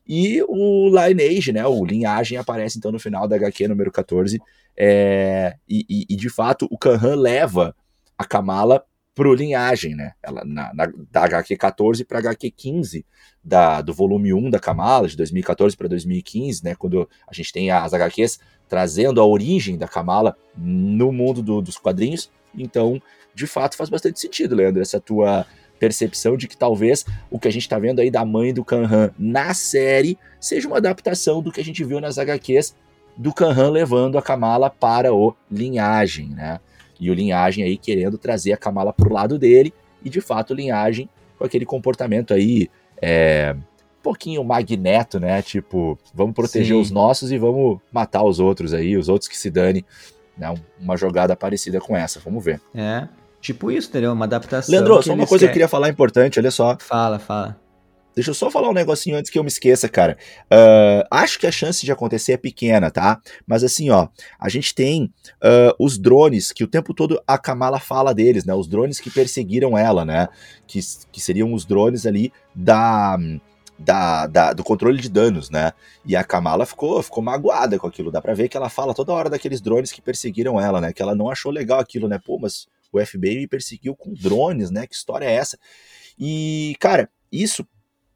E 0.07 0.43
o 0.49 0.89
Lineage, 0.89 1.53
né, 1.53 1.67
o 1.67 1.85
Linhagem, 1.85 2.39
aparece 2.39 2.79
então 2.79 2.91
no 2.91 2.99
final 2.99 3.29
da 3.29 3.37
HQ 3.37 3.69
número 3.69 3.93
14. 3.93 4.41
É, 4.75 5.57
e, 5.69 5.85
e, 5.89 6.07
e, 6.09 6.17
de 6.17 6.31
fato 6.31 6.67
o 6.71 6.79
Kanhan 6.79 7.15
leva 7.17 7.77
a 8.17 8.25
Kamala 8.25 8.83
pro 9.15 9.35
Linhagem, 9.35 9.97
né? 9.97 10.13
Ela, 10.23 10.45
na, 10.47 10.73
na 10.73 10.87
da 11.11 11.25
HQ 11.25 11.57
14 11.57 12.05
para 12.05 12.21
HQ 12.21 12.53
15 12.53 13.05
da, 13.43 13.83
do 13.83 13.93
volume 13.93 14.33
1 14.33 14.49
da 14.49 14.61
Kamala, 14.61 15.09
de 15.09 15.17
2014 15.17 15.77
para 15.77 15.89
2015, 15.89 16.65
né? 16.65 16.75
Quando 16.75 17.09
a 17.27 17.35
gente 17.35 17.53
tem 17.53 17.71
as 17.71 17.93
HQs 17.93 18.39
trazendo 18.69 19.21
a 19.21 19.27
origem 19.27 19.77
da 19.77 19.89
Kamala 19.89 20.37
no 20.57 21.13
mundo 21.13 21.43
do, 21.43 21.61
dos 21.61 21.79
quadrinhos. 21.79 22.31
Então, 22.57 23.01
de 23.35 23.47
fato, 23.47 23.77
faz 23.77 23.89
bastante 23.89 24.21
sentido, 24.21 24.55
Leandro, 24.55 24.83
essa 24.83 25.01
tua 25.01 25.47
percepção 25.79 26.37
de 26.37 26.49
que 26.49 26.57
talvez 26.57 27.07
o 27.31 27.39
que 27.39 27.49
a 27.49 27.51
gente 27.51 27.63
está 27.63 27.79
vendo 27.79 28.01
aí 28.01 28.11
da 28.11 28.25
mãe 28.25 28.53
do 28.53 28.65
Kanhan 28.65 29.11
na 29.19 29.55
série 29.55 30.19
seja 30.41 30.67
uma 30.67 30.79
adaptação 30.79 31.41
do 31.41 31.53
que 31.53 31.61
a 31.61 31.65
gente 31.65 31.85
viu 31.85 32.01
nas 32.01 32.19
HQs 32.19 32.75
do 33.17 33.33
Kanhan 33.33 33.71
levando 33.71 34.19
a 34.19 34.23
Kamala 34.23 34.71
para 34.71 35.15
o 35.15 35.35
Linhagem, 35.51 36.29
né? 36.29 36.61
E 37.01 37.11
o 37.11 37.15
Linhagem 37.15 37.65
aí 37.65 37.77
querendo 37.77 38.19
trazer 38.19 38.53
a 38.53 38.57
Kamala 38.57 38.93
pro 38.93 39.13
lado 39.13 39.39
dele 39.39 39.73
e 40.05 40.11
de 40.11 40.21
fato 40.21 40.53
o 40.53 40.55
Linhagem 40.55 41.09
com 41.39 41.45
aquele 41.45 41.65
comportamento 41.65 42.35
aí 42.35 42.69
é, 43.01 43.57
pouquinho 44.09 44.43
magneto, 44.43 45.21
né? 45.21 45.43
Tipo, 45.43 45.99
vamos 46.15 46.35
proteger 46.35 46.75
Sim. 46.75 46.81
os 46.81 46.91
nossos 46.91 47.31
e 47.31 47.37
vamos 47.37 47.79
matar 47.93 48.23
os 48.23 48.41
outros 48.41 48.73
aí, 48.73 48.97
os 48.97 49.09
outros 49.11 49.29
que 49.29 49.37
se 49.37 49.51
dane. 49.51 49.85
Né? 50.37 50.55
Uma 50.81 50.97
jogada 50.97 51.37
parecida 51.37 51.79
com 51.79 51.95
essa, 51.95 52.19
vamos 52.21 52.43
ver. 52.43 52.61
É, 52.75 53.07
Tipo 53.41 53.71
isso, 53.71 53.89
entendeu? 53.89 54.13
Uma 54.13 54.25
adaptação. 54.25 54.73
Leandro, 54.73 55.01
só 55.03 55.15
uma 55.15 55.27
coisa 55.27 55.45
que 55.45 55.51
eu 55.51 55.53
queria 55.53 55.69
falar 55.69 55.89
importante, 55.89 56.41
olha 56.41 56.51
só. 56.51 56.77
Fala, 56.81 57.19
fala. 57.19 57.57
Deixa 58.15 58.31
eu 58.31 58.35
só 58.35 58.51
falar 58.51 58.69
um 58.69 58.73
negocinho 58.73 59.17
antes 59.17 59.31
que 59.31 59.39
eu 59.39 59.45
me 59.45 59.49
esqueça, 59.49 59.89
cara. 59.89 60.19
Uh, 60.53 61.07
acho 61.09 61.39
que 61.39 61.47
a 61.47 61.53
chance 61.53 61.87
de 61.87 61.93
acontecer 61.93 62.33
é 62.33 62.37
pequena, 62.37 62.91
tá? 62.91 63.21
Mas 63.47 63.63
assim, 63.63 63.91
ó, 63.91 64.09
a 64.41 64.49
gente 64.49 64.75
tem 64.75 65.05
uh, 65.05 65.73
os 65.79 65.97
drones 65.97 66.51
que 66.51 66.65
o 66.65 66.67
tempo 66.67 66.93
todo 66.93 67.23
a 67.25 67.39
Kamala 67.39 67.79
fala 67.79 68.13
deles, 68.13 68.45
né? 68.45 68.53
Os 68.53 68.67
drones 68.67 68.99
que 68.99 69.09
perseguiram 69.09 69.79
ela, 69.79 70.05
né? 70.05 70.29
Que, 70.67 70.81
que 71.13 71.21
seriam 71.21 71.55
os 71.55 71.65
drones 71.65 72.07
ali 72.07 72.33
da, 72.53 73.17
da, 73.79 74.27
da, 74.27 74.53
do 74.53 74.65
controle 74.65 75.01
de 75.01 75.09
danos, 75.09 75.51
né? 75.51 75.73
E 76.05 76.17
a 76.17 76.25
Kamala 76.25 76.67
ficou, 76.67 77.03
ficou 77.03 77.23
magoada 77.23 77.79
com 77.79 77.87
aquilo. 77.87 78.11
Dá 78.11 78.21
pra 78.21 78.35
ver 78.35 78.49
que 78.49 78.57
ela 78.57 78.69
fala 78.69 78.95
toda 78.95 79.13
hora 79.13 79.31
daqueles 79.31 79.61
drones 79.61 79.93
que 79.93 80.03
perseguiram 80.03 80.61
ela, 80.61 80.81
né? 80.81 80.93
Que 80.93 81.03
ela 81.03 81.15
não 81.15 81.31
achou 81.31 81.53
legal 81.53 81.79
aquilo, 81.79 82.09
né? 82.09 82.19
Pô, 82.19 82.39
mas 82.39 82.67
o 82.93 83.05
FBI 83.05 83.37
me 83.37 83.47
perseguiu 83.47 83.95
com 83.95 84.13
drones, 84.13 84.71
né? 84.71 84.87
Que 84.87 84.95
história 84.95 85.27
é 85.27 85.35
essa? 85.35 85.59
E, 86.19 86.75
cara, 86.81 87.09
isso 87.31 87.67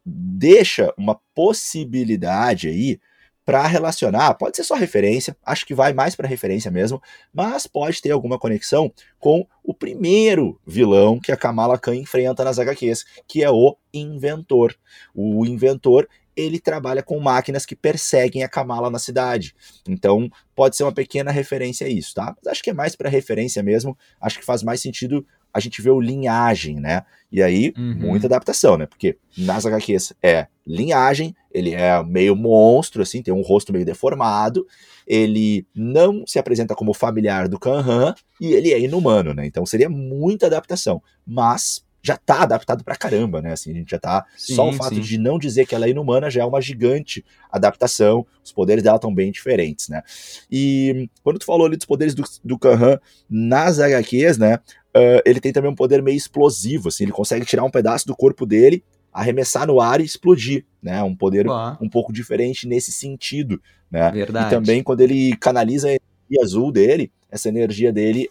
deixa 0.05 0.93
uma 0.97 1.17
possibilidade 1.33 2.67
aí 2.67 2.99
para 3.45 3.65
relacionar, 3.67 4.33
pode 4.35 4.55
ser 4.55 4.63
só 4.63 4.75
referência, 4.75 5.35
acho 5.45 5.65
que 5.65 5.73
vai 5.73 5.93
mais 5.93 6.15
para 6.15 6.27
referência 6.27 6.71
mesmo, 6.71 7.01
mas 7.33 7.67
pode 7.67 8.01
ter 8.01 8.11
alguma 8.11 8.39
conexão 8.39 8.91
com 9.19 9.45
o 9.63 9.73
primeiro 9.73 10.59
vilão 10.65 11.19
que 11.19 11.31
a 11.31 11.37
Kamala 11.37 11.77
Khan 11.77 11.95
enfrenta 11.95 12.43
nas 12.43 12.57
HQs, 12.57 13.05
que 13.27 13.43
é 13.43 13.49
o 13.49 13.75
Inventor. 13.93 14.75
O 15.13 15.45
Inventor, 15.45 16.07
ele 16.35 16.59
trabalha 16.59 17.03
com 17.03 17.19
máquinas 17.19 17.65
que 17.65 17.75
perseguem 17.75 18.43
a 18.43 18.49
Kamala 18.49 18.89
na 18.89 18.99
cidade. 18.99 19.53
Então, 19.87 20.29
pode 20.55 20.77
ser 20.77 20.83
uma 20.83 20.93
pequena 20.93 21.31
referência 21.31 21.85
a 21.85 21.89
isso, 21.89 22.13
tá? 22.13 22.35
Mas 22.37 22.51
acho 22.51 22.63
que 22.63 22.69
é 22.69 22.73
mais 22.73 22.95
para 22.95 23.09
referência 23.09 23.61
mesmo, 23.61 23.97
acho 24.21 24.39
que 24.39 24.45
faz 24.45 24.63
mais 24.63 24.81
sentido 24.81 25.25
a 25.53 25.59
gente 25.59 25.81
ver 25.81 25.91
o 25.91 26.01
linhagem, 26.01 26.79
né? 26.79 27.03
E 27.31 27.43
aí, 27.43 27.73
uhum. 27.77 27.95
muita 27.99 28.25
adaptação, 28.25 28.77
né? 28.77 28.87
Porque 28.87 29.17
nas 29.37 29.65
HQs 29.65 30.13
é 30.21 30.47
linhagem, 30.65 31.35
ele 31.53 31.73
é 31.73 32.03
meio 32.03 32.35
monstro, 32.35 33.01
assim, 33.01 33.21
tem 33.21 33.33
um 33.33 33.41
rosto 33.41 33.71
meio 33.71 33.85
deformado, 33.85 34.65
ele 35.05 35.65
não 35.75 36.25
se 36.25 36.39
apresenta 36.39 36.75
como 36.75 36.93
familiar 36.93 37.47
do 37.47 37.59
Kanhan 37.59 38.15
e 38.41 38.53
ele 38.53 38.71
é 38.71 38.79
inumano, 38.79 39.33
né? 39.33 39.45
Então 39.45 39.65
seria 39.65 39.89
muita 39.89 40.47
adaptação. 40.47 41.01
Mas 41.25 41.83
já 42.05 42.17
tá 42.17 42.41
adaptado 42.41 42.83
pra 42.83 42.97
caramba, 42.97 43.41
né? 43.41 43.53
Assim, 43.53 43.71
a 43.71 43.73
gente 43.73 43.91
já 43.91 43.97
tá. 43.97 44.25
Sim, 44.35 44.55
só 44.55 44.69
o 44.69 44.73
fato 44.73 44.95
sim. 44.95 45.01
de 45.01 45.17
não 45.17 45.39
dizer 45.39 45.65
que 45.65 45.73
ela 45.73 45.85
é 45.85 45.89
inumana 45.89 46.29
já 46.29 46.41
é 46.41 46.45
uma 46.45 46.61
gigante 46.61 47.23
adaptação. 47.49 48.27
Os 48.43 48.51
poderes 48.51 48.83
dela 48.83 48.97
estão 48.97 49.13
bem 49.13 49.31
diferentes, 49.31 49.87
né? 49.87 50.03
E 50.51 51.09
quando 51.23 51.39
tu 51.39 51.45
falou 51.45 51.65
ali 51.65 51.77
dos 51.77 51.85
poderes 51.85 52.13
do, 52.13 52.23
do 52.43 52.59
Kahan 52.59 52.99
nas 53.29 53.79
HQs, 53.79 54.37
né? 54.37 54.55
Uh, 54.95 55.23
ele 55.25 55.39
tem 55.39 55.53
também 55.53 55.71
um 55.71 55.75
poder 55.75 56.03
meio 56.03 56.17
explosivo, 56.17 56.89
assim, 56.89 57.05
ele 57.05 57.11
consegue 57.11 57.45
tirar 57.45 57.63
um 57.63 57.71
pedaço 57.71 58.05
do 58.05 58.15
corpo 58.15 58.45
dele, 58.45 58.83
arremessar 59.13 59.67
no 59.67 59.79
ar 59.79 60.01
e 60.01 60.03
explodir, 60.03 60.65
né? 60.81 61.01
Um 61.03 61.15
poder 61.15 61.45
um 61.79 61.89
pouco 61.89 62.11
diferente 62.11 62.67
nesse 62.67 62.91
sentido, 62.91 63.61
né? 63.89 64.11
Verdade. 64.11 64.47
E 64.47 64.49
também 64.49 64.83
quando 64.83 65.01
ele 65.01 65.35
canaliza 65.37 65.87
a 65.87 65.91
energia 65.91 66.43
azul 66.43 66.71
dele, 66.71 67.11
essa 67.29 67.49
energia 67.49 67.91
dele 67.91 68.29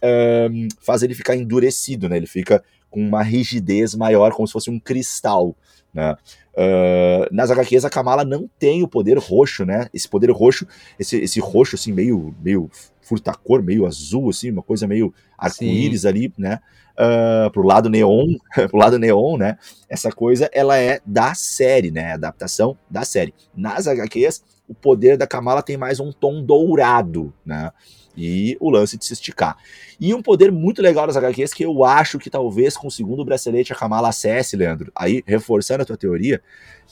um, 0.51 0.69
faz 0.81 1.03
ele 1.03 1.15
ficar 1.15 1.37
endurecido, 1.37 2.09
né? 2.09 2.17
Ele 2.17 2.27
fica 2.27 2.63
com 2.91 3.01
uma 3.01 3.23
rigidez 3.23 3.95
maior, 3.95 4.33
como 4.33 4.47
se 4.47 4.53
fosse 4.53 4.71
um 4.71 4.79
cristal, 4.79 5.57
né? 5.93 6.17
Uh, 6.55 7.35
nas 7.35 7.51
HQs 7.51 7.85
a 7.85 7.91
Kamala 7.91 8.25
não 8.25 8.49
tem 8.59 8.83
o 8.83 8.89
poder 8.89 9.19
roxo, 9.19 9.65
né? 9.65 9.89
Esse 9.93 10.09
poder 10.09 10.31
roxo, 10.31 10.67
esse, 10.99 11.17
esse 11.17 11.41
roxo 11.41 11.77
assim 11.77 11.93
meio 11.93 12.35
meio 12.43 12.71
furtacor, 13.01 13.63
meio 13.63 13.87
azul 13.87 14.31
assim, 14.31 14.51
uma 14.51 14.63
coisa 14.63 14.87
meio 14.87 15.13
arco-íris 15.37 16.07
ali, 16.07 16.33
né? 16.39 16.61
Uh, 16.93 17.51
pro 17.51 17.63
lado 17.63 17.89
neon, 17.89 18.35
pro 18.69 18.79
lado 18.79 18.99
neon, 18.99 19.37
né? 19.37 19.59
Essa 19.89 20.11
coisa 20.11 20.49
ela 20.53 20.79
é 20.79 21.01
da 21.05 21.35
série, 21.35 21.91
né? 21.91 22.13
Adaptação 22.13 22.77
da 22.89 23.05
série. 23.05 23.35
Nas 23.55 23.87
HQs 23.87 24.43
o 24.69 24.75
poder 24.75 25.17
da 25.19 25.27
Kamala 25.27 25.63
tem 25.63 25.77
mais 25.77 26.01
um 26.01 26.11
tom 26.13 26.43
dourado, 26.43 27.33
né? 27.45 27.71
E 28.17 28.57
o 28.61 28.71
lance 28.71 28.97
de 28.97 29.05
se 29.05 29.13
esticar. 29.13 29.57
E 30.01 30.15
um 30.15 30.23
poder 30.23 30.51
muito 30.51 30.83
legal 30.83 31.07
das 31.07 31.17
HQs 31.17 31.55
que 31.55 31.65
eu 31.65 31.85
acho 31.85 32.19
que 32.19 32.31
talvez 32.31 32.77
com 32.77 32.89
o 32.89 32.91
segundo 32.91 33.25
bracelete 33.25 33.73
a 33.73 33.77
Kamala 33.77 34.09
acesse, 34.09 34.57
Leandro, 34.57 34.93
aí 34.95 35.23
reforçando 35.27 35.83
a 35.83 35.87
tua 35.87 35.97
teoria, 35.97 36.43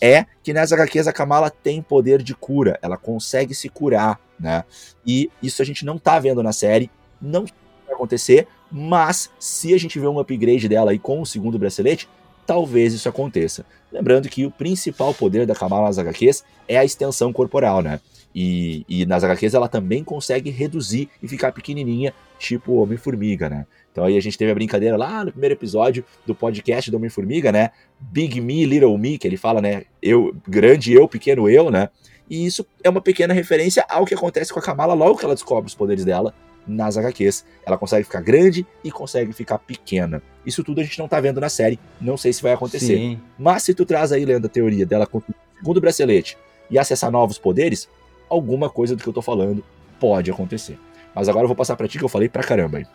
é 0.01 0.26
que 0.42 0.53
nas 0.53 0.72
HQs 0.72 1.07
a 1.07 1.12
Kamala 1.12 1.51
tem 1.51 1.82
poder 1.82 2.22
de 2.22 2.34
cura, 2.34 2.78
ela 2.82 2.97
consegue 2.97 3.55
se 3.55 3.68
curar, 3.68 4.20
né? 4.38 4.64
E 5.07 5.30
isso 5.42 5.61
a 5.61 5.64
gente 5.64 5.84
não 5.84 5.99
tá 5.99 6.18
vendo 6.18 6.42
na 6.42 6.53
série, 6.53 6.90
não 7.20 7.45
vai 7.86 7.95
acontecer, 7.95 8.47
mas 8.70 9.30
se 9.38 9.74
a 9.74 9.78
gente 9.78 9.99
vê 9.99 10.07
um 10.07 10.18
upgrade 10.18 10.68
dela 10.68 10.92
aí 10.92 10.99
com 10.99 11.20
o 11.20 11.26
segundo 11.26 11.59
bracelete, 11.59 12.09
talvez 12.47 12.95
isso 12.95 13.09
aconteça. 13.09 13.64
Lembrando 13.92 14.28
que 14.28 14.47
o 14.47 14.51
principal 14.51 15.12
poder 15.12 15.47
da 15.47 15.55
Kamala 15.55 15.86
nas 15.86 15.99
HQs 15.99 16.45
é 16.66 16.78
a 16.78 16.84
extensão 16.84 17.32
corporal, 17.32 17.82
né? 17.82 18.01
E, 18.35 18.85
e 18.89 19.05
nas 19.07 19.24
HQs 19.24 19.55
ela 19.55 19.68
também 19.68 20.05
consegue 20.05 20.51
reduzir 20.51 21.09
e 21.22 21.28
ficar 21.28 21.53
pequenininha, 21.53 22.14
tipo 22.39 22.74
Homem-Formiga, 22.74 23.49
né? 23.49 23.66
Então 23.91 24.05
aí 24.05 24.16
a 24.16 24.20
gente 24.20 24.39
teve 24.39 24.51
a 24.53 24.55
brincadeira 24.55 24.97
lá 24.97 25.24
no 25.24 25.33
primeiro 25.33 25.55
episódio 25.55 26.05
do 26.24 26.35
podcast 26.35 26.91
do 26.91 26.97
Homem-Formiga, 26.97 27.51
né? 27.51 27.70
Big 27.99 28.41
Me, 28.41 28.64
Little 28.64 28.97
Me, 28.97 29.18
que 29.18 29.26
ele 29.26 29.37
fala, 29.37 29.61
né? 29.61 29.83
Eu, 30.01 30.35
grande 30.47 30.93
eu, 30.93 31.09
pequeno 31.09 31.49
eu, 31.49 31.70
né? 31.70 31.89
E 32.28 32.47
isso 32.47 32.64
é 32.85 32.89
uma 32.89 33.01
pequena 33.01 33.35
referência 33.35 33.85
ao 33.89 34.07
que 34.07 34.14
acontece 34.14 34.53
com 34.53 34.61
a 34.61 34.62
Kamala 34.62 34.95
logo 34.95 35.18
que 35.18 35.24
ela 35.24 35.35
descobre 35.35 35.66
os 35.66 35.74
poderes 35.74 36.05
dela 36.05 36.33
nas 36.64 36.97
HQs. 36.97 37.45
Ela 37.66 37.76
consegue 37.76 38.05
ficar 38.05 38.20
grande 38.20 38.64
e 38.85 38.93
consegue 38.93 39.33
ficar 39.33 39.59
pequena. 39.59 40.22
Isso 40.47 40.62
tudo 40.62 40.81
a 40.81 40.85
gente 40.85 40.99
não 41.01 41.09
tá 41.09 41.20
vendo 41.20 41.41
na 41.41 41.49
série, 41.49 41.81
não 42.01 42.16
sei 42.16 42.33
se 42.33 42.41
vai 42.41 42.53
acontecer. 42.53 42.97
Sim. 42.97 43.20
Mas 43.37 43.64
se 43.64 43.74
tu 43.74 43.85
traz 43.85 44.12
aí, 44.12 44.24
lendo 44.24 44.47
a 44.47 44.49
teoria 44.49 44.87
dela 44.87 45.07
conseguir 45.07 45.35
segundo 45.59 45.81
bracelete 45.81 46.39
e 46.70 46.78
acessar 46.78 47.11
novos 47.11 47.37
poderes, 47.37 47.89
alguma 48.31 48.70
coisa 48.70 48.97
do 48.97 49.03
que 49.03 49.09
eu 49.09 49.12
tô 49.12 49.20
falando 49.20 49.62
pode 49.99 50.31
acontecer. 50.31 50.78
Mas 51.14 51.28
agora 51.28 51.45
eu 51.45 51.49
vou 51.49 51.57
passar 51.57 51.76
para 51.76 51.89
ti 51.89 51.99
que 51.99 52.05
eu 52.05 52.09
falei 52.09 52.28
pra 52.28 52.43
caramba 52.43 52.78
aí. 52.78 52.87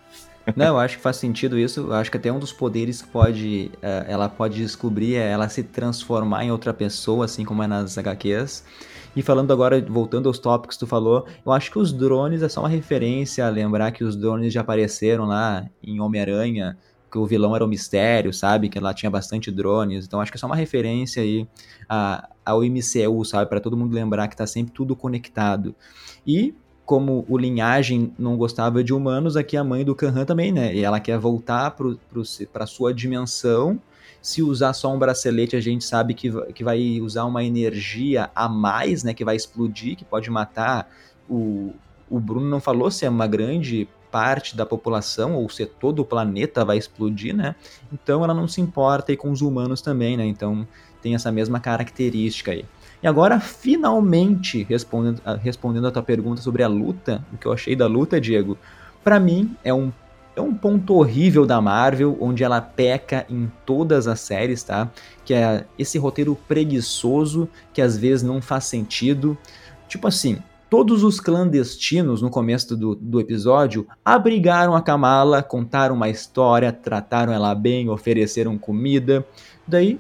Não, 0.56 0.68
eu 0.68 0.80
acho 0.80 0.98
que 0.98 1.04
faz 1.04 1.18
sentido 1.18 1.58
isso. 1.58 1.82
Eu 1.82 1.94
acho 1.94 2.10
que 2.10 2.18
até 2.18 2.32
um 2.32 2.40
dos 2.40 2.54
poderes 2.54 3.02
que 3.02 3.10
pode, 3.10 3.72
uh, 3.76 4.06
ela 4.08 4.30
pode 4.30 4.58
descobrir 4.58 5.16
é 5.16 5.32
ela 5.32 5.50
se 5.50 5.64
transformar 5.64 6.46
em 6.46 6.52
outra 6.52 6.74
pessoa, 6.74 7.26
assim 7.26 7.44
como 7.44 7.64
é 7.64 7.68
nas 7.68 7.98
HQs. 7.98 8.64
E 9.16 9.22
falando 9.22 9.52
agora, 9.52 9.82
voltando 9.82 10.28
aos 10.28 10.38
tópicos 10.38 10.76
que 10.76 10.82
tu 10.82 10.88
falou, 10.88 11.26
eu 11.46 11.52
acho 11.52 11.72
que 11.72 11.80
os 11.80 11.94
drones 11.94 12.44
é 12.44 12.50
só 12.50 12.62
uma 12.62 12.70
referência 12.70 13.46
a 13.46 13.50
lembrar 13.50 13.92
que 13.92 14.04
os 14.04 14.16
drones 14.16 14.54
já 14.54 14.62
apareceram 14.62 15.26
lá 15.26 15.66
em 15.82 16.00
Homem-Aranha, 16.02 16.78
que 17.10 17.18
o 17.18 17.26
vilão 17.26 17.56
era 17.56 17.64
o 17.64 17.68
mistério, 17.68 18.34
sabe? 18.34 18.68
Que 18.68 18.78
lá 18.78 18.94
tinha 18.94 19.10
bastante 19.10 19.50
drones. 19.50 20.06
Então 20.06 20.20
acho 20.20 20.32
que 20.32 20.38
é 20.38 20.40
só 20.40 20.48
uma 20.48 20.56
referência 20.56 21.24
aí 21.24 21.48
a, 21.88 22.28
ao 22.46 22.62
MCU, 22.62 23.26
sabe? 23.26 23.50
Para 23.50 23.60
todo 23.60 23.76
mundo 23.76 23.94
lembrar 23.94 24.28
que 24.28 24.38
tá 24.38 24.46
sempre 24.46 24.72
tudo 24.72 24.96
conectado. 24.96 25.74
E 26.26 26.54
como 26.86 27.26
o 27.28 27.38
Linhagem 27.38 28.14
não 28.18 28.38
gostava 28.38 28.84
de 28.84 28.94
humanos, 28.94 29.36
aqui 29.36 29.58
a 29.58 29.64
mãe 29.64 29.84
do 29.84 29.96
Kanhan 29.96 30.24
também, 30.24 30.52
né? 30.52 30.74
E 30.74 30.84
ela 30.84 31.00
quer 31.00 31.18
voltar 31.18 31.76
para 32.54 32.68
sua 32.68 32.94
dimensão. 32.94 33.82
Se 34.22 34.44
usar 34.44 34.74
só 34.74 34.94
um 34.94 35.00
bracelete, 35.00 35.56
a 35.56 35.62
gente 35.62 35.84
sabe 35.84 36.14
que, 36.14 36.32
que 36.54 36.64
vai 36.64 37.00
usar 37.02 37.26
uma 37.26 37.44
energia 37.44 38.30
a 38.36 38.48
mais, 38.48 39.04
né? 39.04 39.14
Que 39.14 39.26
vai 39.26 39.36
explodir, 39.36 39.96
que 39.96 40.06
pode 40.06 40.30
matar. 40.30 40.90
O, 41.28 41.74
o 42.10 42.20
Bruno 42.20 42.48
não 42.48 42.62
falou 42.62 42.92
se 42.92 43.06
é 43.06 43.10
uma 43.10 43.28
grande 43.28 43.88
parte 44.12 44.56
da 44.56 44.66
população 44.66 45.36
ou 45.36 45.50
se 45.50 45.66
todo 45.66 46.00
o 46.00 46.06
planeta 46.06 46.64
vai 46.64 46.78
explodir, 46.78 47.36
né? 47.36 47.56
Então 47.92 48.24
ela 48.24 48.34
não 48.34 48.48
se 48.48 48.62
importa 48.62 49.12
aí 49.12 49.18
com 49.18 49.30
os 49.30 49.42
humanos 49.42 49.82
também, 49.82 50.16
né? 50.16 50.26
Então 50.26 50.68
tem 51.06 51.14
essa 51.14 51.32
mesma 51.32 51.60
característica 51.60 52.52
aí. 52.52 52.66
E 53.04 53.06
agora, 53.06 53.40
finalmente, 53.40 54.66
respondendo, 54.68 55.22
respondendo 55.40 55.86
a 55.86 55.92
tua 55.92 56.02
pergunta 56.02 56.42
sobre 56.42 56.64
a 56.64 56.68
luta, 56.68 57.24
o 57.32 57.38
que 57.38 57.46
eu 57.46 57.54
achei 57.54 57.76
da 57.76 57.86
luta, 57.86 58.20
Diego, 58.20 58.58
para 59.04 59.20
mim 59.20 59.56
é 59.64 59.72
um, 59.72 59.92
é 60.36 60.42
um 60.42 60.52
ponto 60.52 60.96
horrível 60.96 61.46
da 61.46 61.62
Marvel, 61.62 62.18
onde 62.20 62.44
ela 62.44 62.60
peca 62.60 63.24
em 63.30 63.52
todas 63.68 64.08
as 64.08 64.20
séries, 64.20 64.64
tá? 64.64 64.90
Que 65.24 65.36
é 65.36 65.66
esse 65.78 66.00
roteiro 66.00 66.36
preguiçoso, 66.48 67.48
que 67.72 67.84
às 67.84 67.96
vezes 67.96 68.24
não 68.24 68.42
faz 68.42 68.64
sentido. 68.64 69.38
Tipo 69.88 70.08
assim, 70.08 70.40
todos 70.72 71.04
os 71.04 71.20
clandestinos 71.20 72.20
no 72.20 72.32
começo 72.32 72.76
do, 72.76 72.96
do 72.96 73.20
episódio 73.20 73.88
abrigaram 74.04 74.76
a 74.76 74.82
Kamala, 74.82 75.44
contaram 75.44 75.94
uma 75.94 76.10
história, 76.10 76.74
trataram 76.74 77.32
ela 77.32 77.54
bem, 77.54 77.92
ofereceram 77.92 78.58
comida. 78.58 79.24
Daí 79.68 80.00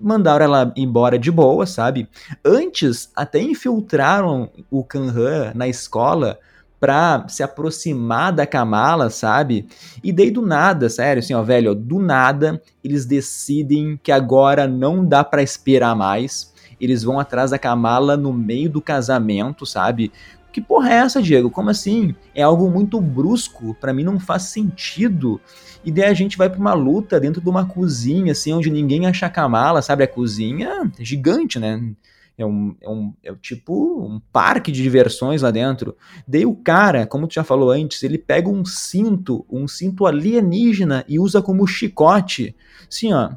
mandaram 0.00 0.44
ela 0.44 0.72
embora 0.76 1.18
de 1.18 1.30
boa, 1.30 1.66
sabe? 1.66 2.08
Antes, 2.44 3.10
até 3.14 3.40
infiltraram 3.40 4.50
o 4.70 4.82
Kanhan 4.84 5.52
na 5.54 5.68
escola 5.68 6.38
pra 6.84 7.24
se 7.28 7.42
aproximar 7.42 8.32
da 8.32 8.46
Kamala, 8.46 9.08
sabe? 9.08 9.66
E 10.02 10.12
daí 10.12 10.30
do 10.30 10.42
nada, 10.42 10.90
sério, 10.90 11.20
assim, 11.20 11.32
ó, 11.32 11.42
velho, 11.42 11.74
do 11.74 11.98
nada, 11.98 12.60
eles 12.82 13.06
decidem 13.06 13.98
que 14.02 14.12
agora 14.12 14.66
não 14.66 15.02
dá 15.02 15.24
para 15.24 15.42
esperar 15.42 15.96
mais. 15.96 16.52
Eles 16.78 17.02
vão 17.02 17.18
atrás 17.18 17.52
da 17.52 17.58
Kamala 17.58 18.16
no 18.16 18.32
meio 18.32 18.68
do 18.68 18.82
casamento, 18.82 19.64
sabe? 19.64 20.12
Que 20.54 20.60
porra 20.60 20.88
é 20.88 20.94
essa, 20.98 21.20
Diego? 21.20 21.50
Como 21.50 21.68
assim? 21.68 22.14
É 22.32 22.40
algo 22.40 22.70
muito 22.70 23.00
brusco, 23.00 23.74
para 23.74 23.92
mim 23.92 24.04
não 24.04 24.20
faz 24.20 24.44
sentido. 24.44 25.40
E 25.84 25.90
daí 25.90 26.04
a 26.04 26.14
gente 26.14 26.38
vai 26.38 26.48
pra 26.48 26.60
uma 26.60 26.74
luta 26.74 27.18
dentro 27.18 27.42
de 27.42 27.48
uma 27.48 27.66
cozinha, 27.66 28.30
assim, 28.30 28.52
onde 28.52 28.70
ninguém 28.70 29.04
acha 29.04 29.26
a 29.26 29.30
Kamala, 29.30 29.82
sabe? 29.82 30.04
A 30.04 30.06
cozinha 30.06 30.92
é 30.96 31.04
gigante, 31.04 31.58
né? 31.58 31.92
É 32.38 32.46
um, 32.46 32.76
é 32.80 32.88
um 32.88 33.12
é 33.24 33.34
tipo 33.42 34.06
um 34.06 34.20
parque 34.32 34.70
de 34.70 34.80
diversões 34.80 35.42
lá 35.42 35.50
dentro. 35.50 35.96
Daí 36.26 36.46
o 36.46 36.54
cara, 36.54 37.04
como 37.04 37.26
tu 37.26 37.34
já 37.34 37.42
falou 37.42 37.72
antes, 37.72 38.04
ele 38.04 38.16
pega 38.16 38.48
um 38.48 38.64
cinto, 38.64 39.44
um 39.50 39.66
cinto 39.66 40.06
alienígena 40.06 41.04
e 41.08 41.18
usa 41.18 41.42
como 41.42 41.66
chicote. 41.66 42.54
Sim, 42.88 43.12
ó, 43.12 43.32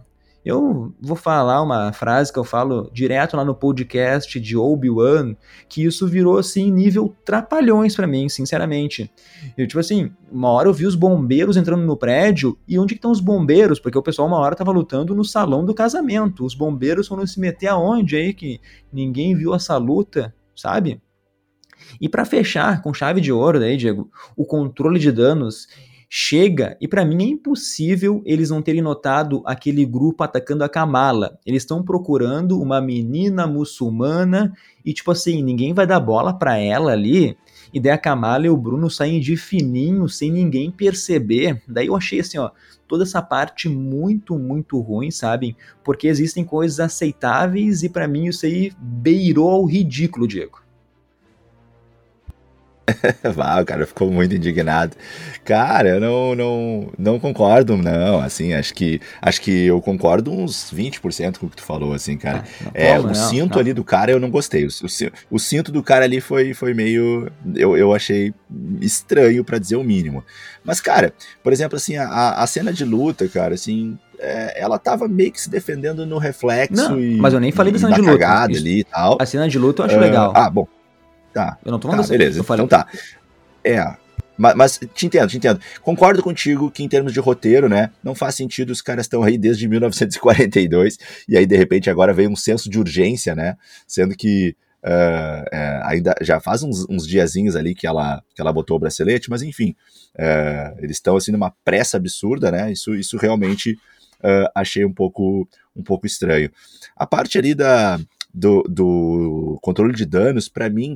eu 0.48 0.94
vou 1.02 1.16
falar 1.16 1.62
uma 1.62 1.92
frase 1.92 2.32
que 2.32 2.40
eu 2.40 2.44
falo 2.44 2.90
direto 2.94 3.36
lá 3.36 3.44
no 3.44 3.54
podcast 3.54 4.40
de 4.40 4.56
Obi-Wan, 4.56 5.36
que 5.68 5.84
isso 5.84 6.08
virou 6.08 6.38
assim 6.38 6.72
nível 6.72 7.14
trapalhões 7.26 7.96
para 7.96 8.08
mim, 8.08 8.30
sinceramente. 8.30 9.12
Eu 9.58 9.68
tipo 9.68 9.80
assim, 9.80 10.12
uma 10.32 10.50
hora 10.50 10.70
eu 10.70 10.74
vi 10.74 10.86
os 10.86 10.96
bombeiros 10.96 11.58
entrando 11.58 11.84
no 11.84 11.98
prédio 11.98 12.58
e 12.68 12.80
onde 12.80 12.94
estão 12.94 13.12
os 13.12 13.20
bombeiros? 13.20 13.80
Porque 13.80 13.98
o 13.98 14.04
pessoal 14.04 14.28
uma 14.28 14.40
hora 14.40 14.56
tava 14.56 14.72
lutando 14.72 15.14
no 15.14 15.26
salão 15.26 15.66
do 15.66 15.74
casamento. 15.74 16.46
Os 16.46 16.56
bombeiros 16.56 17.08
foram 17.08 17.28
se 17.28 17.40
meter 17.40 17.68
aonde 17.68 18.16
aí 18.16 18.34
que 18.34 18.62
ninguém 18.92 19.36
viu 19.36 19.54
essa 19.54 19.76
luta, 19.76 20.34
sabe? 20.56 21.02
E 22.00 22.08
para 22.08 22.26
fechar 22.26 22.82
com 22.82 22.94
chave 22.94 23.22
de 23.22 23.32
ouro 23.32 23.60
daí, 23.60 23.78
Diego, 23.78 24.10
o 24.36 24.46
controle 24.46 25.00
de 25.00 25.12
danos 25.12 25.68
chega 26.10 26.78
e 26.80 26.88
para 26.88 27.04
mim 27.04 27.24
é 27.24 27.28
impossível 27.28 28.22
eles 28.26 28.50
não 28.50 28.62
terem 28.62 28.82
notado 28.82 29.42
aquele 29.46 29.86
grupo 29.86 30.24
atacando 30.24 30.64
a 30.64 30.70
Kamala. 30.70 31.38
Eles 31.46 31.64
estão 31.64 31.84
procurando 31.84 32.60
uma 32.62 32.80
menina 32.80 33.46
muçulmana 33.46 34.54
e 34.86 34.94
tipo 34.94 35.12
assim, 35.12 35.44
ninguém 35.44 35.74
vai 35.74 35.86
dar 35.86 36.00
bola 36.00 36.34
para 36.34 36.58
ela 36.58 36.92
ali. 36.92 37.38
E 37.74 37.80
daí 37.80 37.92
a 37.92 37.98
Kamala 37.98 38.46
e 38.46 38.50
o 38.50 38.56
Bruno 38.58 38.90
saem 38.90 39.20
de 39.20 39.36
fininho 39.36 40.08
sem 40.08 40.32
ninguém 40.32 40.72
perceber. 40.72 41.62
Daí 41.68 41.88
eu 41.88 41.96
achei 41.96 42.22
assim, 42.22 42.38
ó, 42.38 42.52
toda 42.88 43.04
essa 43.04 43.22
parte 43.22 43.68
muito, 43.68 44.40
muito 44.40 44.80
ruim, 44.80 45.12
sabem? 45.12 45.56
Porque 45.84 46.08
existem 46.08 46.46
coisas 46.46 46.80
aceitáveis 46.80 47.84
e 47.84 47.90
para 47.90 48.08
mim 48.08 48.28
isso 48.28 48.46
aí 48.46 48.72
beirou 48.80 49.50
ao 49.50 49.66
ridículo, 49.66 50.28
Diego. 50.28 50.67
Vá, 53.36 53.62
o 53.62 53.66
cara 53.66 53.86
ficou 53.86 54.10
muito 54.10 54.34
indignado. 54.36 54.96
Cara, 55.44 55.90
eu 55.90 56.00
não, 56.00 56.36
não, 56.36 56.92
não 56.98 57.20
concordo, 57.20 57.78
não. 57.78 58.20
Assim, 58.20 58.54
acho 58.54 58.74
que 58.74 59.02
acho 59.22 59.42
que 59.42 59.66
eu 59.66 59.82
concordo 59.82 60.32
uns 60.32 60.72
20% 60.74 61.38
com 61.38 61.48
o 61.48 61.50
que 61.50 61.58
tu 61.58 61.64
falou, 61.64 61.94
assim, 61.94 62.18
cara. 62.18 62.44
Ah, 62.66 62.72
é, 62.74 63.00
o 63.00 63.14
cinto 63.14 63.54
não. 63.54 63.60
ali 63.60 63.74
do 63.74 63.84
cara 63.84 64.12
eu 64.12 64.20
não 64.20 64.30
gostei. 64.30 64.66
O, 64.66 64.70
o, 64.70 65.36
o, 65.36 65.40
cinto 65.40 65.72
do 65.72 65.84
cara 65.84 66.06
ali 66.06 66.22
foi, 66.22 66.54
foi 66.54 66.74
meio. 66.74 67.32
Eu, 67.56 67.78
eu 67.78 67.94
achei 67.94 68.34
estranho, 68.82 69.44
para 69.44 69.60
dizer 69.60 69.76
o 69.76 69.84
mínimo. 69.84 70.24
Mas, 70.64 70.82
cara, 70.82 71.14
por 71.44 71.54
exemplo, 71.54 71.78
assim, 71.78 71.98
a, 71.98 72.32
a 72.32 72.48
cena 72.48 72.72
de 72.74 72.84
luta, 72.84 73.28
cara, 73.28 73.54
assim, 73.54 73.98
é, 74.20 74.62
ela 74.62 74.80
tava 74.80 75.08
meio 75.08 75.32
que 75.32 75.40
se 75.40 75.50
defendendo 75.50 76.06
no 76.06 76.18
reflexo 76.18 76.90
não, 76.90 77.00
e. 77.00 77.18
Mas 77.18 77.34
eu 77.34 77.40
nem 77.40 77.52
falei 77.52 77.72
da 77.72 77.80
cena 77.80 77.94
de 77.94 78.02
luta. 78.02 78.28
ali 78.44 78.80
e 78.80 78.84
tal. 78.84 79.18
A 79.20 79.26
cena 79.26 79.48
de 79.48 79.60
luta 79.60 79.84
eu 79.84 79.86
acho 79.86 79.98
uh, 79.98 80.00
legal. 80.00 80.34
Ah, 80.36 80.50
bom. 80.50 80.68
Tá. 81.38 81.56
Eu 81.64 81.72
não 81.72 81.78
tô 81.78 81.88
falando 81.88 82.00
tá, 82.00 82.06
assim. 82.06 82.18
Beleza, 82.18 82.44
falei... 82.44 82.66
então 82.66 82.80
tá. 82.80 82.88
É. 83.64 83.96
Mas, 84.36 84.56
mas, 84.56 84.80
te 84.96 85.06
entendo, 85.06 85.30
te 85.30 85.38
entendo. 85.38 85.60
Concordo 85.84 86.24
contigo 86.24 86.72
que 86.72 86.84
em 86.84 86.90
termos 86.90 87.14
de 87.14 87.20
roteiro, 87.20 87.70
né, 87.70 87.92
não 88.04 88.16
faz 88.16 88.34
sentido 88.34 88.72
os 88.72 88.82
caras 88.82 89.06
estão 89.06 89.22
aí 89.22 89.38
desde 89.38 89.68
1942 89.68 90.98
e 91.30 91.38
aí 91.38 91.46
de 91.46 91.56
repente 91.56 91.92
agora 91.92 92.12
veio 92.12 92.32
um 92.32 92.36
senso 92.36 92.72
de 92.72 92.80
urgência, 92.80 93.36
né, 93.36 93.56
sendo 93.86 94.16
que 94.16 94.56
uh, 94.84 95.46
é, 95.52 95.82
ainda 95.84 96.16
já 96.22 96.40
faz 96.40 96.64
uns, 96.64 96.88
uns 96.90 97.08
diazinhos 97.08 97.56
ali 97.56 97.76
que 97.76 97.86
ela, 97.86 98.24
que 98.34 98.42
ela 98.42 98.54
botou 98.54 98.78
o 98.78 98.80
bracelete, 98.80 99.30
mas 99.30 99.44
enfim, 99.44 99.76
uh, 100.16 100.76
eles 100.80 100.98
estão 100.98 101.18
assim 101.18 101.32
numa 101.32 101.54
pressa 101.64 101.98
absurda, 101.98 102.52
né, 102.52 102.72
isso, 102.72 102.96
isso 102.96 103.16
realmente 103.16 103.74
uh, 104.24 104.50
achei 104.56 104.84
um 104.84 104.94
pouco, 104.94 105.48
um 105.76 105.84
pouco 105.84 106.08
estranho. 106.08 106.52
A 106.96 107.06
parte 107.06 107.38
ali 107.38 107.54
da, 107.56 108.00
do, 108.34 108.64
do 108.70 109.58
controle 109.62 109.94
de 109.94 110.06
danos, 110.06 110.48
para 110.48 110.70
mim, 110.70 110.96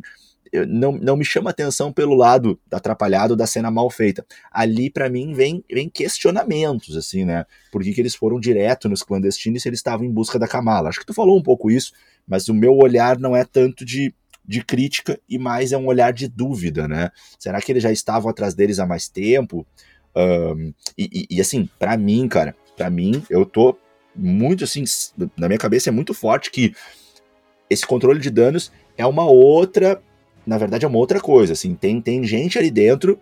não, 0.67 0.91
não 0.93 1.15
me 1.15 1.23
chama 1.23 1.49
atenção 1.49 1.91
pelo 1.91 2.13
lado 2.13 2.59
atrapalhado 2.71 3.35
da 3.35 3.47
cena 3.47 3.71
mal 3.71 3.89
feita. 3.89 4.25
Ali, 4.51 4.89
para 4.89 5.09
mim, 5.09 5.33
vem, 5.33 5.63
vem 5.71 5.89
questionamentos, 5.89 6.97
assim, 6.97 7.23
né? 7.23 7.45
Por 7.71 7.83
que, 7.83 7.93
que 7.93 8.01
eles 8.01 8.15
foram 8.15 8.39
direto 8.39 8.89
nos 8.89 9.01
clandestinos 9.01 9.61
se 9.61 9.69
eles 9.69 9.79
estavam 9.79 10.05
em 10.05 10.11
busca 10.11 10.37
da 10.37 10.47
Kamala? 10.47 10.89
Acho 10.89 10.99
que 10.99 11.05
tu 11.05 11.13
falou 11.13 11.37
um 11.37 11.43
pouco 11.43 11.71
isso, 11.71 11.93
mas 12.27 12.49
o 12.49 12.53
meu 12.53 12.77
olhar 12.77 13.17
não 13.17 13.35
é 13.35 13.45
tanto 13.45 13.85
de, 13.85 14.13
de 14.45 14.63
crítica 14.63 15.19
e 15.29 15.37
mais 15.37 15.71
é 15.71 15.77
um 15.77 15.87
olhar 15.87 16.11
de 16.11 16.27
dúvida, 16.27 16.87
né? 16.87 17.11
Será 17.39 17.61
que 17.61 17.71
eles 17.71 17.83
já 17.83 17.91
estavam 17.91 18.29
atrás 18.29 18.53
deles 18.53 18.79
há 18.79 18.85
mais 18.85 19.07
tempo? 19.07 19.65
Um, 20.15 20.73
e, 20.97 21.27
e, 21.29 21.37
e, 21.37 21.41
assim, 21.41 21.69
para 21.79 21.95
mim, 21.95 22.27
cara, 22.27 22.53
para 22.75 22.89
mim, 22.89 23.23
eu 23.29 23.45
tô 23.45 23.77
muito 24.13 24.65
assim, 24.65 24.83
na 25.37 25.47
minha 25.47 25.57
cabeça 25.57 25.89
é 25.89 25.91
muito 25.91 26.13
forte 26.13 26.51
que 26.51 26.75
esse 27.69 27.87
controle 27.87 28.19
de 28.19 28.29
danos 28.29 28.69
é 28.97 29.05
uma 29.05 29.23
outra 29.23 30.01
na 30.45 30.57
verdade 30.57 30.85
é 30.85 30.87
uma 30.87 30.97
outra 30.97 31.19
coisa, 31.19 31.53
assim, 31.53 31.75
tem, 31.75 32.01
tem 32.01 32.23
gente 32.23 32.57
ali 32.57 32.71
dentro 32.71 33.19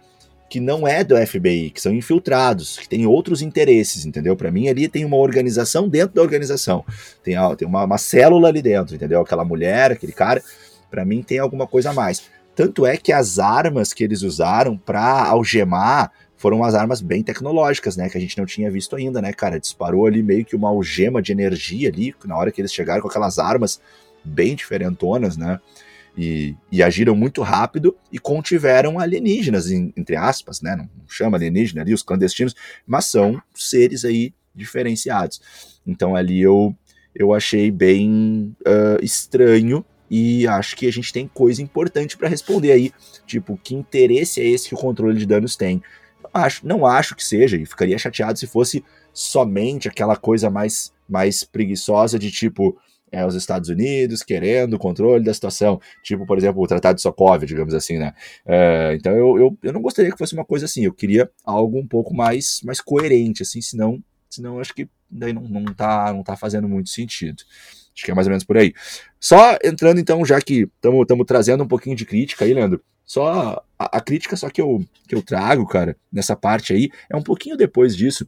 que 0.50 0.60
não 0.60 0.88
é 0.88 1.04
do 1.04 1.16
FBI, 1.16 1.70
que 1.70 1.80
são 1.80 1.94
infiltrados, 1.94 2.80
que 2.80 2.90
tem 2.90 3.06
outros 3.06 3.42
interesses, 3.42 4.06
entendeu? 4.06 4.36
Para 4.36 4.52
mim 4.52 4.68
ali 4.68 4.88
tem 4.88 5.06
uma 5.06 5.18
organização 5.18 5.88
dentro 5.88 6.16
da 6.16 6.22
organização, 6.24 6.84
tem, 7.24 7.36
tem 7.56 7.68
uma, 7.68 7.84
uma 7.84 7.98
célula 8.00 8.48
ali 8.48 8.62
dentro, 8.62 8.96
entendeu? 8.96 9.22
Aquela 9.22 9.46
mulher, 9.46 9.92
aquele 9.92 10.12
cara, 10.12 10.42
para 10.90 11.06
mim 11.06 11.22
tem 11.22 11.38
alguma 11.38 11.68
coisa 11.68 11.92
a 11.92 11.94
mais. 11.94 12.24
Tanto 12.56 12.86
é 12.86 12.98
que 12.98 13.14
as 13.14 13.38
armas 13.38 13.94
que 13.94 14.04
eles 14.04 14.24
usaram 14.24 14.76
para 14.76 15.24
algemar 15.26 16.12
foram 16.36 16.64
as 16.64 16.74
armas 16.74 17.00
bem 17.00 17.22
tecnológicas, 17.22 17.96
né? 17.96 18.10
Que 18.10 18.18
a 18.18 18.22
gente 18.22 18.38
não 18.38 18.46
tinha 18.46 18.72
visto 18.72 18.96
ainda, 18.96 19.22
né, 19.22 19.32
cara? 19.32 19.60
Disparou 19.60 20.08
ali 20.08 20.24
meio 20.24 20.44
que 20.44 20.56
uma 20.56 20.70
algema 20.70 21.22
de 21.22 21.32
energia 21.32 21.90
ali, 21.90 22.16
na 22.26 22.36
hora 22.38 22.52
que 22.52 22.60
eles 22.60 22.74
chegaram 22.74 23.02
com 23.02 23.08
aquelas 23.08 23.38
armas 23.38 23.80
bem 24.24 24.56
diferentonas, 24.56 25.38
né? 25.38 25.60
E, 26.22 26.54
e, 26.70 26.84
agiram 26.84 27.16
muito 27.16 27.42
rápido 27.42 27.96
e 28.12 28.20
contiveram 28.20 29.00
alienígenas, 29.00 29.72
em, 29.72 29.94
entre 29.96 30.18
aspas, 30.18 30.62
né? 30.62 30.76
Não, 30.76 30.90
chama 31.08 31.38
alienígena 31.38 31.82
ali, 31.82 31.94
os 31.94 32.04
clandestinos, 32.04 32.54
mas 32.86 33.06
são 33.06 33.42
seres 33.56 34.04
aí 34.04 34.34
diferenciados. 34.54 35.42
Então 35.88 36.18
ali 36.18 36.42
eu, 36.42 36.76
eu 37.16 37.34
achei 37.34 37.72
bem 37.72 38.54
uh, 38.68 39.02
estranho 39.02 39.86
e 40.12 40.46
acho 40.46 40.76
que 40.76 40.88
a 40.88 40.92
gente 40.92 41.14
tem 41.14 41.26
coisa 41.26 41.62
importante 41.62 42.18
para 42.18 42.28
responder 42.28 42.74
aí, 42.74 42.92
tipo, 43.26 43.58
que 43.64 43.74
interesse 43.74 44.42
é 44.42 44.46
esse 44.46 44.68
que 44.68 44.76
o 44.76 44.78
controle 44.78 45.18
de 45.18 45.26
danos 45.26 45.56
tem? 45.56 45.82
Acho, 46.34 46.68
não 46.68 46.86
acho 46.86 47.16
que 47.16 47.24
seja, 47.24 47.56
e 47.56 47.66
ficaria 47.66 47.98
chateado 47.98 48.38
se 48.38 48.46
fosse 48.46 48.84
somente 49.14 49.88
aquela 49.88 50.18
coisa 50.18 50.50
mais, 50.50 50.92
mais 51.08 51.44
preguiçosa 51.46 52.20
de 52.20 52.30
tipo, 52.30 52.78
é, 53.12 53.26
os 53.26 53.36
Estados 53.36 53.70
Unidos 53.70 54.24
querendo 54.24 54.74
o 54.74 54.80
controle 54.80 55.24
da 55.24 55.34
situação, 55.34 55.80
tipo, 56.04 56.26
por 56.26 56.38
exemplo, 56.38 56.62
o 56.62 56.68
Tratado 56.68 56.96
de 56.96 57.02
Sokovia, 57.02 57.48
digamos 57.48 57.74
assim, 57.74 57.98
né? 57.98 58.14
É, 58.46 58.96
então 58.96 59.12
eu, 59.14 59.38
eu, 59.38 59.58
eu 59.64 59.74
não 59.74 59.82
gostaria 59.82 60.12
que 60.12 60.18
fosse 60.18 60.34
uma 60.34 60.46
coisa 60.46 60.66
assim, 60.66 60.86
eu 60.86 60.94
queria 60.94 61.30
algo 61.44 61.78
um 61.80 61.88
pouco 61.88 62.14
mais, 62.14 62.62
mais 62.64 62.82
coerente, 62.82 63.44
assim, 63.44 63.62
senão, 63.62 64.02
senão 64.30 64.60
acho 64.60 64.74
que 64.74 64.88
daí 65.10 65.34
não, 65.34 65.44
não, 65.44 65.66
tá, 65.74 66.14
não 66.14 66.24
tá 66.24 66.36
fazendo 66.36 66.68
muito 66.68 66.90
sentido. 66.90 67.44
Acho 67.94 68.06
que 68.06 68.12
é 68.12 68.14
mais 68.14 68.28
ou 68.28 68.32
menos 68.32 68.44
por 68.44 68.58
aí. 68.58 68.74
Só 69.20 69.58
entrando 69.64 70.00
então, 70.00 70.24
já 70.24 70.40
que 70.40 70.70
estamos 70.82 71.26
trazendo 71.28 71.64
um 71.64 71.68
pouquinho 71.68 71.96
de 71.96 72.06
crítica 72.06 72.46
aí, 72.46 72.54
Leandro, 72.54 72.82
só 73.06 73.64
a, 73.78 73.98
a, 73.98 74.00
crítica 74.00 74.38
só 74.38 74.50
que 74.50 74.62
eu, 74.62 74.86
que 75.08 75.16
eu 75.16 75.22
trago, 75.22 75.66
cara, 75.66 75.98
nessa 76.14 76.36
parte 76.36 76.74
aí, 76.74 76.92
é 77.10 77.18
um 77.18 77.24
pouquinho 77.24 77.58
depois 77.58 77.96
disso, 77.96 78.28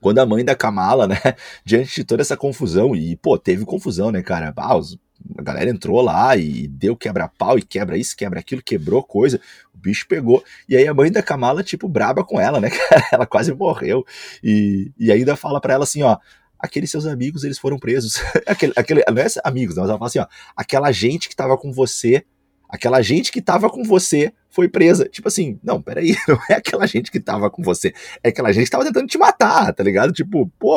quando 0.00 0.18
a 0.18 0.26
mãe 0.26 0.44
da 0.44 0.54
Kamala, 0.54 1.06
né, 1.06 1.16
diante 1.64 1.94
de 1.94 2.04
toda 2.04 2.22
essa 2.22 2.36
confusão, 2.36 2.94
e, 2.94 3.16
pô, 3.16 3.38
teve 3.38 3.64
confusão, 3.64 4.10
né, 4.10 4.22
cara, 4.22 4.52
ah, 4.56 4.76
os, 4.76 4.98
a 5.36 5.42
galera 5.42 5.70
entrou 5.70 6.00
lá 6.00 6.36
e 6.36 6.68
deu 6.68 6.96
quebra-pau 6.96 7.58
e 7.58 7.62
quebra 7.62 7.96
isso, 7.96 8.16
quebra 8.16 8.40
aquilo, 8.40 8.62
quebrou 8.62 9.02
coisa, 9.02 9.40
o 9.74 9.78
bicho 9.78 10.06
pegou, 10.08 10.42
e 10.68 10.76
aí 10.76 10.86
a 10.86 10.94
mãe 10.94 11.10
da 11.10 11.22
Kamala, 11.22 11.62
tipo, 11.62 11.88
braba 11.88 12.24
com 12.24 12.40
ela, 12.40 12.60
né, 12.60 12.70
cara, 12.88 13.08
ela 13.12 13.26
quase 13.26 13.52
morreu, 13.52 14.04
e, 14.42 14.92
e 14.98 15.10
ainda 15.10 15.36
fala 15.36 15.60
para 15.60 15.74
ela 15.74 15.84
assim, 15.84 16.02
ó, 16.02 16.16
aqueles 16.58 16.90
seus 16.90 17.06
amigos, 17.06 17.44
eles 17.44 17.58
foram 17.58 17.78
presos, 17.78 18.20
aquele, 18.46 18.72
aquele, 18.76 19.04
não 19.08 19.22
é 19.22 19.26
amigos, 19.44 19.76
não, 19.76 19.82
mas 19.82 19.90
ela 19.90 19.98
fala 19.98 20.08
assim, 20.08 20.18
ó, 20.20 20.26
aquela 20.56 20.90
gente 20.92 21.28
que 21.28 21.36
tava 21.36 21.56
com 21.56 21.72
você 21.72 22.24
Aquela 22.68 23.00
gente 23.00 23.32
que 23.32 23.40
tava 23.40 23.70
com 23.70 23.82
você 23.82 24.32
foi 24.50 24.68
presa. 24.68 25.08
Tipo 25.08 25.28
assim, 25.28 25.58
não, 25.62 25.80
peraí, 25.80 26.14
não 26.28 26.38
é 26.50 26.54
aquela 26.54 26.86
gente 26.86 27.10
que 27.10 27.20
tava 27.20 27.50
com 27.50 27.62
você, 27.62 27.92
é 28.22 28.28
aquela 28.28 28.52
gente 28.52 28.64
que 28.64 28.70
tava 28.70 28.84
tentando 28.84 29.06
te 29.06 29.18
matar, 29.18 29.72
tá 29.72 29.82
ligado? 29.82 30.12
Tipo, 30.12 30.50
pô, 30.58 30.76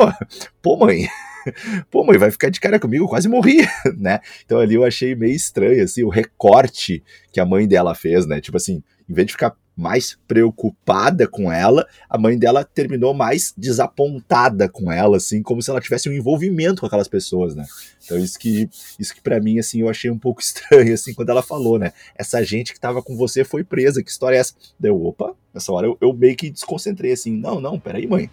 pô, 0.60 0.76
mãe. 0.76 1.08
Pô, 1.90 2.04
mãe, 2.04 2.16
vai 2.16 2.30
ficar 2.30 2.50
de 2.50 2.60
cara 2.60 2.78
comigo, 2.78 3.08
quase 3.08 3.28
morri, 3.28 3.66
né? 3.98 4.20
Então 4.44 4.60
ali 4.60 4.76
eu 4.76 4.84
achei 4.84 5.16
meio 5.16 5.34
estranho, 5.34 5.82
assim, 5.82 6.04
o 6.04 6.08
recorte 6.08 7.02
que 7.32 7.40
a 7.40 7.44
mãe 7.44 7.66
dela 7.66 7.96
fez, 7.96 8.26
né? 8.26 8.40
Tipo 8.40 8.58
assim, 8.58 8.80
em 9.08 9.12
vez 9.12 9.26
de 9.26 9.32
ficar 9.32 9.52
mais 9.76 10.18
preocupada 10.28 11.26
com 11.26 11.50
ela, 11.50 11.86
a 12.08 12.18
mãe 12.18 12.38
dela 12.38 12.64
terminou 12.64 13.14
mais 13.14 13.54
desapontada 13.56 14.68
com 14.68 14.92
ela, 14.92 15.16
assim, 15.16 15.42
como 15.42 15.62
se 15.62 15.70
ela 15.70 15.80
tivesse 15.80 16.08
um 16.08 16.12
envolvimento 16.12 16.80
com 16.80 16.86
aquelas 16.86 17.08
pessoas, 17.08 17.54
né? 17.54 17.66
Então 18.04 18.18
isso 18.18 18.38
que 18.38 18.68
isso 18.98 19.14
que 19.14 19.20
para 19.20 19.40
mim 19.40 19.58
assim 19.58 19.80
eu 19.80 19.88
achei 19.88 20.10
um 20.10 20.18
pouco 20.18 20.40
estranho 20.42 20.92
assim 20.92 21.14
quando 21.14 21.30
ela 21.30 21.42
falou, 21.42 21.78
né? 21.78 21.92
Essa 22.14 22.42
gente 22.44 22.72
que 22.72 22.80
tava 22.80 23.02
com 23.02 23.16
você 23.16 23.44
foi 23.44 23.64
presa, 23.64 24.02
que 24.02 24.10
história 24.10 24.36
é 24.36 24.40
essa? 24.40 24.54
Deu, 24.78 25.02
opa, 25.04 25.34
nessa 25.54 25.72
hora 25.72 25.86
eu, 25.86 25.96
eu 26.00 26.12
meio 26.12 26.36
que 26.36 26.50
desconcentrei 26.50 27.12
assim, 27.12 27.36
não, 27.36 27.60
não, 27.60 27.80
peraí, 27.80 28.06
mãe. 28.06 28.30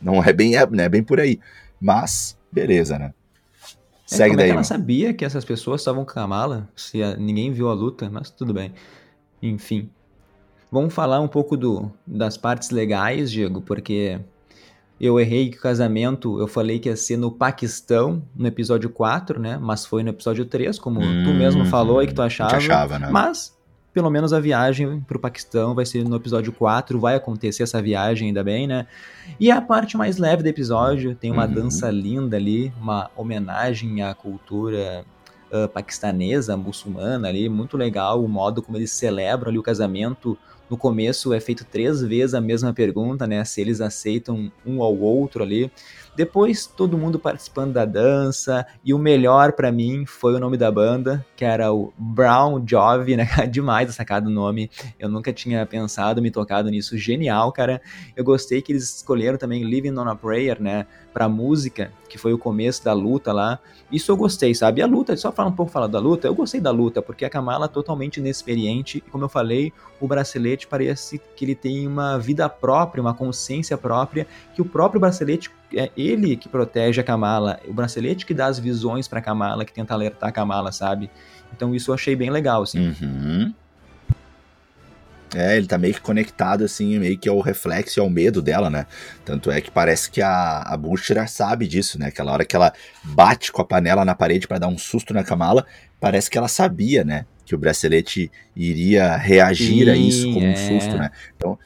Não 0.00 0.22
é 0.22 0.32
bem 0.32 0.56
é, 0.56 0.66
né, 0.66 0.88
bem 0.88 1.02
por 1.02 1.18
aí. 1.18 1.40
Mas 1.80 2.36
beleza, 2.52 2.98
né? 2.98 3.12
É, 4.10 4.16
Segue 4.16 4.34
é, 4.34 4.36
daí. 4.36 4.50
É 4.50 4.52
ela 4.52 4.62
sabia 4.62 5.12
que 5.12 5.24
essas 5.24 5.44
pessoas 5.44 5.80
estavam 5.80 6.04
com 6.04 6.20
a 6.20 6.26
mala, 6.26 6.68
se 6.76 6.98
ninguém 7.16 7.52
viu 7.52 7.68
a 7.68 7.74
luta, 7.74 8.08
mas 8.08 8.30
tudo 8.30 8.54
bem. 8.54 8.72
Enfim, 9.42 9.90
Vamos 10.76 10.92
falar 10.92 11.20
um 11.20 11.26
pouco 11.26 11.56
do, 11.56 11.90
das 12.06 12.36
partes 12.36 12.68
legais, 12.68 13.32
Diego, 13.32 13.62
porque 13.62 14.20
eu 15.00 15.18
errei 15.18 15.48
que 15.48 15.56
o 15.56 15.60
casamento, 15.62 16.38
eu 16.38 16.46
falei 16.46 16.78
que 16.78 16.90
ia 16.90 16.96
ser 16.96 17.16
no 17.16 17.32
Paquistão, 17.32 18.22
no 18.36 18.46
episódio 18.46 18.90
4, 18.90 19.40
né? 19.40 19.56
Mas 19.58 19.86
foi 19.86 20.02
no 20.02 20.10
episódio 20.10 20.44
3, 20.44 20.78
como 20.78 21.00
hum, 21.00 21.24
tu 21.24 21.30
mesmo 21.32 21.64
falou 21.64 22.02
e 22.02 22.06
que 22.06 22.12
tu 22.12 22.20
achava. 22.20 22.56
achava 22.56 22.98
né? 22.98 23.08
Mas, 23.10 23.56
pelo 23.90 24.10
menos 24.10 24.34
a 24.34 24.38
viagem 24.38 25.00
pro 25.00 25.18
Paquistão 25.18 25.74
vai 25.74 25.86
ser 25.86 26.06
no 26.06 26.14
episódio 26.14 26.52
4, 26.52 27.00
vai 27.00 27.14
acontecer 27.14 27.62
essa 27.62 27.80
viagem 27.80 28.28
ainda 28.28 28.44
bem, 28.44 28.66
né? 28.66 28.86
E 29.40 29.50
a 29.50 29.62
parte 29.62 29.96
mais 29.96 30.18
leve 30.18 30.42
do 30.42 30.48
episódio, 30.50 31.14
tem 31.14 31.32
uma 31.32 31.46
uhum. 31.46 31.54
dança 31.54 31.90
linda 31.90 32.36
ali, 32.36 32.70
uma 32.78 33.10
homenagem 33.16 34.02
à 34.02 34.14
cultura 34.14 35.06
uh, 35.50 35.68
paquistanesa, 35.70 36.54
muçulmana 36.54 37.28
ali, 37.28 37.48
muito 37.48 37.78
legal 37.78 38.22
o 38.22 38.28
modo 38.28 38.60
como 38.60 38.76
eles 38.76 38.90
celebram 38.90 39.48
ali 39.48 39.58
o 39.58 39.62
casamento 39.62 40.36
no 40.68 40.76
começo 40.76 41.32
é 41.32 41.40
feito 41.40 41.64
três 41.64 42.02
vezes 42.02 42.34
a 42.34 42.40
mesma 42.40 42.72
pergunta, 42.72 43.26
né? 43.26 43.44
Se 43.44 43.60
eles 43.60 43.80
aceitam 43.80 44.50
um 44.64 44.82
ao 44.82 44.96
outro 44.96 45.42
ali. 45.42 45.70
Depois 46.16 46.66
todo 46.66 46.96
mundo 46.96 47.18
participando 47.18 47.74
da 47.74 47.84
dança 47.84 48.66
e 48.82 48.94
o 48.94 48.98
melhor 48.98 49.52
para 49.52 49.70
mim 49.70 50.06
foi 50.06 50.34
o 50.34 50.40
nome 50.40 50.56
da 50.56 50.72
banda, 50.72 51.24
que 51.36 51.44
era 51.44 51.72
o 51.72 51.92
Brown 51.98 52.64
Jovi, 52.66 53.16
né? 53.16 53.28
Demais 53.50 53.94
sacado 53.94 54.28
o 54.28 54.32
nome. 54.32 54.70
Eu 54.98 55.10
nunca 55.10 55.32
tinha 55.32 55.64
pensado, 55.66 56.22
me 56.22 56.30
tocado 56.30 56.70
nisso. 56.70 56.96
Genial, 56.96 57.52
cara. 57.52 57.82
Eu 58.16 58.24
gostei 58.24 58.62
que 58.62 58.72
eles 58.72 58.96
escolheram 58.96 59.36
também 59.36 59.62
Living 59.62 59.96
on 59.96 60.08
a 60.08 60.16
Prayer, 60.16 60.60
né? 60.60 60.86
Pra 61.12 61.28
música, 61.28 61.92
que 62.08 62.18
foi 62.18 62.32
o 62.32 62.38
começo 62.38 62.82
da 62.84 62.92
luta 62.92 63.32
lá. 63.32 63.58
Isso 63.92 64.10
eu 64.10 64.16
gostei, 64.16 64.54
sabe? 64.54 64.80
E 64.80 64.82
a 64.82 64.86
luta, 64.86 65.16
só 65.16 65.30
falar 65.30 65.48
um 65.48 65.52
pouco 65.52 65.70
falar 65.70 65.86
da 65.86 65.98
luta, 65.98 66.26
eu 66.26 66.34
gostei 66.34 66.60
da 66.60 66.70
luta, 66.70 67.02
porque 67.02 67.24
a 67.24 67.30
Kamala 67.30 67.66
é 67.66 67.68
totalmente 67.68 68.18
inexperiente, 68.18 68.98
e 68.98 69.10
como 69.10 69.24
eu 69.24 69.28
falei, 69.28 69.72
o 70.00 70.06
bracelete 70.56 70.66
parece 70.66 71.20
que 71.36 71.44
ele 71.44 71.54
tem 71.54 71.86
uma 71.86 72.18
vida 72.18 72.48
própria, 72.48 73.00
uma 73.00 73.14
consciência 73.14 73.76
própria, 73.76 74.26
que 74.54 74.62
o 74.62 74.64
próprio 74.64 74.98
bracelete 74.98 75.50
é 75.74 75.90
ele 75.96 76.36
que 76.36 76.48
protege 76.48 77.00
a 77.00 77.04
Kamala, 77.04 77.60
o 77.66 77.72
bracelete 77.72 78.24
que 78.24 78.32
dá 78.32 78.46
as 78.46 78.58
visões 78.58 79.06
pra 79.06 79.20
Kamala, 79.20 79.64
que 79.64 79.72
tenta 79.72 79.92
alertar 79.92 80.30
a 80.30 80.32
Kamala, 80.32 80.72
sabe? 80.72 81.10
Então 81.54 81.74
isso 81.74 81.90
eu 81.90 81.94
achei 81.94 82.16
bem 82.16 82.30
legal, 82.30 82.62
assim. 82.62 82.88
Uhum. 82.88 83.54
É, 85.34 85.56
ele 85.56 85.66
tá 85.66 85.76
meio 85.76 85.92
que 85.92 86.00
conectado, 86.00 86.64
assim, 86.64 86.98
meio 86.98 87.18
que 87.18 87.28
ao 87.28 87.40
reflexo 87.40 87.98
e 87.98 88.00
ao 88.00 88.08
medo 88.08 88.40
dela, 88.40 88.70
né? 88.70 88.86
Tanto 89.24 89.50
é 89.50 89.60
que 89.60 89.70
parece 89.70 90.10
que 90.10 90.22
a, 90.22 90.62
a 90.62 90.76
Bushra 90.76 91.26
sabe 91.26 91.66
disso, 91.66 91.98
né? 91.98 92.06
Aquela 92.06 92.32
hora 92.32 92.44
que 92.44 92.56
ela 92.56 92.72
bate 93.02 93.52
com 93.52 93.60
a 93.60 93.64
panela 93.64 94.04
na 94.04 94.14
parede 94.14 94.46
para 94.46 94.58
dar 94.58 94.68
um 94.68 94.78
susto 94.78 95.12
na 95.12 95.24
Kamala, 95.24 95.66
parece 96.00 96.30
que 96.30 96.38
ela 96.38 96.48
sabia, 96.48 97.04
né? 97.04 97.26
Que 97.46 97.54
o 97.54 97.58
bracelete 97.58 98.30
iria 98.54 99.16
reagir 99.16 99.86
Sim, 99.86 99.90
a 99.90 99.96
isso 99.96 100.32
como 100.34 100.44
é. 100.44 100.50
um 100.50 100.56
susto, 100.56 100.96
né? 100.96 101.10
Então, 101.34 101.58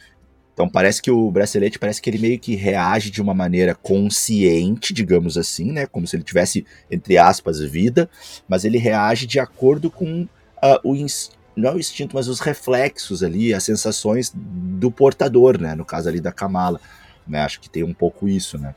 então 0.53 0.69
parece 0.69 1.01
que 1.01 1.11
o 1.11 1.31
bracelete 1.31 1.79
parece 1.79 2.03
que 2.03 2.11
ele 2.11 2.19
meio 2.19 2.39
que 2.39 2.55
reage 2.55 3.11
de 3.11 3.23
uma 3.23 3.35
maneira 3.35 3.75
consciente, 3.75 4.93
digamos 4.93 5.39
assim, 5.39 5.73
né? 5.73 5.87
Como 5.87 6.07
se 6.07 6.17
ele 6.17 6.23
tivesse, 6.23 6.67
entre 6.91 7.17
aspas, 7.17 7.61
vida, 7.61 8.09
mas 8.47 8.65
ele 8.65 8.77
reage 8.77 9.27
de 9.27 9.41
acordo 9.41 9.91
com 9.91 10.23
uh, 10.23 10.81
o 10.85 10.95
instinto 10.95 11.41
não 11.57 11.71
é 11.71 11.75
o 11.75 11.79
instinto, 11.79 12.15
mas 12.15 12.29
os 12.29 12.41
reflexos 12.41 13.23
ali, 13.23 13.53
as 13.53 13.65
sensações 13.65 14.33
do 14.35 14.91
portador, 14.91 15.61
né? 15.61 15.75
No 15.75 15.85
caso 15.85 16.09
ali 16.09 16.21
da 16.21 16.33
Kamala, 16.33 16.81
né? 17.27 17.41
Acho 17.41 17.61
que 17.61 17.69
tem 17.69 17.83
um 17.83 17.93
pouco 17.93 18.29
isso, 18.29 18.57
né? 18.59 18.75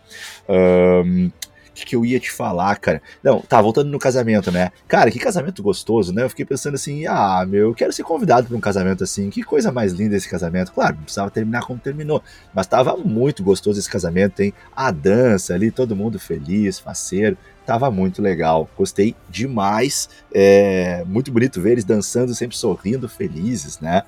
Um, 0.49 1.31
que, 1.73 1.85
que 1.85 1.95
eu 1.95 2.05
ia 2.05 2.19
te 2.19 2.31
falar, 2.31 2.75
cara? 2.77 3.01
Não, 3.23 3.41
tá, 3.41 3.61
voltando 3.61 3.89
no 3.89 3.99
casamento, 3.99 4.51
né? 4.51 4.71
Cara, 4.87 5.11
que 5.11 5.19
casamento 5.19 5.61
gostoso, 5.61 6.13
né? 6.13 6.23
Eu 6.23 6.29
fiquei 6.29 6.45
pensando 6.45 6.75
assim, 6.75 7.05
ah, 7.07 7.45
meu, 7.47 7.69
eu 7.69 7.75
quero 7.75 7.91
ser 7.91 8.03
convidado 8.03 8.47
para 8.47 8.57
um 8.57 8.61
casamento 8.61 9.03
assim. 9.03 9.29
Que 9.29 9.43
coisa 9.43 9.71
mais 9.71 9.93
linda 9.93 10.15
esse 10.15 10.29
casamento. 10.29 10.71
Claro, 10.71 10.95
não 10.95 11.03
precisava 11.03 11.31
terminar 11.31 11.61
como 11.65 11.79
terminou, 11.79 12.21
mas 12.53 12.67
tava 12.67 12.95
muito 12.97 13.43
gostoso 13.43 13.79
esse 13.79 13.89
casamento, 13.89 14.41
hein? 14.41 14.53
A 14.75 14.91
dança 14.91 15.53
ali, 15.53 15.71
todo 15.71 15.95
mundo 15.95 16.19
feliz, 16.19 16.79
faceiro. 16.79 17.37
Tava 17.65 17.89
muito 17.89 18.21
legal, 18.21 18.69
gostei 18.77 19.15
demais. 19.29 20.09
É 20.33 21.03
muito 21.05 21.31
bonito 21.31 21.61
ver 21.61 21.71
eles 21.73 21.85
dançando, 21.85 22.35
sempre 22.35 22.57
sorrindo, 22.57 23.07
felizes, 23.07 23.79
né? 23.79 24.03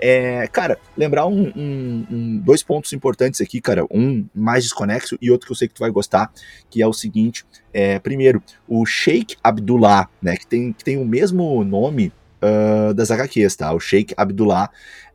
É, 0.00 0.46
cara, 0.48 0.78
lembrar 0.96 1.26
um, 1.26 1.52
um, 1.54 2.06
um, 2.10 2.38
dois 2.38 2.62
pontos 2.62 2.92
importantes 2.92 3.40
aqui, 3.40 3.60
cara. 3.60 3.84
Um 3.90 4.26
mais 4.34 4.64
desconexo 4.64 5.18
e 5.20 5.30
outro 5.30 5.46
que 5.46 5.52
eu 5.52 5.56
sei 5.56 5.68
que 5.68 5.74
tu 5.74 5.80
vai 5.80 5.90
gostar, 5.90 6.32
que 6.70 6.80
é 6.80 6.86
o 6.86 6.92
seguinte. 6.92 7.44
É, 7.72 7.98
primeiro, 7.98 8.42
o 8.66 8.86
Sheikh 8.86 9.36
Abdullah, 9.42 10.08
né? 10.22 10.36
Que 10.36 10.46
tem, 10.46 10.72
que 10.72 10.82
tem 10.82 10.96
o 10.96 11.04
mesmo 11.04 11.62
nome 11.64 12.12
uh, 12.42 12.94
das 12.94 13.10
HQs, 13.10 13.56
tá? 13.56 13.72
O 13.72 13.80
Sheikh 13.80 14.14
Abdullah 14.16 14.70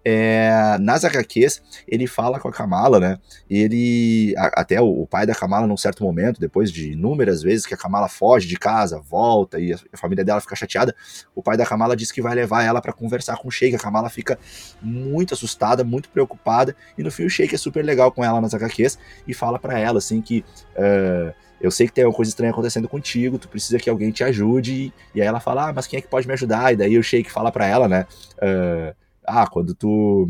é, 0.08 0.78
nas 0.80 1.04
HQs, 1.04 1.64
ele 1.88 2.06
fala 2.06 2.40
com 2.40 2.48
a 2.48 2.52
Kamala, 2.52 3.00
né? 3.00 3.18
Ele. 3.50 4.36
A, 4.38 4.62
até 4.62 4.80
o, 4.80 5.02
o, 5.02 5.08
pai 5.08 5.26
da 5.26 5.34
Kamala, 5.34 5.66
num 5.66 5.76
certo 5.76 6.04
momento, 6.04 6.40
depois 6.40 6.72
de 6.72 6.92
inúmeras 6.92 7.42
vezes 7.42 7.66
que 7.66 7.74
a 7.74 7.78
Kamala 7.78 8.08
foge 8.08 8.48
de 8.48 8.56
casa, 8.56 9.00
volta 9.00 9.60
e 9.60 9.74
a, 9.74 9.80
a 9.92 9.98
família 9.98 10.24
dela 10.24 10.40
fica 10.40 10.56
chateada, 10.56 10.96
o 11.34 11.42
pai 11.42 11.58
da 11.58 11.66
Kamala 11.66 11.96
diz 11.96 12.12
que 12.12 12.22
vai 12.22 12.36
levar 12.36 12.64
ela 12.64 12.80
para 12.80 12.94
conversar 12.94 13.38
com 13.38 13.48
o 13.48 13.52
Sheik. 13.52 13.76
A 13.76 13.80
Kamala 13.80 14.08
fica 14.08 14.38
muito 14.80 15.34
assustada, 15.34 15.84
muito 15.84 16.08
preocupada, 16.10 16.76
e 16.96 17.02
no 17.02 17.10
fim 17.10 17.26
o 17.26 17.30
Sheik 17.30 17.56
é 17.56 17.58
super 17.58 17.84
legal 17.84 18.12
com 18.12 18.24
ela 18.24 18.40
nas 18.40 18.54
HQs 18.54 19.00
e 19.28 19.34
fala 19.34 19.58
para 19.58 19.80
ela 19.80 19.98
assim 19.98 20.22
que. 20.22 20.46
Uh, 20.78 21.45
eu 21.60 21.72
sei 21.72 21.88
que 21.88 21.94
tem 21.94 22.04
alguma 22.04 22.16
coisa 22.16 22.30
estranha 22.30 22.52
acontecendo 22.52 22.88
contigo, 22.88 23.38
tu 23.38 23.48
precisa 23.48 23.78
que 23.78 23.90
alguém 23.90 24.12
te 24.12 24.24
ajude. 24.24 24.94
E 25.14 25.22
aí 25.22 25.28
ela 25.28 25.40
fala, 25.40 25.70
ah, 25.70 25.74
mas 25.74 25.88
quem 25.88 25.98
é 25.98 26.02
que 26.02 26.08
pode 26.08 26.28
me 26.28 26.34
ajudar? 26.34 26.74
E 26.74 26.76
daí 26.76 26.98
o 26.98 27.04
Sheik 27.04 27.32
fala 27.32 27.52
para 27.52 27.66
ela, 27.66 27.88
né? 27.88 28.06
Uh, 28.36 28.96
ah, 29.26 29.48
quando 29.48 29.74
tu. 29.74 30.28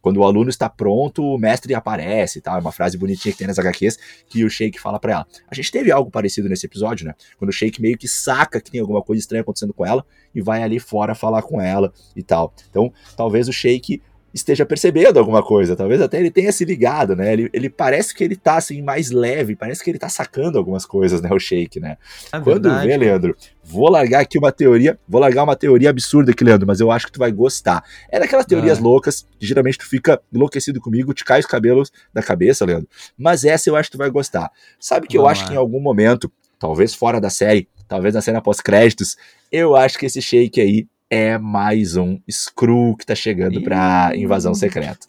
Quando 0.00 0.18
o 0.18 0.24
aluno 0.24 0.48
está 0.48 0.70
pronto, 0.70 1.24
o 1.24 1.36
mestre 1.36 1.74
aparece, 1.74 2.40
tá? 2.40 2.54
É 2.54 2.60
uma 2.60 2.70
frase 2.70 2.96
bonitinha 2.96 3.32
que 3.32 3.38
tem 3.38 3.48
nas 3.48 3.58
HQs 3.58 3.98
que 4.28 4.44
o 4.44 4.48
Sheik 4.48 4.80
fala 4.80 5.00
para 5.00 5.12
ela. 5.12 5.26
A 5.50 5.56
gente 5.56 5.72
teve 5.72 5.90
algo 5.90 6.08
parecido 6.08 6.48
nesse 6.48 6.66
episódio, 6.66 7.04
né? 7.04 7.14
Quando 7.36 7.48
o 7.48 7.52
Sheik 7.52 7.82
meio 7.82 7.98
que 7.98 8.06
saca 8.06 8.60
que 8.60 8.70
tem 8.70 8.80
alguma 8.80 9.02
coisa 9.02 9.18
estranha 9.18 9.42
acontecendo 9.42 9.74
com 9.74 9.84
ela 9.84 10.06
e 10.32 10.40
vai 10.40 10.62
ali 10.62 10.78
fora 10.78 11.16
falar 11.16 11.42
com 11.42 11.60
ela 11.60 11.92
e 12.14 12.22
tal. 12.22 12.54
Então, 12.70 12.92
talvez 13.16 13.48
o 13.48 13.52
Sheik 13.52 14.00
esteja 14.36 14.66
percebendo 14.66 15.18
alguma 15.18 15.42
coisa, 15.42 15.74
talvez 15.74 16.00
até 16.00 16.20
ele 16.20 16.30
tenha 16.30 16.52
se 16.52 16.64
ligado, 16.64 17.16
né? 17.16 17.32
Ele, 17.32 17.50
ele 17.52 17.70
parece 17.70 18.14
que 18.14 18.22
ele 18.22 18.36
tá 18.36 18.56
assim 18.56 18.82
mais 18.82 19.10
leve, 19.10 19.56
parece 19.56 19.82
que 19.82 19.90
ele 19.90 19.98
tá 19.98 20.10
sacando 20.10 20.58
algumas 20.58 20.84
coisas, 20.84 21.22
né? 21.22 21.30
O 21.32 21.38
Shake, 21.38 21.80
né? 21.80 21.96
É 22.30 22.38
Quando 22.38 22.70
vê, 22.80 22.96
Leandro, 22.96 23.34
vou 23.64 23.88
largar 23.90 24.20
aqui 24.20 24.38
uma 24.38 24.52
teoria, 24.52 24.98
vou 25.08 25.20
largar 25.20 25.42
uma 25.42 25.56
teoria 25.56 25.88
absurda 25.88 26.32
aqui, 26.32 26.44
Leandro, 26.44 26.66
mas 26.66 26.80
eu 26.80 26.90
acho 26.90 27.06
que 27.06 27.12
tu 27.12 27.18
vai 27.18 27.32
gostar. 27.32 27.82
É 28.10 28.20
daquelas 28.20 28.44
teorias 28.44 28.78
ah. 28.78 28.82
loucas, 28.82 29.26
que 29.38 29.46
geralmente 29.46 29.78
tu 29.78 29.88
fica 29.88 30.20
enlouquecido 30.32 30.80
comigo, 30.80 31.14
te 31.14 31.24
cai 31.24 31.40
os 31.40 31.46
cabelos 31.46 31.90
da 32.12 32.22
cabeça, 32.22 32.64
Leandro. 32.66 32.88
Mas 33.16 33.44
essa 33.44 33.70
eu 33.70 33.76
acho 33.76 33.90
que 33.90 33.96
tu 33.96 33.98
vai 33.98 34.10
gostar. 34.10 34.50
Sabe 34.78 35.06
que 35.06 35.16
Vamos 35.16 35.28
eu 35.28 35.32
acho 35.32 35.42
lá. 35.42 35.48
que 35.48 35.54
em 35.54 35.58
algum 35.58 35.80
momento, 35.80 36.30
talvez 36.58 36.94
fora 36.94 37.18
da 37.20 37.30
série, 37.30 37.68
talvez 37.88 38.14
na 38.14 38.20
cena 38.20 38.42
pós-créditos, 38.42 39.16
eu 39.50 39.74
acho 39.74 39.98
que 39.98 40.04
esse 40.04 40.20
shake 40.20 40.60
aí 40.60 40.86
é 41.10 41.38
mais 41.38 41.96
um 41.96 42.18
Screw 42.30 42.96
que 42.96 43.06
tá 43.06 43.14
chegando 43.14 43.62
pra 43.62 44.12
invasão 44.14 44.54
secreta. 44.54 45.06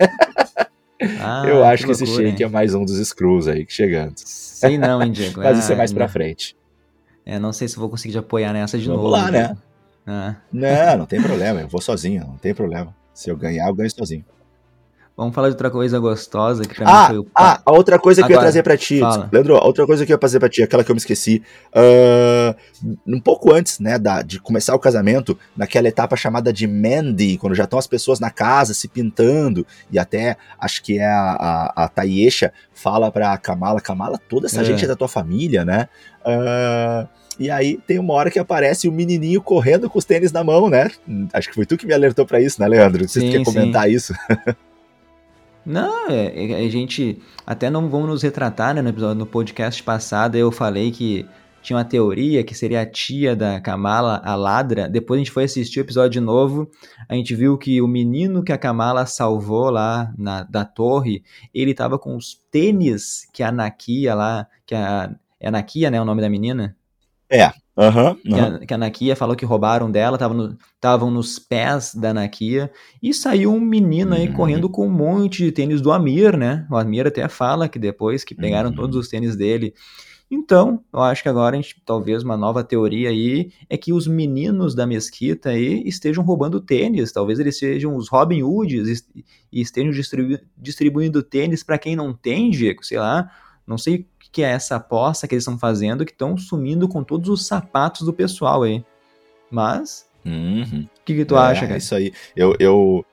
Ah, 1.20 1.44
eu 1.46 1.64
acho 1.64 1.84
que, 1.84 1.94
que 1.94 2.02
esse 2.02 2.06
shake 2.06 2.42
é 2.42 2.48
mais 2.48 2.74
um 2.74 2.84
dos 2.84 2.98
Screws 3.06 3.46
aí 3.46 3.64
que 3.64 3.72
chegando. 3.72 4.14
Sei 4.16 4.76
não, 4.76 5.00
hein, 5.00 5.12
Diego. 5.12 5.38
Mas 5.40 5.56
ah, 5.56 5.60
isso 5.60 5.72
é 5.72 5.76
mais 5.76 5.92
não. 5.92 5.96
pra 5.98 6.08
frente. 6.08 6.56
É, 7.24 7.38
não 7.38 7.52
sei 7.52 7.68
se 7.68 7.76
vou 7.76 7.88
conseguir 7.88 8.14
te 8.14 8.18
apoiar 8.18 8.52
nessa 8.52 8.76
de 8.76 8.88
Vamos 8.88 9.04
novo. 9.04 9.16
Vamos 9.16 9.32
lá, 9.32 9.48
né? 9.48 9.56
Ah. 10.04 10.36
Não, 10.52 10.98
não 10.98 11.06
tem 11.06 11.22
problema. 11.22 11.60
Eu 11.60 11.68
vou 11.68 11.80
sozinho, 11.80 12.24
não 12.26 12.36
tem 12.36 12.52
problema. 12.52 12.92
Se 13.14 13.30
eu 13.30 13.36
ganhar, 13.36 13.68
eu 13.68 13.74
ganho 13.74 13.90
sozinho. 13.90 14.24
Vamos 15.18 15.34
falar 15.34 15.48
de 15.48 15.54
outra 15.54 15.68
coisa 15.68 15.98
gostosa 15.98 16.62
que 16.62 16.76
pra 16.76 16.86
ah, 16.88 17.02
mim 17.02 17.08
foi 17.08 17.18
o. 17.18 17.26
Ah, 17.34 17.60
a 17.66 17.72
outra 17.72 17.98
coisa 17.98 18.20
Agora, 18.20 18.28
que 18.28 18.32
eu 18.34 18.36
ia 18.36 18.40
trazer 18.40 18.62
pra 18.62 18.76
ti. 18.76 19.00
Fala. 19.00 19.28
Leandro, 19.32 19.56
a 19.56 19.66
outra 19.66 19.84
coisa 19.84 20.06
que 20.06 20.12
eu 20.12 20.14
ia 20.14 20.18
trazer 20.18 20.38
pra 20.38 20.48
ti, 20.48 20.62
aquela 20.62 20.84
que 20.84 20.92
eu 20.92 20.94
me 20.94 21.00
esqueci. 21.00 21.42
Uh, 21.74 22.54
um 23.04 23.18
pouco 23.18 23.52
antes, 23.52 23.80
né, 23.80 23.98
da, 23.98 24.22
de 24.22 24.38
começar 24.38 24.76
o 24.76 24.78
casamento, 24.78 25.36
naquela 25.56 25.88
etapa 25.88 26.14
chamada 26.14 26.52
de 26.52 26.68
Mandy, 26.68 27.36
quando 27.36 27.56
já 27.56 27.64
estão 27.64 27.80
as 27.80 27.88
pessoas 27.88 28.20
na 28.20 28.30
casa 28.30 28.72
se 28.72 28.86
pintando, 28.86 29.66
e 29.90 29.98
até 29.98 30.36
acho 30.56 30.84
que 30.84 31.00
é 31.00 31.06
a, 31.06 31.72
a, 31.74 31.84
a 31.84 31.88
Tayesha 31.88 32.52
fala 32.72 33.10
pra 33.10 33.36
Kamala: 33.38 33.80
Kamala, 33.80 34.20
toda 34.28 34.46
essa 34.46 34.60
é. 34.60 34.64
gente 34.64 34.84
é 34.84 34.86
da 34.86 34.94
tua 34.94 35.08
família, 35.08 35.64
né? 35.64 35.88
Uh, 36.20 37.08
e 37.40 37.50
aí 37.50 37.76
tem 37.88 37.98
uma 37.98 38.14
hora 38.14 38.30
que 38.30 38.38
aparece 38.38 38.86
o 38.86 38.92
um 38.92 38.94
menininho 38.94 39.42
correndo 39.42 39.90
com 39.90 39.98
os 39.98 40.04
tênis 40.04 40.30
na 40.30 40.44
mão, 40.44 40.70
né? 40.70 40.88
Acho 41.32 41.48
que 41.48 41.56
foi 41.56 41.66
tu 41.66 41.76
que 41.76 41.86
me 41.86 41.92
alertou 41.92 42.24
para 42.24 42.40
isso, 42.40 42.60
né, 42.60 42.68
Leandro? 42.68 43.02
Não 43.02 43.08
sei 43.08 43.22
se 43.22 43.28
tu 43.28 43.36
quer 43.36 43.44
comentar 43.44 43.88
sim. 43.88 43.94
isso. 43.94 44.14
Não, 45.68 46.08
é, 46.08 46.50
é, 46.50 46.66
a 46.66 46.70
gente 46.70 47.20
até 47.46 47.68
não 47.68 47.90
vamos 47.90 48.08
nos 48.08 48.22
retratar, 48.22 48.74
né? 48.74 48.80
No, 48.80 48.88
episódio, 48.88 49.18
no 49.18 49.26
podcast 49.26 49.82
passado 49.82 50.34
eu 50.34 50.50
falei 50.50 50.90
que 50.90 51.28
tinha 51.60 51.76
uma 51.76 51.84
teoria 51.84 52.42
que 52.42 52.54
seria 52.54 52.80
a 52.80 52.86
tia 52.86 53.36
da 53.36 53.60
Kamala, 53.60 54.22
a 54.24 54.34
ladra. 54.34 54.88
Depois 54.88 55.18
a 55.18 55.20
gente 55.20 55.30
foi 55.30 55.44
assistir 55.44 55.80
o 55.80 55.82
episódio 55.82 56.12
de 56.12 56.20
novo, 56.20 56.70
a 57.06 57.14
gente 57.14 57.34
viu 57.34 57.58
que 57.58 57.82
o 57.82 57.86
menino 57.86 58.42
que 58.42 58.50
a 58.50 58.56
Kamala 58.56 59.04
salvou 59.04 59.68
lá 59.68 60.10
na, 60.16 60.42
da 60.42 60.64
torre, 60.64 61.22
ele 61.52 61.74
tava 61.74 61.98
com 61.98 62.16
os 62.16 62.40
tênis 62.50 63.28
que 63.30 63.42
a 63.42 63.52
Nakia 63.52 64.14
lá, 64.14 64.46
que 64.64 64.74
a, 64.74 65.14
é 65.38 65.48
a 65.48 65.50
Nakia, 65.50 65.90
né, 65.90 66.00
o 66.00 66.04
nome 66.06 66.22
da 66.22 66.30
menina? 66.30 66.77
É, 67.30 67.52
Uhum, 67.78 68.08
uhum. 68.08 68.14
Que, 68.16 68.34
a, 68.34 68.58
que, 68.66 68.74
a, 68.74 68.78
Nakia 68.78 69.14
falou 69.14 69.36
que 69.36 69.44
roubaram 69.44 69.88
dela, 69.88 70.16
estavam 70.16 71.10
no, 71.10 71.14
nos 71.14 71.38
pés 71.38 71.94
da 71.94 72.12
Nakia. 72.12 72.72
E 73.00 73.14
saiu 73.14 73.54
um 73.54 73.60
menino 73.60 74.14
aí 74.14 74.26
uhum. 74.26 74.34
correndo 74.34 74.68
com 74.68 74.84
um 74.84 74.90
monte 74.90 75.44
de 75.44 75.52
tênis 75.52 75.80
do 75.80 75.92
Amir, 75.92 76.36
né? 76.36 76.66
O 76.68 76.76
Amir 76.76 77.06
até 77.06 77.28
fala 77.28 77.68
que 77.68 77.78
depois 77.78 78.24
que 78.24 78.34
pegaram 78.34 78.72
todos 78.72 78.96
uhum. 78.96 79.00
os 79.00 79.08
tênis 79.08 79.36
dele. 79.36 79.72
Então, 80.28 80.82
eu 80.92 81.00
acho 81.00 81.22
que 81.22 81.28
agora 81.28 81.56
a 81.56 81.60
gente, 81.60 81.80
talvez 81.86 82.24
uma 82.24 82.36
nova 82.36 82.64
teoria 82.64 83.10
aí 83.10 83.52
é 83.70 83.76
que 83.78 83.92
os 83.92 84.08
meninos 84.08 84.74
da 84.74 84.84
mesquita 84.84 85.50
aí 85.50 85.80
estejam 85.86 86.24
roubando 86.24 86.60
tênis. 86.60 87.12
Talvez 87.12 87.38
eles 87.38 87.56
sejam 87.58 87.96
os 87.96 88.08
Robin 88.08 88.42
Hoods 88.42 89.06
e 89.52 89.60
estejam 89.60 89.92
distribu 89.92 90.36
distribuindo 90.56 91.22
tênis 91.22 91.62
para 91.62 91.78
quem 91.78 91.94
não 91.94 92.12
tem, 92.12 92.50
Diego, 92.50 92.84
sei 92.84 92.98
lá. 92.98 93.30
Não 93.64 93.78
sei 93.78 94.06
que 94.30 94.42
é 94.42 94.50
essa 94.50 94.76
aposta 94.76 95.26
que 95.26 95.34
eles 95.34 95.42
estão 95.42 95.58
fazendo 95.58 96.04
que 96.04 96.12
estão 96.12 96.36
sumindo 96.36 96.88
com 96.88 97.02
todos 97.02 97.28
os 97.28 97.46
sapatos 97.46 98.02
do 98.02 98.12
pessoal 98.12 98.62
aí. 98.62 98.84
Mas. 99.50 100.06
O 100.24 100.28
uhum. 100.28 100.86
que, 101.04 101.14
que 101.14 101.24
tu 101.24 101.36
é, 101.36 101.40
acha, 101.40 101.62
cara? 101.62 101.74
É 101.74 101.78
isso 101.78 101.94
aí. 101.94 102.12
Eu, 102.36 102.54
eu, 102.58 103.04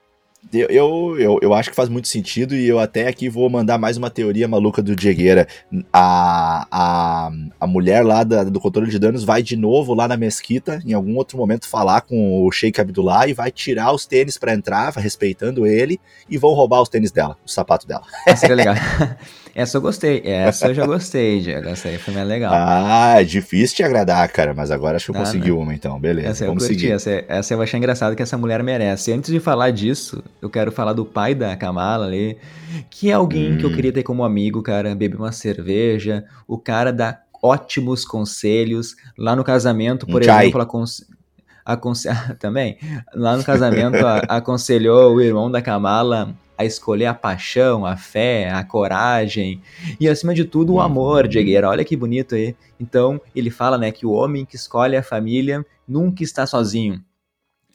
eu, 0.51 0.67
eu, 0.69 1.19
eu, 1.19 1.39
eu, 1.41 1.53
acho 1.53 1.69
que 1.69 1.75
faz 1.75 1.87
muito 1.87 2.07
sentido 2.07 2.55
e 2.55 2.67
eu 2.67 2.77
até 2.77 3.07
aqui 3.07 3.29
vou 3.29 3.49
mandar 3.49 3.77
mais 3.77 3.95
uma 3.95 4.09
teoria 4.09 4.47
maluca 4.47 4.81
do 4.81 4.95
Diegueira. 4.95 5.47
A, 5.93 6.67
a, 6.69 7.31
a 7.59 7.67
mulher 7.67 8.05
lá 8.05 8.23
da, 8.23 8.43
do 8.43 8.59
controle 8.59 8.91
de 8.91 8.99
danos 8.99 9.23
vai 9.23 9.41
de 9.41 9.55
novo 9.55 9.93
lá 9.93 10.07
na 10.07 10.17
mesquita, 10.17 10.81
em 10.85 10.93
algum 10.93 11.15
outro 11.15 11.37
momento, 11.37 11.67
falar 11.67 12.01
com 12.01 12.45
o 12.45 12.51
Sheik 12.51 12.81
Abdullah 12.81 13.27
e 13.27 13.33
vai 13.33 13.49
tirar 13.51 13.93
os 13.93 14.05
tênis 14.05 14.37
para 14.37 14.53
entrar, 14.53 14.91
respeitando 14.93 15.65
ele, 15.65 15.99
e 16.29 16.37
vão 16.37 16.51
roubar 16.51 16.81
os 16.81 16.89
tênis 16.89 17.11
dela, 17.11 17.37
o 17.45 17.49
sapato 17.49 17.87
dela. 17.87 18.03
Seria 18.35 18.55
legal. 18.55 18.75
Essa 19.55 19.77
eu 19.77 19.81
gostei. 19.81 20.21
Essa 20.25 20.67
eu 20.67 20.73
já 20.73 20.85
gostei, 20.85 21.39
Diego. 21.39 21.69
Essa 21.69 21.87
aí 21.87 21.97
foi 21.97 22.13
mais 22.13 22.27
legal. 22.27 22.51
Ah, 22.53 23.21
é 23.21 23.23
difícil 23.23 23.77
te 23.77 23.83
agradar, 23.83 24.27
cara, 24.27 24.53
mas 24.53 24.69
agora 24.69 24.97
acho 24.97 25.05
que 25.05 25.11
eu 25.11 25.15
ah, 25.15 25.23
consegui 25.23 25.47
não. 25.47 25.59
uma, 25.59 25.73
então. 25.73 25.97
Beleza, 25.97 26.27
essa 26.27 26.45
vamos 26.45 26.63
eu 26.63 26.67
seguir. 26.67 26.91
Essa, 26.91 27.23
essa 27.25 27.53
eu 27.53 27.61
achei 27.61 27.77
engraçado 27.77 28.17
que 28.17 28.21
essa 28.21 28.37
mulher 28.37 28.61
merece. 28.61 29.13
Antes 29.13 29.31
de 29.31 29.39
falar 29.39 29.71
disso, 29.71 30.21
eu 30.41 30.49
quero 30.49 30.73
falar 30.73 30.91
do 30.91 31.05
pai 31.05 31.33
da 31.33 31.55
Kamala 31.55 32.05
ali, 32.05 32.37
que 32.89 33.09
é 33.09 33.13
alguém 33.13 33.53
hum. 33.53 33.57
que 33.57 33.63
eu 33.63 33.69
hum. 33.69 33.75
queria 33.75 33.93
ter 33.93 34.03
como 34.03 34.25
amigo, 34.25 34.61
cara. 34.61 34.93
Beber 34.93 35.15
uma 35.15 35.31
cerveja, 35.31 36.25
o 36.45 36.57
cara 36.57 36.91
dá 36.91 37.21
ótimos 37.41 38.03
conselhos. 38.03 38.97
Lá 39.17 39.37
no 39.37 39.43
casamento, 39.45 40.05
por 40.05 40.21
um 40.21 40.25
exemplo, 40.25 40.61
aconse... 41.63 42.09
também. 42.39 42.77
Lá 43.13 43.37
no 43.37 43.43
casamento, 43.45 43.99
aconselhou 44.27 45.15
o 45.15 45.21
irmão 45.21 45.49
da 45.49 45.61
Kamala 45.61 46.35
a 46.57 46.65
escolher 46.65 47.05
a 47.05 47.13
paixão, 47.13 47.85
a 47.85 47.97
fé, 47.97 48.49
a 48.49 48.63
coragem 48.63 49.61
e, 49.99 50.07
acima 50.07 50.33
de 50.33 50.45
tudo, 50.45 50.73
o 50.73 50.81
amor, 50.81 51.27
Diegueira. 51.27 51.69
Olha 51.69 51.85
que 51.85 51.95
bonito 51.95 52.35
aí. 52.35 52.55
Então, 52.79 53.19
ele 53.35 53.49
fala 53.49 53.77
né, 53.77 53.91
que 53.91 54.05
o 54.05 54.11
homem 54.11 54.45
que 54.45 54.55
escolhe 54.55 54.95
a 54.95 55.03
família 55.03 55.65
nunca 55.87 56.23
está 56.23 56.45
sozinho. 56.45 57.03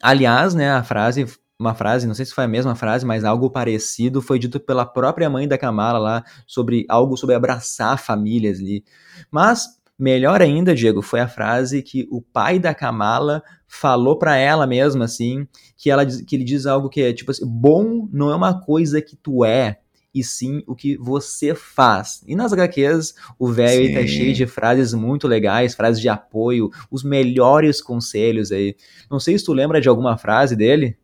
Aliás, 0.01 0.55
né, 0.55 0.71
a 0.71 0.83
frase, 0.83 1.25
uma 1.59 1.75
frase, 1.75 2.07
não 2.07 2.15
sei 2.15 2.25
se 2.25 2.33
foi 2.33 2.45
a 2.45 2.47
mesma 2.47 2.75
frase, 2.75 3.05
mas 3.05 3.23
algo 3.23 3.49
parecido 3.49 4.21
foi 4.21 4.39
dito 4.39 4.59
pela 4.59 4.85
própria 4.85 5.29
mãe 5.29 5.47
da 5.47 5.57
Kamala 5.57 5.99
lá 5.99 6.23
sobre 6.47 6.85
algo 6.89 7.15
sobre 7.15 7.35
abraçar 7.35 7.99
famílias 7.99 8.59
ali. 8.59 8.83
Mas 9.29 9.80
Melhor 10.01 10.41
ainda, 10.41 10.73
Diego, 10.73 10.99
foi 11.03 11.19
a 11.19 11.27
frase 11.27 11.83
que 11.83 12.07
o 12.09 12.23
pai 12.23 12.57
da 12.57 12.73
Kamala 12.73 13.43
falou 13.67 14.17
para 14.17 14.35
ela 14.35 14.65
mesma, 14.65 15.05
assim, 15.05 15.47
que, 15.77 15.91
ela, 15.91 16.03
que 16.03 16.35
ele 16.35 16.43
diz 16.43 16.65
algo 16.65 16.89
que 16.89 17.01
é 17.01 17.13
tipo 17.13 17.29
assim: 17.29 17.45
bom 17.45 18.09
não 18.11 18.31
é 18.31 18.35
uma 18.35 18.59
coisa 18.59 18.99
que 18.99 19.15
tu 19.15 19.45
é, 19.45 19.77
e 20.11 20.23
sim 20.23 20.63
o 20.65 20.75
que 20.75 20.97
você 20.97 21.53
faz. 21.53 22.23
E 22.25 22.35
nas 22.35 22.51
HQs, 22.51 23.13
o 23.37 23.47
velho 23.47 23.89
aí 23.89 23.93
tá 23.93 24.07
cheio 24.07 24.33
de 24.33 24.47
frases 24.47 24.91
muito 24.91 25.27
legais, 25.27 25.75
frases 25.75 26.01
de 26.01 26.09
apoio, 26.09 26.71
os 26.89 27.03
melhores 27.03 27.79
conselhos 27.79 28.51
aí. 28.51 28.75
Não 29.07 29.19
sei 29.19 29.37
se 29.37 29.45
tu 29.45 29.53
lembra 29.53 29.79
de 29.79 29.87
alguma 29.87 30.17
frase 30.17 30.55
dele. 30.55 30.97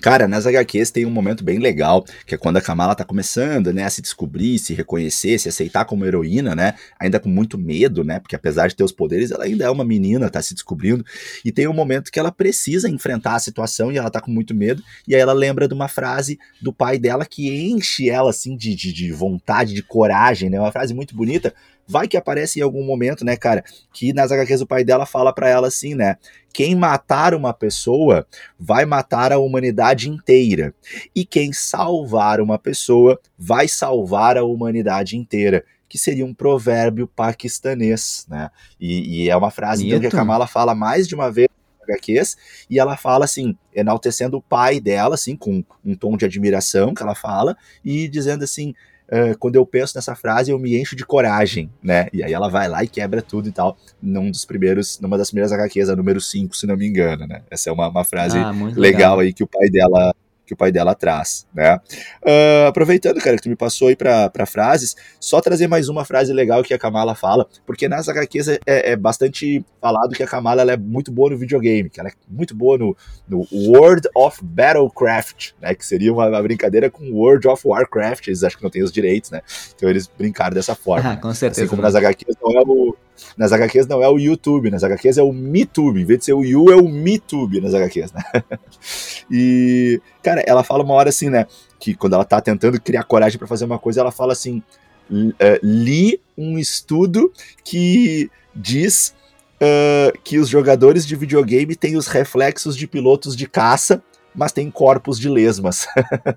Cara, 0.00 0.26
nas 0.26 0.46
HQs 0.46 0.90
tem 0.90 1.06
um 1.06 1.10
momento 1.10 1.44
bem 1.44 1.58
legal, 1.58 2.04
que 2.26 2.34
é 2.34 2.38
quando 2.38 2.56
a 2.56 2.60
Kamala 2.60 2.94
tá 2.94 3.04
começando, 3.04 3.72
né, 3.72 3.84
a 3.84 3.90
se 3.90 4.02
descobrir, 4.02 4.58
se 4.58 4.74
reconhecer, 4.74 5.38
se 5.38 5.48
aceitar 5.48 5.84
como 5.84 6.04
heroína, 6.04 6.56
né, 6.56 6.74
ainda 6.98 7.20
com 7.20 7.28
muito 7.28 7.56
medo, 7.56 8.02
né, 8.02 8.18
porque 8.18 8.34
apesar 8.34 8.66
de 8.66 8.74
ter 8.74 8.82
os 8.82 8.90
poderes, 8.90 9.30
ela 9.30 9.44
ainda 9.44 9.64
é 9.64 9.70
uma 9.70 9.84
menina, 9.84 10.28
tá 10.28 10.42
se 10.42 10.54
descobrindo, 10.54 11.04
e 11.44 11.52
tem 11.52 11.68
um 11.68 11.72
momento 11.72 12.10
que 12.10 12.18
ela 12.18 12.32
precisa 12.32 12.88
enfrentar 12.88 13.36
a 13.36 13.38
situação 13.38 13.92
e 13.92 13.98
ela 13.98 14.10
tá 14.10 14.20
com 14.20 14.30
muito 14.30 14.54
medo, 14.54 14.82
e 15.06 15.14
aí 15.14 15.20
ela 15.20 15.32
lembra 15.32 15.68
de 15.68 15.74
uma 15.74 15.86
frase 15.86 16.36
do 16.60 16.72
pai 16.72 16.98
dela 16.98 17.24
que 17.24 17.70
enche 17.70 18.10
ela, 18.10 18.30
assim, 18.30 18.56
de, 18.56 18.74
de, 18.74 18.92
de 18.92 19.12
vontade, 19.12 19.72
de 19.72 19.82
coragem, 19.84 20.50
né, 20.50 20.58
uma 20.58 20.72
frase 20.72 20.92
muito 20.94 21.14
bonita, 21.14 21.54
vai 21.86 22.08
que 22.08 22.16
aparece 22.16 22.60
em 22.60 22.62
algum 22.62 22.84
momento, 22.84 23.24
né, 23.24 23.36
cara, 23.36 23.64
que 23.92 24.12
nas 24.12 24.30
HQs 24.30 24.60
o 24.60 24.66
pai 24.66 24.84
dela 24.84 25.06
fala 25.06 25.32
para 25.32 25.48
ela 25.48 25.68
assim, 25.68 25.94
né, 25.94 26.16
quem 26.52 26.74
matar 26.74 27.34
uma 27.34 27.52
pessoa 27.52 28.26
vai 28.58 28.84
matar 28.84 29.32
a 29.32 29.38
humanidade 29.38 30.08
inteira. 30.08 30.74
E 31.14 31.24
quem 31.24 31.52
salvar 31.52 32.40
uma 32.40 32.58
pessoa 32.58 33.18
vai 33.38 33.66
salvar 33.66 34.36
a 34.36 34.44
humanidade 34.44 35.16
inteira. 35.16 35.64
Que 35.88 35.98
seria 35.98 36.24
um 36.24 36.32
provérbio 36.32 37.06
paquistanês, 37.06 38.26
né? 38.28 38.50
E, 38.80 39.24
e 39.24 39.30
é 39.30 39.36
uma 39.36 39.50
frase 39.50 39.86
então, 39.86 40.00
que 40.00 40.06
a 40.06 40.10
Kamala 40.10 40.46
fala 40.46 40.74
mais 40.74 41.06
de 41.06 41.14
uma 41.14 41.30
vez 41.30 41.48
HQs, 41.82 42.36
e 42.70 42.78
ela 42.78 42.96
fala 42.96 43.24
assim, 43.24 43.56
enaltecendo 43.74 44.36
o 44.36 44.42
pai 44.42 44.80
dela, 44.80 45.14
assim, 45.14 45.36
com 45.36 45.64
um 45.84 45.94
tom 45.94 46.16
de 46.16 46.24
admiração 46.24 46.94
que 46.94 47.02
ela 47.02 47.14
fala, 47.14 47.56
e 47.84 48.08
dizendo 48.08 48.44
assim, 48.44 48.74
Uh, 49.12 49.36
quando 49.38 49.56
eu 49.56 49.66
penso 49.66 49.92
nessa 49.94 50.14
frase, 50.14 50.50
eu 50.50 50.58
me 50.58 50.74
encho 50.74 50.96
de 50.96 51.04
coragem, 51.04 51.68
né? 51.82 52.08
E 52.14 52.22
aí 52.22 52.32
ela 52.32 52.48
vai 52.48 52.66
lá 52.66 52.82
e 52.82 52.88
quebra 52.88 53.20
tudo 53.20 53.46
e 53.46 53.52
tal, 53.52 53.76
num 54.02 54.30
dos 54.30 54.46
primeiros, 54.46 54.98
numa 55.00 55.18
das 55.18 55.28
primeiras 55.28 55.52
HQs, 55.52 55.90
a 55.90 55.96
número 55.96 56.18
5, 56.18 56.56
se 56.56 56.66
não 56.66 56.78
me 56.78 56.86
engano, 56.86 57.26
né? 57.26 57.42
Essa 57.50 57.68
é 57.68 57.72
uma, 57.74 57.88
uma 57.88 58.04
frase 58.04 58.38
ah, 58.38 58.50
legal, 58.50 58.72
legal 58.78 59.20
aí 59.20 59.34
que 59.34 59.44
o 59.44 59.46
pai 59.46 59.68
dela 59.68 60.14
que 60.52 60.54
o 60.54 60.56
pai 60.56 60.70
dela 60.70 60.94
traz, 60.94 61.46
né? 61.54 61.76
Uh, 62.22 62.68
aproveitando, 62.68 63.20
cara, 63.20 63.36
que 63.36 63.42
tu 63.42 63.48
me 63.48 63.56
passou 63.56 63.88
aí 63.88 63.96
para 63.96 64.46
frases, 64.46 64.94
só 65.18 65.40
trazer 65.40 65.66
mais 65.66 65.88
uma 65.88 66.04
frase 66.04 66.32
legal 66.32 66.62
que 66.62 66.74
a 66.74 66.78
Kamala 66.78 67.14
fala, 67.14 67.46
porque 67.66 67.88
nas 67.88 68.08
HQs 68.08 68.48
é, 68.48 68.60
é 68.66 68.96
bastante 68.96 69.64
falado 69.80 70.14
que 70.14 70.22
a 70.22 70.26
Kamala 70.26 70.70
é 70.70 70.76
muito 70.76 71.10
boa 71.10 71.30
no 71.30 71.38
videogame, 71.38 71.88
que 71.88 71.98
ela 71.98 72.10
é 72.10 72.12
muito 72.28 72.54
boa 72.54 72.76
no, 72.76 72.96
no 73.26 73.46
World 73.50 74.08
of 74.14 74.44
Battlecraft, 74.44 75.52
né? 75.60 75.74
Que 75.74 75.86
seria 75.86 76.12
uma, 76.12 76.28
uma, 76.28 76.42
brincadeira 76.42 76.90
com 76.90 77.10
World 77.10 77.48
of 77.48 77.66
Warcraft, 77.66 78.28
eles 78.28 78.44
acham 78.44 78.58
que 78.58 78.64
não 78.64 78.70
tem 78.70 78.82
os 78.82 78.92
direitos, 78.92 79.30
né? 79.30 79.40
Então 79.74 79.88
eles 79.88 80.06
brincaram 80.06 80.54
dessa 80.54 80.74
forma. 80.74 81.12
Ah, 81.12 81.16
com 81.20 81.32
certeza. 81.32 81.62
Assim 81.62 81.70
como 81.70 81.80
nas 81.80 81.94
HQs 81.94 82.36
não 82.42 82.52
é 82.52 82.62
o 82.66 82.94
nas 83.36 83.52
HQs 83.52 83.86
não 83.86 84.02
é 84.02 84.08
o 84.08 84.18
YouTube, 84.18 84.70
nas 84.70 84.82
HQs 84.82 85.18
é 85.18 85.22
o 85.22 85.32
MeTube. 85.32 86.00
Em 86.00 86.04
vez 86.04 86.20
de 86.20 86.24
ser 86.26 86.32
o 86.32 86.44
You, 86.44 86.70
é 86.70 86.76
o 86.76 86.88
MeTube 86.88 87.60
nas 87.60 87.74
HQs, 87.74 88.12
né? 88.12 88.22
e, 89.30 90.00
cara, 90.22 90.42
ela 90.46 90.62
fala 90.62 90.84
uma 90.84 90.94
hora 90.94 91.08
assim, 91.08 91.30
né? 91.30 91.46
Que 91.78 91.94
quando 91.94 92.14
ela 92.14 92.24
tá 92.24 92.40
tentando 92.40 92.80
criar 92.80 93.04
coragem 93.04 93.38
para 93.38 93.48
fazer 93.48 93.64
uma 93.64 93.78
coisa, 93.78 94.00
ela 94.00 94.12
fala 94.12 94.32
assim: 94.32 94.62
uh, 95.10 95.34
li 95.62 96.20
um 96.36 96.58
estudo 96.58 97.32
que 97.64 98.30
diz 98.54 99.14
uh, 99.60 100.18
que 100.22 100.38
os 100.38 100.48
jogadores 100.48 101.06
de 101.06 101.16
videogame 101.16 101.74
têm 101.74 101.96
os 101.96 102.06
reflexos 102.06 102.76
de 102.76 102.86
pilotos 102.86 103.36
de 103.36 103.46
caça 103.46 104.02
mas 104.34 104.52
tem 104.52 104.70
corpos 104.70 105.18
de 105.18 105.28
lesmas. 105.28 105.86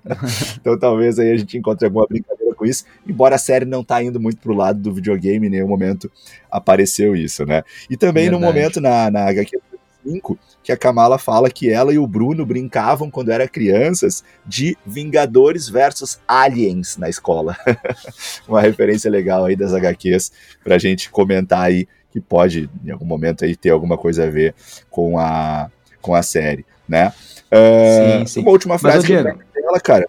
então 0.60 0.78
talvez 0.78 1.18
aí 1.18 1.32
a 1.32 1.36
gente 1.36 1.56
encontre 1.56 1.86
alguma 1.86 2.06
brincadeira 2.06 2.45
com 2.56 2.64
isso, 2.64 2.84
embora 3.06 3.36
a 3.36 3.38
série 3.38 3.64
não 3.64 3.84
tá 3.84 4.02
indo 4.02 4.18
muito 4.18 4.38
pro 4.38 4.54
lado 4.54 4.80
do 4.80 4.92
videogame, 4.92 5.46
em 5.46 5.50
nenhum 5.50 5.68
momento 5.68 6.10
apareceu 6.50 7.14
isso, 7.14 7.44
né? 7.44 7.62
E 7.88 7.96
também 7.96 8.24
Verdade. 8.24 8.42
no 8.42 8.46
momento 8.46 8.80
na, 8.80 9.10
na 9.10 9.28
HQ 9.28 9.60
5, 10.06 10.38
que 10.62 10.72
a 10.72 10.76
Kamala 10.76 11.18
fala 11.18 11.50
que 11.50 11.70
ela 11.70 11.92
e 11.92 11.98
o 11.98 12.06
Bruno 12.06 12.46
brincavam 12.46 13.10
quando 13.10 13.30
eram 13.30 13.46
crianças 13.48 14.22
de 14.46 14.76
Vingadores 14.86 15.68
versus 15.68 16.20
Aliens 16.26 16.96
na 16.96 17.08
escola. 17.08 17.56
Uma 18.46 18.60
referência 18.60 19.10
legal 19.10 19.44
aí 19.44 19.56
das 19.56 19.74
HQs 19.74 20.32
pra 20.62 20.78
gente 20.78 21.10
comentar 21.10 21.62
aí 21.62 21.88
que 22.10 22.20
pode 22.20 22.70
em 22.84 22.90
algum 22.90 23.04
momento 23.04 23.44
aí 23.44 23.54
ter 23.54 23.70
alguma 23.70 23.98
coisa 23.98 24.24
a 24.24 24.30
ver 24.30 24.54
com 24.88 25.18
a 25.18 25.70
com 26.00 26.14
a 26.14 26.22
série, 26.22 26.64
né? 26.88 27.12
Uh, 27.52 28.20
sim, 28.20 28.26
sim. 28.26 28.40
Uma 28.40 28.52
última 28.52 28.78
frase 28.78 29.12
Mas, 29.12 29.24
dela, 29.52 29.80
cara. 29.80 30.08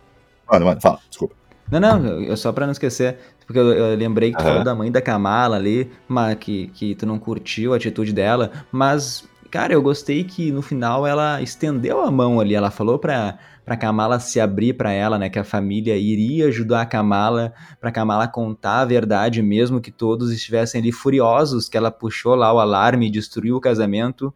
Mano, 0.49 0.65
mano, 0.65 0.79
fala, 0.79 0.99
desculpa. 1.09 1.35
Não, 1.69 1.79
não, 1.79 2.21
eu, 2.21 2.37
só 2.37 2.51
pra 2.51 2.65
não 2.65 2.71
esquecer, 2.71 3.17
porque 3.45 3.59
eu, 3.59 3.71
eu 3.73 3.97
lembrei 3.97 4.31
que 4.31 4.37
tu 4.37 4.43
falou 4.43 4.63
da 4.63 4.73
mãe 4.73 4.91
da 4.91 5.01
Kamala 5.01 5.57
ali, 5.57 5.91
que, 6.39 6.67
que 6.67 6.95
tu 6.95 7.05
não 7.05 7.19
curtiu 7.19 7.73
a 7.73 7.77
atitude 7.77 8.13
dela, 8.13 8.51
mas, 8.71 9.27
cara, 9.51 9.73
eu 9.73 9.81
gostei 9.81 10.23
que 10.23 10.51
no 10.51 10.61
final 10.61 11.05
ela 11.05 11.41
estendeu 11.41 12.01
a 12.01 12.09
mão 12.09 12.39
ali, 12.39 12.55
ela 12.55 12.71
falou 12.71 12.97
pra, 12.97 13.37
pra 13.65 13.75
Kamala 13.75 14.17
se 14.17 14.39
abrir 14.39 14.73
para 14.73 14.93
ela, 14.93 15.17
né, 15.17 15.29
que 15.29 15.39
a 15.39 15.43
família 15.43 15.97
iria 15.97 16.47
ajudar 16.47 16.81
a 16.81 16.85
Kamala, 16.85 17.53
pra 17.81 17.91
Kamala 17.91 18.27
contar 18.27 18.79
a 18.79 18.85
verdade, 18.85 19.41
mesmo 19.41 19.81
que 19.81 19.91
todos 19.91 20.31
estivessem 20.31 20.79
ali 20.79 20.93
furiosos, 20.93 21.67
que 21.67 21.75
ela 21.75 21.91
puxou 21.91 22.33
lá 22.33 22.53
o 22.53 22.59
alarme 22.59 23.07
e 23.07 23.11
destruiu 23.11 23.57
o 23.57 23.61
casamento, 23.61 24.33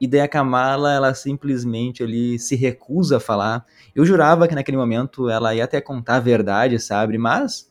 e 0.00 0.06
daí 0.06 0.20
a 0.20 0.28
Kamala, 0.28 0.92
ela 0.92 1.14
simplesmente 1.14 2.02
ali 2.02 2.38
se 2.38 2.56
recusa 2.56 3.18
a 3.18 3.20
falar. 3.20 3.64
Eu 3.94 4.04
jurava 4.04 4.48
que 4.48 4.54
naquele 4.54 4.76
momento 4.76 5.30
ela 5.30 5.54
ia 5.54 5.64
até 5.64 5.80
contar 5.80 6.16
a 6.16 6.20
verdade, 6.20 6.78
sabe? 6.78 7.16
Mas 7.16 7.70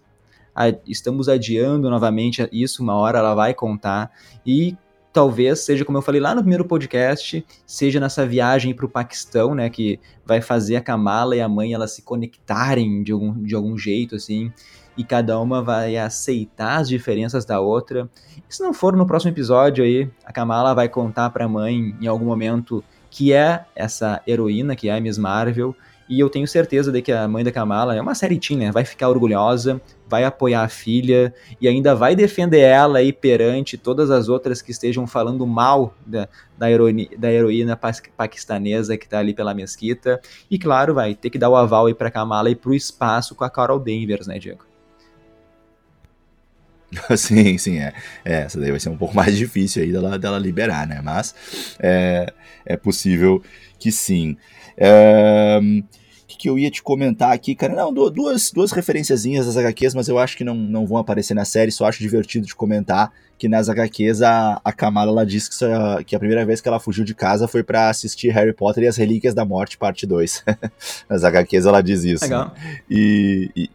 a, 0.55 0.69
estamos 0.87 1.27
adiando 1.27 1.89
novamente 1.89 2.47
isso, 2.51 2.81
uma 2.81 2.95
hora 2.95 3.19
ela 3.19 3.35
vai 3.35 3.53
contar. 3.53 4.11
E 4.45 4.77
talvez 5.11 5.59
seja, 5.59 5.85
como 5.85 5.97
eu 5.97 6.01
falei 6.01 6.21
lá 6.21 6.33
no 6.33 6.41
primeiro 6.41 6.65
podcast, 6.65 7.45
seja 7.67 7.99
nessa 7.99 8.25
viagem 8.25 8.73
para 8.73 8.85
o 8.85 8.89
Paquistão, 8.89 9.53
né, 9.53 9.69
que 9.69 9.99
vai 10.25 10.41
fazer 10.41 10.77
a 10.77 10.81
Kamala 10.81 11.35
e 11.35 11.41
a 11.41 11.49
mãe 11.49 11.73
elas 11.73 11.91
se 11.91 12.01
conectarem 12.01 13.03
de 13.03 13.11
algum, 13.11 13.43
de 13.43 13.53
algum 13.53 13.77
jeito, 13.77 14.15
assim 14.15 14.51
e 14.97 15.03
cada 15.03 15.39
uma 15.39 15.61
vai 15.61 15.97
aceitar 15.97 16.77
as 16.79 16.87
diferenças 16.87 17.45
da 17.45 17.59
outra. 17.59 18.09
E 18.37 18.55
se 18.55 18.61
não 18.61 18.73
for 18.73 18.95
no 18.95 19.05
próximo 19.05 19.31
episódio 19.31 19.83
aí, 19.83 20.09
a 20.25 20.31
Kamala 20.31 20.73
vai 20.73 20.89
contar 20.89 21.29
para 21.29 21.45
a 21.45 21.49
mãe 21.49 21.95
em 21.99 22.07
algum 22.07 22.25
momento 22.25 22.83
que 23.09 23.31
é 23.31 23.65
essa 23.75 24.21
heroína, 24.27 24.75
que 24.75 24.89
é 24.89 24.97
a 24.97 24.99
Miss 24.99 25.17
Marvel, 25.17 25.75
e 26.09 26.19
eu 26.19 26.29
tenho 26.29 26.47
certeza 26.47 26.91
de 26.91 27.01
que 27.01 27.11
a 27.11 27.27
mãe 27.27 27.43
da 27.43 27.51
Kamala 27.51 27.95
é 27.95 28.01
uma 28.01 28.13
série 28.13 28.37
teen, 28.37 28.57
né? 28.57 28.71
Vai 28.71 28.83
ficar 28.83 29.09
orgulhosa, 29.09 29.81
vai 30.07 30.23
apoiar 30.23 30.63
a 30.63 30.67
filha 30.67 31.33
e 31.61 31.67
ainda 31.67 31.95
vai 31.95 32.15
defender 32.15 32.59
ela 32.59 32.99
aí 32.99 33.13
perante 33.13 33.77
todas 33.77 34.11
as 34.11 34.27
outras 34.27 34.61
que 34.61 34.71
estejam 34.71 35.07
falando 35.07 35.47
mal 35.47 35.95
da, 36.05 36.27
da, 36.57 36.69
heroína, 36.69 37.07
da 37.17 37.31
heroína 37.31 37.79
paquistanesa 38.17 38.97
que 38.97 39.07
tá 39.07 39.19
ali 39.19 39.33
pela 39.33 39.53
mesquita. 39.53 40.19
E 40.51 40.59
claro, 40.59 40.93
vai 40.93 41.15
ter 41.15 41.29
que 41.29 41.39
dar 41.39 41.49
o 41.49 41.55
aval 41.55 41.85
aí 41.85 41.93
pra 41.93 42.11
Kamala 42.11 42.49
e 42.49 42.55
pro 42.55 42.73
espaço 42.73 43.33
com 43.33 43.43
a 43.43 43.49
Carol 43.49 43.79
Danvers, 43.79 44.27
né, 44.27 44.37
Diego? 44.37 44.72
sim, 47.17 47.57
sim, 47.57 47.79
é. 47.79 47.93
é. 48.23 48.41
Essa 48.41 48.59
daí 48.59 48.71
vai 48.71 48.79
ser 48.79 48.89
um 48.89 48.97
pouco 48.97 49.15
mais 49.15 49.37
difícil 49.37 49.83
aí 49.83 49.91
dela, 49.91 50.17
dela 50.17 50.39
liberar, 50.39 50.87
né? 50.87 51.01
Mas 51.03 51.33
é, 51.79 52.31
é 52.65 52.77
possível 52.77 53.41
que 53.79 53.91
sim. 53.91 54.37
É, 54.77 55.59
o 55.61 56.37
que, 56.37 56.49
eu 56.49 56.57
ia 56.57 56.71
te 56.71 56.81
comentar 56.81 57.31
aqui, 57.31 57.55
cara? 57.55 57.75
Não, 57.75 57.93
duas, 57.93 58.51
duas 58.51 58.71
referenciazinhas 58.71 59.45
das 59.45 59.55
HQs, 59.55 59.93
mas 59.93 60.07
eu 60.07 60.17
acho 60.17 60.35
que 60.35 60.43
não, 60.43 60.55
não 60.55 60.85
vão 60.85 60.97
aparecer 60.97 61.33
na 61.33 61.45
série, 61.45 61.71
só 61.71 61.85
acho 61.85 61.99
divertido 61.99 62.45
de 62.45 62.55
comentar 62.55 63.11
que 63.37 63.49
nas 63.49 63.67
HQs 63.67 64.21
a, 64.21 64.61
a 64.63 64.71
Kamala 64.71 65.11
ela 65.11 65.25
disse 65.25 65.49
que, 65.49 66.03
que 66.05 66.15
a 66.15 66.19
primeira 66.19 66.45
vez 66.45 66.61
que 66.61 66.67
ela 66.67 66.79
fugiu 66.79 67.03
de 67.03 67.13
casa 67.13 67.47
foi 67.47 67.61
para 67.61 67.89
assistir 67.89 68.29
Harry 68.29 68.53
Potter 68.53 68.83
e 68.83 68.87
as 68.87 68.95
Relíquias 68.95 69.33
da 69.33 69.43
Morte, 69.43 69.77
parte 69.77 70.05
2. 70.05 70.45
nas 71.09 71.23
HQs 71.23 71.65
ela 71.65 71.81
diz 71.81 72.03
isso. 72.03 72.23
Legal. 72.23 72.53
Né? 72.55 72.79
E, 72.89 73.51
e 73.55 73.69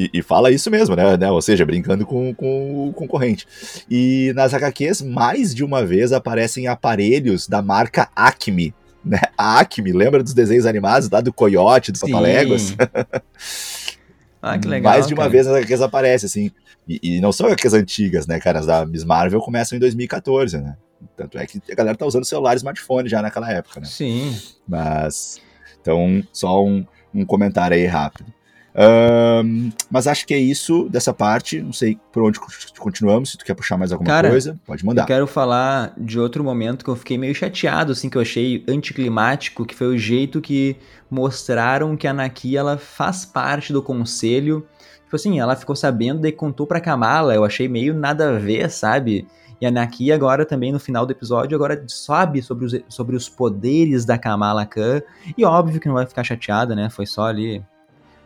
e, 0.00 0.10
e, 0.14 0.22
fala 0.22 0.50
isso 0.50 0.70
mesmo, 0.70 0.96
né, 0.96 1.14
né? 1.14 1.30
Ou 1.30 1.42
seja, 1.42 1.66
brincando 1.66 2.06
com, 2.06 2.34
com 2.34 2.88
o 2.88 2.92
concorrente. 2.94 3.46
E 3.90 4.32
nas 4.34 4.54
HQs, 4.54 5.02
mais 5.02 5.54
de 5.54 5.62
uma 5.62 5.84
vez 5.84 6.10
aparecem 6.10 6.66
aparelhos 6.66 7.46
da 7.46 7.60
marca 7.60 8.08
Acme. 8.16 8.74
Né? 9.04 9.20
A 9.36 9.60
Acme, 9.60 9.92
lembra 9.92 10.22
dos 10.22 10.32
desenhos 10.32 10.64
animados 10.64 11.10
lá 11.10 11.20
do 11.20 11.30
Coyote, 11.30 11.92
do 11.92 12.00
Papaléguas? 12.00 12.74
ah, 14.40 14.58
que 14.58 14.66
legal. 14.66 14.90
Mais 14.90 15.06
de 15.06 15.12
uma 15.12 15.24
cara. 15.24 15.32
vez 15.32 15.46
as 15.46 15.54
HQs 15.54 15.82
aparecem, 15.82 16.26
assim. 16.26 16.50
E, 16.88 17.16
e, 17.16 17.20
não 17.20 17.30
são 17.30 17.46
HQs 17.48 17.74
antigas, 17.74 18.26
né, 18.26 18.40
cara? 18.40 18.60
As 18.60 18.66
da 18.66 18.86
Miss 18.86 19.04
Marvel 19.04 19.40
começam 19.40 19.76
em 19.76 19.80
2014, 19.80 20.56
né? 20.56 20.78
Tanto 21.14 21.36
é 21.36 21.46
que 21.46 21.60
a 21.70 21.74
galera 21.74 21.96
tá 21.96 22.06
usando 22.06 22.24
celular 22.24 22.54
e 22.54 22.56
smartphone 22.56 23.06
já 23.06 23.20
naquela 23.20 23.52
época, 23.52 23.80
né? 23.80 23.86
Sim. 23.86 24.34
Mas. 24.66 25.42
Então, 25.78 26.22
só 26.32 26.64
um, 26.64 26.86
um 27.14 27.26
comentário 27.26 27.76
aí 27.76 27.84
rápido. 27.84 28.32
Um, 28.74 29.70
mas 29.90 30.06
acho 30.06 30.26
que 30.26 30.34
é 30.34 30.38
isso 30.38 30.88
dessa 30.88 31.12
parte. 31.12 31.60
Não 31.60 31.72
sei 31.72 31.98
por 32.12 32.22
onde 32.22 32.38
continuamos. 32.78 33.30
Se 33.30 33.38
tu 33.38 33.44
quer 33.44 33.54
puxar 33.54 33.76
mais 33.76 33.92
alguma 33.92 34.08
Cara, 34.08 34.30
coisa, 34.30 34.58
pode 34.66 34.84
mandar. 34.84 35.02
Eu 35.02 35.06
quero 35.06 35.26
falar 35.26 35.92
de 35.98 36.18
outro 36.18 36.44
momento 36.44 36.84
que 36.84 36.90
eu 36.90 36.96
fiquei 36.96 37.18
meio 37.18 37.34
chateado, 37.34 37.92
assim, 37.92 38.08
que 38.08 38.16
eu 38.16 38.22
achei 38.22 38.64
anticlimático, 38.68 39.64
que 39.64 39.74
foi 39.74 39.88
o 39.88 39.98
jeito 39.98 40.40
que 40.40 40.76
mostraram 41.10 41.96
que 41.96 42.06
a 42.06 42.12
Naki 42.12 42.56
ela 42.56 42.78
faz 42.78 43.24
parte 43.24 43.72
do 43.72 43.82
conselho. 43.82 44.66
Tipo 45.04 45.16
assim, 45.16 45.40
ela 45.40 45.56
ficou 45.56 45.74
sabendo 45.74 46.26
e 46.26 46.32
contou 46.32 46.66
pra 46.66 46.80
Kamala. 46.80 47.34
Eu 47.34 47.44
achei 47.44 47.68
meio 47.68 47.92
nada 47.92 48.36
a 48.36 48.38
ver, 48.38 48.70
sabe? 48.70 49.26
E 49.60 49.66
a 49.66 49.70
Naki 49.70 50.10
agora 50.10 50.46
também 50.46 50.72
no 50.72 50.80
final 50.80 51.04
do 51.04 51.12
episódio 51.12 51.54
agora 51.54 51.84
sabe 51.86 52.40
sobre 52.40 52.64
os, 52.64 52.74
sobre 52.88 53.14
os 53.14 53.28
poderes 53.28 54.06
da 54.06 54.16
Kamala 54.16 54.64
Khan. 54.64 55.02
E 55.36 55.44
óbvio 55.44 55.80
que 55.80 55.88
não 55.88 55.96
vai 55.96 56.06
ficar 56.06 56.24
chateada, 56.24 56.74
né? 56.74 56.88
Foi 56.88 57.04
só 57.04 57.26
ali 57.26 57.62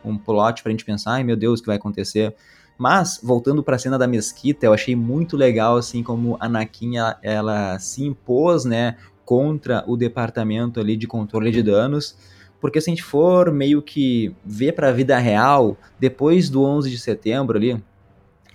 um 0.05 0.17
plot 0.17 0.63
pra 0.63 0.71
gente 0.71 0.85
pensar, 0.85 1.13
ai 1.13 1.23
meu 1.23 1.35
Deus, 1.35 1.59
o 1.59 1.63
que 1.63 1.67
vai 1.67 1.77
acontecer? 1.77 2.35
Mas, 2.77 3.19
voltando 3.23 3.63
para 3.63 3.77
a 3.77 3.79
cena 3.79 3.97
da 3.97 4.05
mesquita, 4.05 4.65
eu 4.65 4.73
achei 4.73 4.95
muito 4.95 5.37
legal, 5.37 5.77
assim, 5.77 6.03
como 6.03 6.35
a 6.39 6.45
Anakin, 6.45 6.97
ela, 6.97 7.19
ela, 7.23 7.79
se 7.79 8.03
impôs, 8.03 8.65
né, 8.65 8.97
contra 9.23 9.83
o 9.87 9.95
departamento 9.95 10.79
ali 10.79 10.97
de 10.97 11.07
controle 11.07 11.51
de 11.51 11.63
danos, 11.63 12.17
porque 12.59 12.81
se 12.81 12.89
a 12.89 12.91
gente 12.91 13.03
for 13.03 13.51
meio 13.51 13.81
que 13.81 14.35
ver 14.43 14.73
para 14.73 14.89
a 14.89 14.91
vida 14.91 15.17
real, 15.17 15.77
depois 15.99 16.49
do 16.49 16.63
11 16.63 16.89
de 16.89 16.97
setembro 16.97 17.57
ali, 17.57 17.81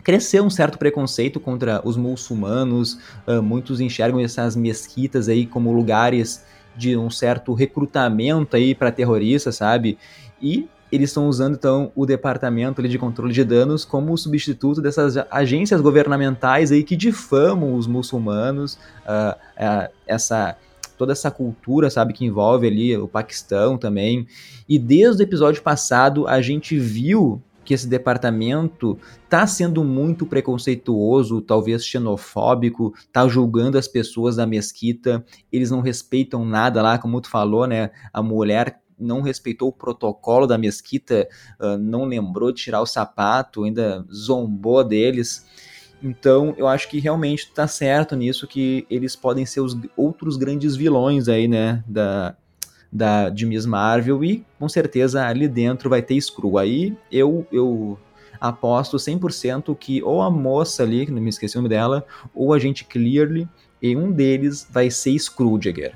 cresceu 0.03 0.45
um 0.45 0.51
certo 0.51 0.79
preconceito 0.79 1.39
contra 1.41 1.81
os 1.85 1.97
muçulmanos, 1.97 2.99
uh, 3.27 3.43
muitos 3.43 3.81
enxergam 3.81 4.21
essas 4.21 4.57
mesquitas 4.57 5.29
aí 5.29 5.47
como 5.47 5.73
lugares 5.73 6.45
de 6.77 6.97
um 6.97 7.11
certo 7.11 7.53
recrutamento 7.53 8.57
aí 8.57 8.75
para 8.75 8.93
terroristas, 8.93 9.57
sabe? 9.57 9.99
E 10.41 10.69
eles 10.91 11.11
estão 11.11 11.28
usando 11.28 11.55
então 11.55 11.93
o 11.95 12.05
departamento 12.05 12.82
de 12.86 12.99
controle 12.99 13.32
de 13.32 13.45
danos 13.45 13.84
como 13.84 14.16
substituto 14.16 14.80
dessas 14.80 15.16
agências 15.30 15.80
governamentais 15.80 16.72
aí 16.72 16.82
que 16.82 16.97
difamam 16.97 17.74
os 17.74 17.86
muçulmanos, 17.86 18.74
uh, 19.05 19.36
uh, 19.57 19.93
essa 20.07 20.57
toda 20.97 21.12
essa 21.12 21.30
cultura, 21.30 21.88
sabe, 21.88 22.12
que 22.12 22.26
envolve 22.26 22.66
ali 22.66 22.95
o 22.95 23.09
Paquistão 23.09 23.78
também. 23.78 24.26
E 24.68 24.78
desde 24.78 25.22
o 25.22 25.24
episódio 25.24 25.62
passado 25.62 26.28
a 26.28 26.43
gente 26.43 26.78
viu 26.78 27.43
que 27.64 27.72
esse 27.72 27.86
departamento 27.86 28.99
está 29.24 29.47
sendo 29.47 29.82
muito 29.82 30.26
preconceituoso, 30.26 31.41
talvez 31.41 31.86
xenofóbico, 31.86 32.93
está 32.99 33.26
julgando 33.28 33.78
as 33.78 33.88
pessoas 33.88 34.36
da 34.36 34.47
mesquita, 34.47 35.24
eles 35.53 35.70
não 35.70 35.80
respeitam 35.80 36.45
nada 36.45 36.82
lá, 36.82 36.99
como 36.99 37.20
tu 37.20 37.30
falou, 37.30 37.66
né? 37.66 37.91
A 38.12 38.22
mulher 38.22 38.80
não 39.01 39.23
respeitou 39.23 39.69
o 39.69 39.73
protocolo 39.73 40.47
da 40.47 40.59
mesquita, 40.59 41.29
uh, 41.59 41.79
não 41.79 42.05
lembrou 42.05 42.53
de 42.53 42.63
tirar 42.63 42.81
o 42.81 42.87
sapato, 42.87 43.65
ainda 43.65 44.05
zombou 44.13 44.85
deles. 44.85 45.47
Então, 46.03 46.55
eu 46.57 46.67
acho 46.67 46.89
que 46.89 46.99
realmente 46.99 47.41
está 47.41 47.67
certo 47.67 48.17
nisso 48.17 48.47
que 48.47 48.87
eles 48.89 49.15
podem 49.15 49.45
ser 49.45 49.61
os 49.61 49.77
outros 49.97 50.37
grandes 50.37 50.75
vilões 50.77 51.29
aí, 51.29 51.47
né, 51.47 51.85
da, 51.87 52.35
da 52.91 53.29
de 53.29 53.45
Miss 53.45 53.67
Marvel 53.67 54.25
e 54.25 54.45
com 54.59 54.69
certeza 54.69 55.27
ali 55.27 55.47
dentro 55.47 55.91
vai 55.91 56.03
ter 56.03 56.21
Screw. 56.21 56.59
Aí 56.59 56.97
eu 57.11 57.47
eu 57.53 57.99
aposto 58.41 58.97
100% 58.97 59.77
que 59.77 60.03
ou 60.03 60.23
a 60.23 60.31
moça 60.31 60.83
ali, 60.83 61.05
que 61.05 61.13
não 61.13 61.21
me 61.21 61.29
esqueci 61.29 61.57
o 61.57 61.59
nome 61.59 61.69
dela, 61.69 62.05
ou 62.35 62.55
a 62.55 62.59
gente 62.59 62.85
Clearly, 62.85 63.47
e 63.83 63.95
um 63.95 64.11
deles 64.11 64.67
vai 64.71 64.91
ser 64.91 65.19
Screwjagger. 65.19 65.95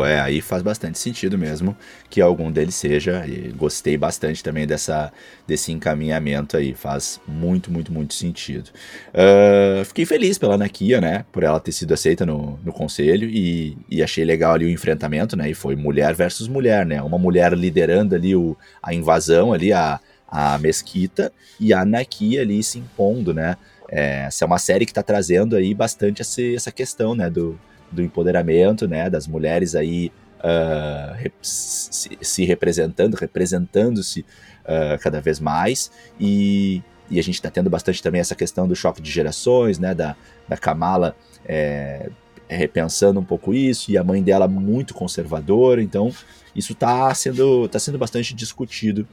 É, 0.00 0.20
aí 0.20 0.40
faz 0.40 0.62
bastante 0.62 0.96
sentido 0.96 1.36
mesmo 1.36 1.76
que 2.08 2.20
algum 2.20 2.52
deles 2.52 2.76
seja. 2.76 3.26
E 3.26 3.48
gostei 3.50 3.96
bastante 3.96 4.44
também 4.44 4.64
dessa, 4.64 5.12
desse 5.44 5.72
encaminhamento 5.72 6.56
aí. 6.56 6.72
Faz 6.72 7.20
muito, 7.26 7.68
muito, 7.72 7.92
muito 7.92 8.14
sentido. 8.14 8.70
Uh, 9.08 9.84
fiquei 9.84 10.06
feliz 10.06 10.38
pela 10.38 10.56
Nakia, 10.56 11.00
né? 11.00 11.24
Por 11.32 11.42
ela 11.42 11.58
ter 11.58 11.72
sido 11.72 11.92
aceita 11.94 12.24
no, 12.24 12.60
no 12.64 12.72
conselho 12.72 13.28
e, 13.28 13.76
e 13.90 14.00
achei 14.00 14.24
legal 14.24 14.54
ali 14.54 14.66
o 14.66 14.70
enfrentamento, 14.70 15.36
né? 15.36 15.50
E 15.50 15.54
foi 15.54 15.74
mulher 15.74 16.14
versus 16.14 16.46
mulher, 16.46 16.86
né? 16.86 17.02
Uma 17.02 17.18
mulher 17.18 17.52
liderando 17.54 18.14
ali 18.14 18.36
o, 18.36 18.56
a 18.80 18.94
invasão 18.94 19.52
ali, 19.52 19.72
a, 19.72 19.98
a 20.28 20.58
mesquita, 20.58 21.32
e 21.58 21.72
a 21.72 21.84
Nakia 21.84 22.42
ali 22.42 22.62
se 22.62 22.78
impondo, 22.78 23.34
né? 23.34 23.56
É, 23.90 24.26
essa 24.26 24.44
é 24.44 24.46
uma 24.46 24.58
série 24.58 24.84
que 24.84 24.92
está 24.92 25.02
trazendo 25.02 25.56
aí 25.56 25.74
bastante 25.74 26.22
essa, 26.22 26.40
essa 26.40 26.70
questão, 26.70 27.16
né? 27.16 27.28
Do, 27.28 27.58
do 27.90 28.02
empoderamento, 28.02 28.86
né, 28.86 29.08
das 29.08 29.26
mulheres 29.26 29.74
aí 29.74 30.12
uh, 30.38 31.14
rep 31.14 31.34
se, 31.42 32.10
se, 32.20 32.44
representando, 32.44 33.14
representando-se 33.14 34.20
uh, 34.20 34.98
cada 35.00 35.20
vez 35.20 35.40
mais 35.40 35.90
e, 36.20 36.82
e 37.10 37.18
a 37.18 37.22
gente 37.22 37.36
está 37.36 37.50
tendo 37.50 37.70
bastante 37.70 38.02
também 38.02 38.20
essa 38.20 38.34
questão 38.34 38.68
do 38.68 38.76
choque 38.76 39.00
de 39.00 39.10
gerações, 39.10 39.78
né, 39.78 39.94
da, 39.94 40.16
da 40.48 40.56
Kamala 40.56 41.16
é, 41.44 42.10
repensando 42.48 43.20
um 43.20 43.24
pouco 43.24 43.52
isso 43.54 43.90
e 43.90 43.98
a 43.98 44.04
mãe 44.04 44.22
dela 44.22 44.48
muito 44.48 44.94
conservadora, 44.94 45.82
então 45.82 46.12
isso 46.54 46.72
está 46.72 47.12
sendo, 47.14 47.68
tá 47.68 47.78
sendo 47.78 47.98
bastante 47.98 48.34
discutido 48.34 49.06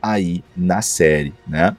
aí 0.00 0.42
na 0.56 0.82
série, 0.82 1.32
né? 1.46 1.76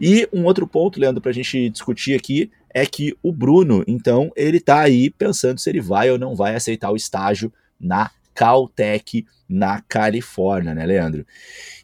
E 0.00 0.28
um 0.32 0.44
outro 0.44 0.66
ponto, 0.66 0.98
Leandro, 0.98 1.20
para 1.20 1.30
a 1.30 1.34
gente 1.34 1.68
discutir 1.70 2.14
aqui 2.14 2.50
é 2.76 2.84
que 2.84 3.16
o 3.22 3.32
Bruno, 3.32 3.82
então, 3.86 4.30
ele 4.36 4.60
tá 4.60 4.80
aí 4.80 5.08
pensando 5.08 5.58
se 5.58 5.70
ele 5.70 5.80
vai 5.80 6.10
ou 6.10 6.18
não 6.18 6.36
vai 6.36 6.54
aceitar 6.54 6.90
o 6.90 6.96
estágio 6.96 7.50
na 7.80 8.10
Caltech 8.34 9.24
na 9.48 9.80
Califórnia, 9.88 10.74
né, 10.74 10.84
Leandro? 10.84 11.24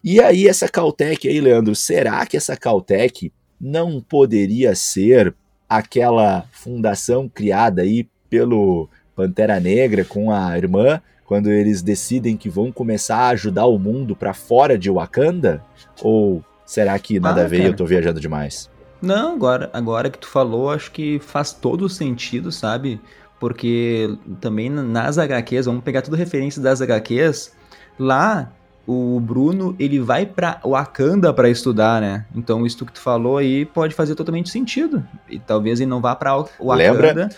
E 0.03 0.21
aí, 0.21 0.47
essa 0.47 0.69
Caltech 0.69 1.27
aí, 1.27 1.41
Leandro, 1.41 1.73
será 1.73 2.23
que 2.27 2.37
essa 2.37 2.55
Caltech 2.55 3.33
não 3.59 3.99
poderia 3.99 4.75
ser 4.75 5.33
aquela 5.67 6.45
fundação 6.51 7.27
criada 7.27 7.81
aí 7.81 8.07
pelo 8.29 8.87
Pantera 9.15 9.59
Negra 9.59 10.05
com 10.05 10.29
a 10.29 10.55
irmã, 10.55 11.01
quando 11.25 11.51
eles 11.51 11.81
decidem 11.81 12.37
que 12.37 12.51
vão 12.51 12.71
começar 12.71 13.17
a 13.17 13.29
ajudar 13.29 13.65
o 13.65 13.79
mundo 13.79 14.15
para 14.15 14.35
fora 14.35 14.77
de 14.77 14.91
Wakanda? 14.91 15.63
Ou 16.03 16.45
será 16.67 16.99
que 16.99 17.19
nada 17.19 17.41
ah, 17.41 17.45
a 17.45 17.47
ver 17.47 17.61
e 17.61 17.65
eu 17.65 17.75
tô 17.75 17.83
viajando 17.83 18.19
demais? 18.19 18.71
Não, 19.03 19.33
agora, 19.33 19.69
agora 19.73 20.09
que 20.09 20.17
tu 20.17 20.27
falou, 20.27 20.71
acho 20.71 20.89
que 20.89 21.19
faz 21.19 21.51
todo 21.51 21.89
sentido, 21.89 22.53
sabe? 22.53 23.01
Porque 23.37 24.17
também 24.39 24.69
nas 24.69 25.17
HQs, 25.17 25.65
vamos 25.65 25.83
pegar 25.83 26.01
tudo 26.01 26.15
referência 26.15 26.61
das 26.61 26.81
HQs, 26.81 27.53
lá 27.99 28.49
o 28.87 29.19
Bruno 29.19 29.75
ele 29.77 29.99
vai 29.99 30.25
para 30.25 30.61
Wakanda 30.63 31.33
para 31.33 31.49
estudar, 31.49 31.99
né? 31.99 32.25
Então 32.33 32.65
isso 32.65 32.85
que 32.85 32.93
tu 32.93 33.01
falou 33.01 33.37
aí 33.37 33.65
pode 33.65 33.93
fazer 33.93 34.15
totalmente 34.15 34.49
sentido. 34.49 35.05
E 35.29 35.37
talvez 35.37 35.81
ele 35.81 35.89
não 35.89 35.99
vá 35.99 36.15
para 36.15 36.37
Wakanda. 36.37 36.75
Lembra? 36.75 37.29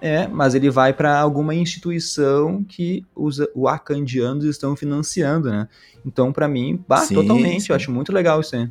É, 0.00 0.26
mas 0.26 0.54
ele 0.54 0.70
vai 0.70 0.94
para 0.94 1.18
alguma 1.20 1.54
instituição 1.54 2.64
que 2.64 3.04
os 3.14 3.38
wakandianos 3.54 4.46
estão 4.46 4.74
financiando, 4.74 5.50
né? 5.50 5.68
Então, 6.06 6.32
para 6.32 6.48
mim, 6.48 6.82
bah, 6.88 7.00
sim, 7.00 7.14
totalmente, 7.14 7.64
sim. 7.64 7.72
eu 7.72 7.76
acho 7.76 7.92
muito 7.92 8.10
legal 8.10 8.40
isso 8.40 8.56
aí. 8.56 8.70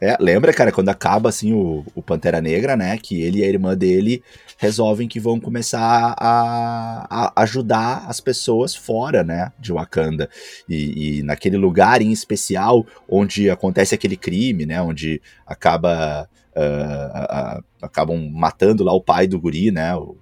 É, 0.00 0.16
lembra, 0.20 0.52
cara, 0.52 0.70
quando 0.70 0.88
acaba 0.90 1.28
assim 1.28 1.52
o, 1.52 1.84
o, 1.92 2.00
Pantera 2.00 2.40
Negra, 2.40 2.76
né? 2.76 2.96
Que 2.98 3.20
ele 3.20 3.40
e 3.40 3.44
a 3.44 3.48
irmã 3.48 3.76
dele 3.76 4.22
resolvem 4.56 5.08
que 5.08 5.18
vão 5.18 5.40
começar 5.40 6.14
a, 6.16 7.06
a 7.10 7.42
ajudar 7.42 8.04
as 8.06 8.20
pessoas 8.20 8.76
fora, 8.76 9.24
né? 9.24 9.52
De 9.58 9.72
Wakanda. 9.72 10.30
E, 10.68 11.18
e, 11.18 11.22
naquele 11.24 11.56
lugar 11.56 12.00
em 12.00 12.12
especial 12.12 12.86
onde 13.08 13.50
acontece 13.50 13.94
aquele 13.94 14.16
crime, 14.16 14.64
né? 14.64 14.80
Onde 14.80 15.20
acaba. 15.46 16.28
Uh, 16.56 17.58
uh, 17.58 17.64
acabam 17.80 18.30
matando 18.32 18.82
lá 18.82 18.92
o 18.92 19.00
pai 19.00 19.26
do 19.26 19.40
guri, 19.40 19.70
né? 19.70 19.96
O, 19.96 20.16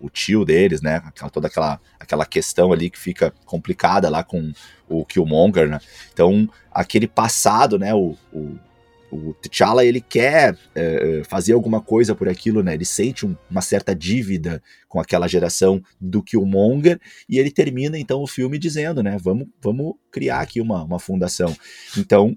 o 0.00 0.10
tio 0.10 0.44
deles, 0.44 0.82
né? 0.82 1.00
Toda 1.32 1.46
aquela, 1.46 1.80
aquela 2.00 2.26
questão 2.26 2.72
ali 2.72 2.90
que 2.90 2.98
fica 2.98 3.32
complicada 3.44 4.08
lá 4.08 4.24
com 4.24 4.52
o 4.88 5.04
Killmonger, 5.04 5.68
né? 5.68 5.78
Então, 6.12 6.48
aquele 6.72 7.06
passado, 7.06 7.78
né? 7.78 7.94
O, 7.94 8.16
o, 8.32 8.58
o 9.10 9.34
T'Challa 9.34 9.84
ele 9.84 10.00
quer 10.00 10.56
é, 10.74 11.22
fazer 11.28 11.52
alguma 11.52 11.80
coisa 11.80 12.14
por 12.14 12.28
aquilo, 12.28 12.62
né? 12.62 12.74
Ele 12.74 12.84
sente 12.84 13.26
um, 13.26 13.36
uma 13.50 13.60
certa 13.60 13.94
dívida 13.94 14.62
com 14.88 15.00
aquela 15.00 15.28
geração 15.28 15.82
do 16.00 16.22
Killmonger 16.22 17.00
e 17.28 17.38
ele 17.38 17.50
termina 17.50 17.98
então 17.98 18.22
o 18.22 18.26
filme 18.26 18.58
dizendo, 18.58 19.02
né? 19.02 19.16
Vamos, 19.20 19.48
vamos 19.60 19.94
criar 20.10 20.40
aqui 20.40 20.60
uma, 20.60 20.82
uma 20.82 20.98
fundação. 20.98 21.56
Então 21.96 22.36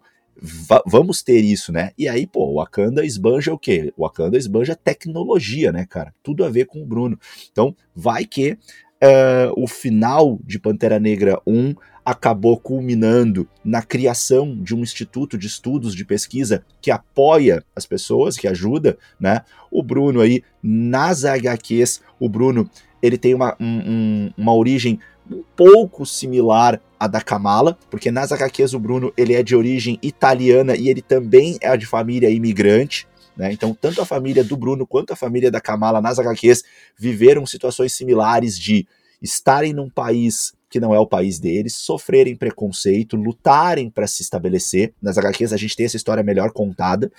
vamos 0.86 1.21
ter 1.21 1.41
isso, 1.41 1.71
né? 1.71 1.91
E 1.97 2.07
aí, 2.07 2.26
pô, 2.26 2.47
o 2.47 2.55
Wakanda 2.55 3.05
esbanja 3.05 3.53
o 3.53 3.57
quê? 3.57 3.93
O 3.95 4.03
Wakanda 4.03 4.38
esbanja 4.38 4.76
tecnologia, 4.76 5.71
né, 5.71 5.86
cara? 5.86 6.13
Tudo 6.24 6.43
a 6.43 6.49
ver 6.49 6.65
com 6.65 6.82
o 6.82 6.86
Bruno. 6.86 7.19
Então, 7.51 7.76
vai 7.95 8.26
que 8.26 8.57
uh, 9.04 9.54
o 9.62 9.68
final 9.68 10.39
de 10.45 10.58
Pantera 10.58 10.99
Negra 10.99 11.39
1 11.45 11.76
acabou 12.06 12.58
culminando 12.58 13.47
na 13.64 13.82
criação 13.82 14.58
de 14.62 14.76
um 14.76 14.80
instituto 14.80 15.38
de 15.38 15.47
estudos 15.47 15.95
de 15.95 16.04
pesquisa 16.04 16.64
que 16.82 16.91
apoia 16.91 17.64
as 17.76 17.86
pessoas, 17.86 18.38
que 18.38 18.47
ajuda, 18.47 18.97
né? 19.20 19.41
O 19.72 19.82
Bruno 19.82 20.20
aí, 20.20 20.43
nas 20.62 21.24
HQs, 21.24 22.01
o 22.20 22.28
Bruno, 22.28 22.70
ele 23.01 23.18
tem 23.18 23.34
uma, 23.34 23.56
um, 23.60 24.32
uma 24.38 24.54
origem 24.54 24.99
um 25.32 25.43
pouco 25.56 26.06
similar 26.06 26.82
à 26.99 27.08
da 27.08 27.22
Kamala, 27.22 27.78
porque 27.89 28.12
nas 28.12 28.32
HQs 28.34 28.74
o 28.74 28.80
Bruno, 28.80 29.14
ele 29.16 29.34
é 29.34 29.41
de 29.41 29.56
origem 29.56 29.97
italiana 30.01 30.76
e 30.76 30.89
ele 30.89 31.01
também 31.01 31.58
é 31.62 31.76
de 31.78 31.86
família 31.86 32.30
imigrante, 32.30 33.08
né? 33.36 33.51
Então, 33.51 33.73
tanto 33.73 34.01
a 34.01 34.05
família 34.05 34.43
do 34.43 34.55
Bruno 34.55 34.86
quanto 34.86 35.13
a 35.13 35.15
família 35.15 35.51
da 35.51 35.61
Kamala 35.61 36.01
nas 36.01 36.19
HQs 36.19 36.63
viveram 36.97 37.45
situações 37.45 37.93
similares 37.93 38.57
de 38.57 38.88
estarem 39.21 39.73
num 39.73 39.89
país 39.89 40.53
que 40.69 40.79
não 40.79 40.93
é 40.93 40.99
o 40.99 41.05
país 41.05 41.39
deles, 41.39 41.75
sofrerem 41.75 42.36
preconceito, 42.36 43.15
lutarem 43.15 43.91
para 43.91 44.07
se 44.07 44.23
estabelecer. 44.23 44.91
Nas 44.99 45.17
HQs 45.17 45.53
a 45.53 45.57
gente 45.57 45.75
tem 45.75 45.86
essa 45.86 45.97
história 45.97 46.23
melhor 46.23 46.51
contada. 46.51 47.11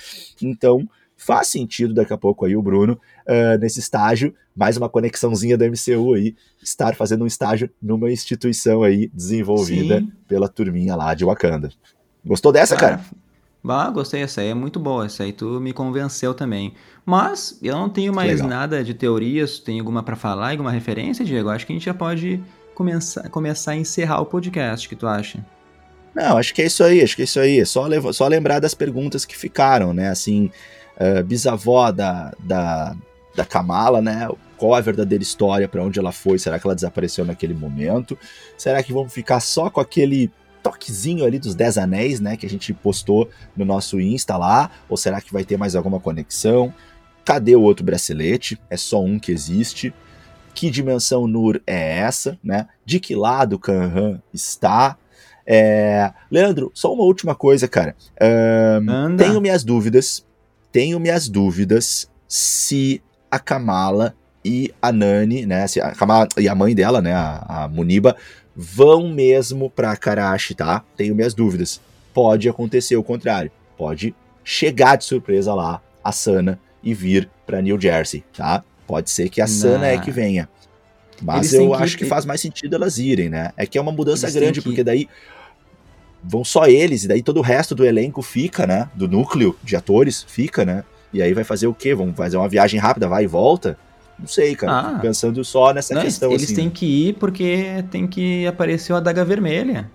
Então, 0.43 0.89
faz 1.17 1.49
sentido 1.49 1.95
daqui 1.95 2.13
a 2.13 2.19
pouco 2.19 2.45
aí 2.45 2.57
o 2.57 2.63
Bruno 2.63 3.01
uh, 3.29 3.59
nesse 3.61 3.79
estágio, 3.79 4.35
mais 4.57 4.77
uma 4.77 4.89
conexãozinha 4.89 5.57
da 5.57 5.67
MCU 5.67 6.15
aí, 6.15 6.35
estar 6.61 6.95
fazendo 6.97 7.23
um 7.23 7.29
estágio 7.29 7.71
numa 7.81 8.11
instituição 8.11 8.83
aí 8.83 9.09
desenvolvida 9.15 10.01
Sim. 10.01 10.13
pela 10.27 10.49
turminha 10.49 10.97
lá 10.97 11.15
de 11.15 11.25
Wakanda. 11.25 11.71
Gostou 12.25 12.51
dessa, 12.51 12.77
cara? 12.77 12.97
cara? 12.99 13.11
Ah, 13.67 13.91
gostei, 13.91 14.23
essa 14.23 14.43
aí 14.43 14.49
é 14.49 14.55
muito 14.55 14.79
boa, 14.79 15.07
essa 15.07 15.23
aí 15.23 15.33
tu 15.33 15.59
me 15.61 15.73
convenceu 15.73 16.35
também. 16.35 16.75
Mas 17.05 17.59
eu 17.63 17.75
não 17.75 17.89
tenho 17.89 18.13
mais 18.13 18.41
nada 18.43 18.85
de 18.85 18.93
teorias, 18.93 19.59
tem 19.59 19.79
alguma 19.79 20.03
para 20.03 20.17
falar, 20.17 20.51
alguma 20.51 20.71
referência, 20.71 21.25
Diego? 21.25 21.49
Acho 21.49 21.67
que 21.67 21.73
a 21.73 21.77
gente 21.77 21.87
já 21.87 21.95
pode 21.95 22.43
começar, 22.75 23.29
começar 23.31 23.73
a 23.73 23.77
encerrar 23.77 24.21
o 24.21 24.27
podcast, 24.27 24.87
o 24.87 24.91
que 24.91 24.97
tu 24.97 25.07
acha? 25.07 25.45
Não, 26.15 26.37
acho 26.37 26.55
que 26.55 26.63
é 26.63 26.67
isso 26.67 26.85
aí, 26.85 27.03
acho 27.03 27.17
que 27.17 27.23
é 27.23 27.25
isso 27.25 27.41
aí. 27.41 27.61
É 27.61 27.65
só, 27.65 27.87
só 28.13 28.29
lembrar 28.29 28.61
das 28.61 28.75
perguntas 28.75 29.25
que 29.25 29.37
ficaram, 29.37 29.95
né? 29.95 30.11
Assim, 30.11 30.51
uh, 31.01 31.25
bisavó 31.25 31.91
da, 31.91 32.33
da, 32.39 32.95
da 33.35 33.45
Kamala, 33.45 34.01
né? 34.01 34.29
Qual 34.57 34.75
a 34.75 34.81
verdadeira 34.81 35.23
história, 35.23 35.67
para 35.67 35.83
onde 35.83 35.99
ela 35.99 36.13
foi? 36.13 36.39
Será 36.39 36.59
que 36.59 36.67
ela 36.67 36.75
desapareceu 36.75 37.25
naquele 37.25 37.55
momento? 37.55 38.17
Será 38.57 38.83
que 38.83 38.93
vamos 38.93 39.13
ficar 39.13 39.41
só 39.41 39.69
com 39.69 39.81
aquele 39.81 40.31
toquezinho 40.65 41.27
ali 41.27 41.39
dos 41.39 41.55
10 41.55 41.77
anéis, 41.77 42.21
né? 42.21 42.39
Que 42.39 42.47
a 42.47 42.49
gente 42.49 42.73
postou 42.73 43.29
no 43.55 43.67
nosso 43.67 44.01
Insta 44.01 44.37
lá? 44.39 44.71
Ou 44.89 44.97
será 44.97 45.21
que 45.21 45.33
vai 45.33 45.45
ter 45.45 45.59
mais 45.59 45.77
alguma 45.77 46.01
conexão? 46.01 46.73
Cadê 47.23 47.55
o 47.55 47.61
outro 47.61 47.85
bracelete? 47.85 48.59
É 48.71 48.77
só 48.77 49.03
um 49.03 49.19
que 49.19 49.31
existe. 49.31 49.95
Que 50.55 50.71
dimensão 50.71 51.27
Nur 51.27 51.61
é 51.67 51.99
essa, 51.99 52.39
né? 52.43 52.67
De 52.85 52.99
que 52.99 53.15
lado 53.15 53.59
Kanhan 53.59 54.23
está? 54.33 54.97
É... 55.47 56.11
Leandro, 56.31 56.71
só 56.73 56.95
uma 56.95 57.05
última 57.05 57.35
coisa, 57.35 57.69
cara. 57.69 57.95
Um, 58.81 59.17
tenho 59.17 59.41
minhas 59.43 59.65
dúvidas. 59.65 60.25
Tenho 60.73 60.99
minhas 60.99 61.29
dúvidas 61.29 62.11
se 62.27 63.03
a 63.31 63.39
Kamala 63.39 64.17
e 64.43 64.73
a 64.81 64.91
Nani, 64.91 65.45
né? 65.45 65.67
Se 65.67 65.81
a 65.81 65.91
Kamala 65.91 66.27
e 66.39 66.49
a 66.49 66.55
mãe 66.55 66.75
dela, 66.75 67.03
né? 67.03 67.13
A, 67.13 67.65
a 67.65 67.69
Muniba, 67.69 68.17
vão 68.57 69.09
mesmo 69.09 69.69
pra 69.69 69.97
Karashi, 69.97 70.55
tá? 70.55 70.85
Tenho 70.97 71.15
minhas 71.15 71.35
dúvidas. 71.35 71.81
Pode 72.13 72.49
acontecer 72.49 72.97
o 72.97 73.03
contrário. 73.03 73.51
Pode 73.77 74.15
chegar 74.45 74.97
de 74.97 75.05
surpresa 75.05 75.55
lá 75.55 75.83
a 76.03 76.13
Sana 76.13 76.61
e 76.83 76.95
vir 76.95 77.29
para 77.47 77.63
New 77.63 77.81
Jersey, 77.81 78.23
tá? 78.37 78.63
Pode 78.87 79.11
ser 79.11 79.29
que 79.29 79.41
a 79.41 79.47
Sana 79.47 79.89
é 79.89 79.99
que 79.99 80.11
venha. 80.11 80.49
Mas 81.23 81.53
Eles 81.53 81.67
eu 81.67 81.75
acho 81.75 81.97
que... 81.97 82.05
que 82.05 82.09
faz 82.09 82.25
mais 82.25 82.41
sentido 82.41 82.75
elas 82.75 82.99
irem, 82.99 83.29
né? 83.29 83.53
É 83.57 83.67
que 83.67 83.79
é 83.79 83.81
uma 83.81 83.93
mudança 83.93 84.27
Eles 84.27 84.35
grande, 84.35 84.61
que... 84.61 84.69
porque 84.69 84.85
daí 84.85 85.09
vão 86.23 86.45
só 86.45 86.67
eles, 86.67 87.05
e 87.05 87.09
daí 87.09 87.23
todo 87.23 87.39
o 87.39 87.43
resto 87.43 87.75
do 87.75 87.85
elenco 87.85 88.23
fica, 88.23 88.67
né? 88.67 88.89
Do 88.95 89.09
núcleo 89.09 89.57
de 89.63 89.77
atores 89.77 90.25
fica, 90.29 90.65
né? 90.65 90.85
E 91.13 91.23
aí 91.23 91.33
vai 91.33 91.45
fazer 91.45 91.67
o 91.67 91.75
quê? 91.75 91.95
Vão 91.95 92.13
fazer 92.15 92.37
uma 92.37 92.49
viagem 92.49 92.81
rápida, 92.81 93.09
vai 93.09 93.25
e 93.25 93.27
volta? 93.27 93.79
Não 94.19 94.27
sei, 94.27 94.55
cara. 94.55 94.97
Ah, 94.97 94.99
pensando 95.01 95.45
só 95.45 95.73
nessa 95.73 95.95
não, 95.95 96.03
questão. 96.03 96.31
Eles 96.31 96.45
assim. 96.45 96.55
têm 96.55 96.71
que 96.71 97.09
ir 97.09 97.15
porque 97.15 97.85
tem 97.91 98.07
que 98.07 98.47
aparecer 98.47 98.93
a 98.93 98.99
Adaga 98.99 99.25
Vermelha. 99.25 99.91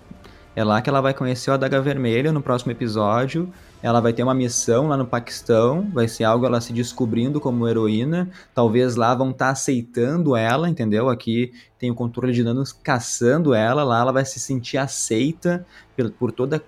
É 0.55 0.63
lá 0.63 0.82
que 0.82 0.89
ela 0.89 1.01
vai 1.01 1.13
conhecer 1.13 1.51
a 1.51 1.53
Adaga 1.53 1.82
Vermelha 1.82 2.32
no 2.32 2.41
próximo 2.41 2.72
episódio 2.72 3.51
ela 3.82 4.02
vai 4.02 4.12
ter 4.12 4.24
uma 4.24 4.34
missão 4.34 4.88
lá 4.88 4.98
no 4.98 5.06
Paquistão, 5.06 5.90
vai 5.94 6.08
ser 6.08 6.26
algo 6.26 6.46
ela 6.46 6.60
se 6.60 6.74
descobrindo 6.74 7.40
como 7.40 7.68
heroína. 7.68 8.30
Talvez 8.54 8.96
lá 8.96 9.16
vão 9.16 9.32
estar 9.32 9.46
tá 9.46 9.52
aceitando 9.52 10.36
ela, 10.36 10.70
entendeu? 10.70 11.10
Aqui 11.10 11.54
tem 11.78 11.90
o 11.90 11.96
controle 11.96 12.34
de 12.34 12.44
danos 12.44 12.74
caçando 12.74 13.54
ela, 13.54 13.86
lá 13.86 14.02
ela 14.02 14.12
vai 14.12 14.26
se 14.26 14.38
sentir 14.38 14.78
aceita 14.78 15.66
por, 15.96 16.12
por 16.12 16.32
toda, 16.32 16.58
a, 16.58 16.60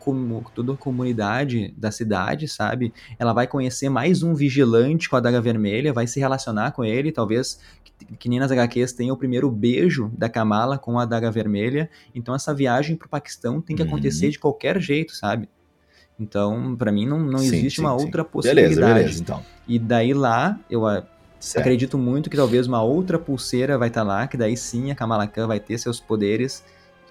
toda 0.56 0.72
a 0.72 0.78
comunidade 0.78 1.74
da 1.78 1.92
cidade, 1.92 2.48
sabe? 2.48 2.94
Ela 3.20 3.34
vai 3.34 3.46
conhecer 3.46 3.90
mais 3.90 4.24
um 4.24 4.34
vigilante 4.34 5.10
com 5.10 5.18
a 5.18 5.20
daga 5.20 5.42
vermelha, 5.42 5.92
vai 5.92 6.08
se 6.08 6.18
relacionar 6.18 6.72
com 6.72 6.86
ele, 6.86 7.12
talvez 7.12 7.60
que, 7.84 8.06
que 8.16 8.30
nem 8.30 8.40
nas 8.40 8.52
HQs 8.52 8.94
tenha 8.94 9.14
o 9.14 9.18
primeiro 9.18 9.52
beijo 9.52 10.10
da 10.18 10.30
Kamala 10.30 10.78
com 10.78 10.98
a 10.98 11.04
daga 11.04 11.30
vermelha. 11.30 11.90
Então 12.16 12.34
essa 12.34 12.54
viagem 12.54 12.96
pro 12.96 13.10
Paquistão 13.10 13.60
tem 13.60 13.76
que 13.76 13.84
acontecer 13.84 14.28
uhum. 14.28 14.32
de 14.32 14.40
qualquer 14.40 14.80
jeito, 14.80 15.14
sabe? 15.14 15.50
Então, 16.22 16.76
para 16.76 16.92
mim, 16.92 17.08
não, 17.08 17.20
não 17.20 17.40
sim, 17.40 17.48
existe 17.48 17.78
sim, 17.78 17.82
uma 17.82 17.98
sim. 17.98 18.06
outra 18.06 18.24
possibilidade. 18.24 18.76
Beleza, 18.76 18.94
beleza, 18.94 19.22
então. 19.22 19.46
E 19.68 19.80
daí 19.80 20.14
lá, 20.14 20.60
eu 20.70 20.84
certo. 21.40 21.64
acredito 21.64 21.98
muito 21.98 22.30
que 22.30 22.38
talvez 22.38 22.68
uma 22.68 22.84
outra 22.84 23.18
pulseira 23.18 23.76
vai 23.76 23.88
estar 23.88 24.02
tá 24.02 24.08
lá, 24.08 24.28
que 24.28 24.38
daí 24.38 24.56
sim 24.56 24.92
a 24.92 24.96
Kamala 24.96 25.26
Khan 25.26 25.48
vai 25.48 25.60
ter 25.60 25.80
seus 25.80 26.00
poderes. 26.00 26.64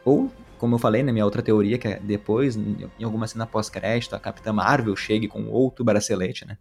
Ou, 0.05 0.31
como 0.59 0.77
eu 0.77 0.79
falei 0.79 1.03
na 1.03 1.13
minha 1.13 1.25
outra 1.25 1.43
teoria, 1.43 1.77
que 1.77 1.89
é 1.89 1.99
depois, 2.01 2.55
em 2.57 3.03
alguma 3.03 3.27
cena 3.27 3.47
pós-crédito, 3.47 4.15
a 4.15 4.21
Capitã 4.21 4.53
Marvel 4.53 4.95
chegue 4.95 5.27
com 5.27 5.49
outro 5.49 5.85
bracelete, 5.85 6.47
né? 6.47 6.57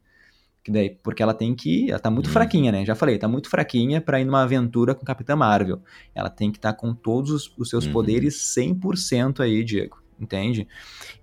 Que 0.63 0.71
daí, 0.71 0.89
porque 0.89 1.21
ela 1.21 1.35
tem 1.35 1.53
que. 1.53 1.91
Ela 1.91 1.99
tá 1.99 2.09
muito 2.09 2.31
hum. 2.31 2.33
fraquinha, 2.33 2.71
né? 2.71 2.83
Já 2.83 2.95
falei, 2.95 3.19
tá 3.19 3.27
muito 3.27 3.47
fraquinha 3.47 4.01
para 4.01 4.19
ir 4.19 4.25
numa 4.25 4.41
aventura 4.41 4.95
com 4.95 5.05
Capitã 5.05 5.35
Marvel. 5.35 5.79
Ela 6.15 6.31
tem 6.31 6.51
que 6.51 6.57
estar 6.57 6.73
tá 6.73 6.79
com 6.79 6.95
todos 6.95 7.29
os, 7.29 7.53
os 7.55 7.69
seus 7.69 7.85
uhum. 7.85 7.93
poderes 7.93 8.35
100% 8.57 9.39
aí, 9.41 9.63
Diego 9.63 9.99
entende? 10.19 10.67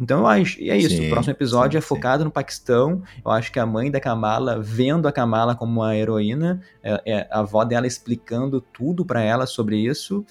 Então 0.00 0.20
eu 0.20 0.26
acho, 0.26 0.60
e 0.60 0.70
é 0.70 0.76
isso, 0.76 0.96
sim, 0.96 1.06
o 1.06 1.10
próximo 1.10 1.32
episódio 1.32 1.80
sim, 1.80 1.84
é 1.84 1.86
focado 1.86 2.22
sim. 2.22 2.24
no 2.24 2.30
Paquistão, 2.30 3.02
eu 3.24 3.30
acho 3.30 3.52
que 3.52 3.58
a 3.58 3.66
mãe 3.66 3.90
da 3.90 4.00
Kamala, 4.00 4.60
vendo 4.60 5.06
a 5.06 5.12
Kamala 5.12 5.54
como 5.54 5.80
uma 5.80 5.96
heroína, 5.96 6.62
é, 6.82 7.02
é 7.04 7.28
a 7.30 7.40
avó 7.40 7.64
dela 7.64 7.86
explicando 7.86 8.60
tudo 8.60 9.04
para 9.04 9.22
ela 9.22 9.46
sobre 9.46 9.76
isso, 9.76 10.24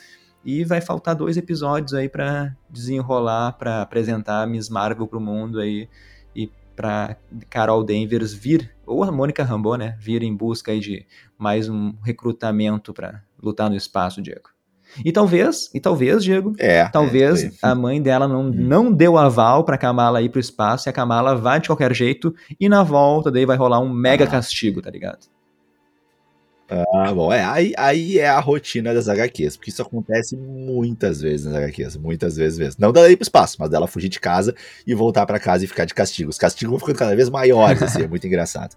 e 0.43 0.63
vai 0.63 0.79
faltar 0.79 1.15
dois 1.15 1.37
episódios 1.37 1.93
aí 1.93 2.07
para 2.07 2.55
desenrolar, 2.69 3.53
para 3.53 3.81
apresentar 3.81 4.43
a 4.43 4.47
Miss 4.47 4.69
Marvel 4.69 5.07
pro 5.07 5.19
mundo 5.19 5.59
aí, 5.59 5.89
e 6.35 6.51
para 6.75 7.17
Carol 7.49 7.83
Danvers 7.83 8.33
vir, 8.33 8.75
ou 8.85 9.03
a 9.03 9.11
Mônica 9.11 9.43
Rambeau, 9.43 9.75
né, 9.75 9.97
vir 9.99 10.21
em 10.21 10.35
busca 10.35 10.71
aí 10.71 10.79
de 10.79 11.05
mais 11.37 11.69
um 11.69 11.93
recrutamento 12.03 12.93
para 12.93 13.23
lutar 13.41 13.69
no 13.69 13.75
espaço, 13.75 14.21
Diego. 14.21 14.54
E 15.03 15.11
talvez, 15.11 15.69
e 15.73 15.79
talvez, 15.79 16.23
Diego, 16.23 16.53
é, 16.57 16.87
talvez 16.89 17.43
é, 17.43 17.51
a 17.61 17.75
mãe 17.75 18.01
dela 18.01 18.27
não, 18.27 18.41
hum. 18.41 18.53
não 18.53 18.91
deu 18.91 19.17
aval 19.17 19.63
pra 19.63 19.77
Kamala 19.77 20.21
ir 20.21 20.29
pro 20.29 20.39
espaço 20.39 20.87
e 20.87 20.89
a 20.89 20.93
Kamala 20.93 21.35
vai 21.35 21.59
de 21.59 21.67
qualquer 21.67 21.93
jeito 21.93 22.33
e 22.59 22.69
na 22.69 22.83
volta 22.83 23.31
daí 23.31 23.45
vai 23.45 23.57
rolar 23.57 23.79
um 23.79 23.89
mega 23.89 24.25
ah. 24.25 24.27
castigo, 24.27 24.81
tá 24.81 24.89
ligado? 24.89 25.27
Ah, 26.67 27.13
bom, 27.13 27.31
é, 27.31 27.43
aí, 27.45 27.73
aí 27.77 28.17
é 28.17 28.27
a 28.27 28.39
rotina 28.39 28.91
das 28.91 29.07
HQs, 29.07 29.55
porque 29.55 29.69
isso 29.69 29.83
acontece 29.83 30.35
muitas 30.35 31.21
vezes 31.21 31.45
nas 31.45 31.55
HQs, 31.55 31.95
muitas 31.95 32.35
vezes 32.35 32.57
mesmo. 32.57 32.77
Não 32.81 32.91
dela 32.91 33.11
ir 33.11 33.15
pro 33.15 33.23
espaço, 33.23 33.57
mas 33.59 33.69
dela 33.69 33.85
fugir 33.85 34.09
de 34.09 34.19
casa 34.19 34.55
e 34.85 34.95
voltar 34.95 35.27
para 35.27 35.39
casa 35.39 35.63
e 35.63 35.67
ficar 35.67 35.85
de 35.85 35.93
castigo. 35.93 36.31
Os 36.31 36.39
castigos 36.39 36.71
vão 36.71 36.79
ficando 36.79 36.97
cada 36.97 37.15
vez 37.15 37.29
maiores, 37.29 37.83
assim, 37.83 38.01
é 38.01 38.07
muito 38.09 38.25
engraçado. 38.25 38.75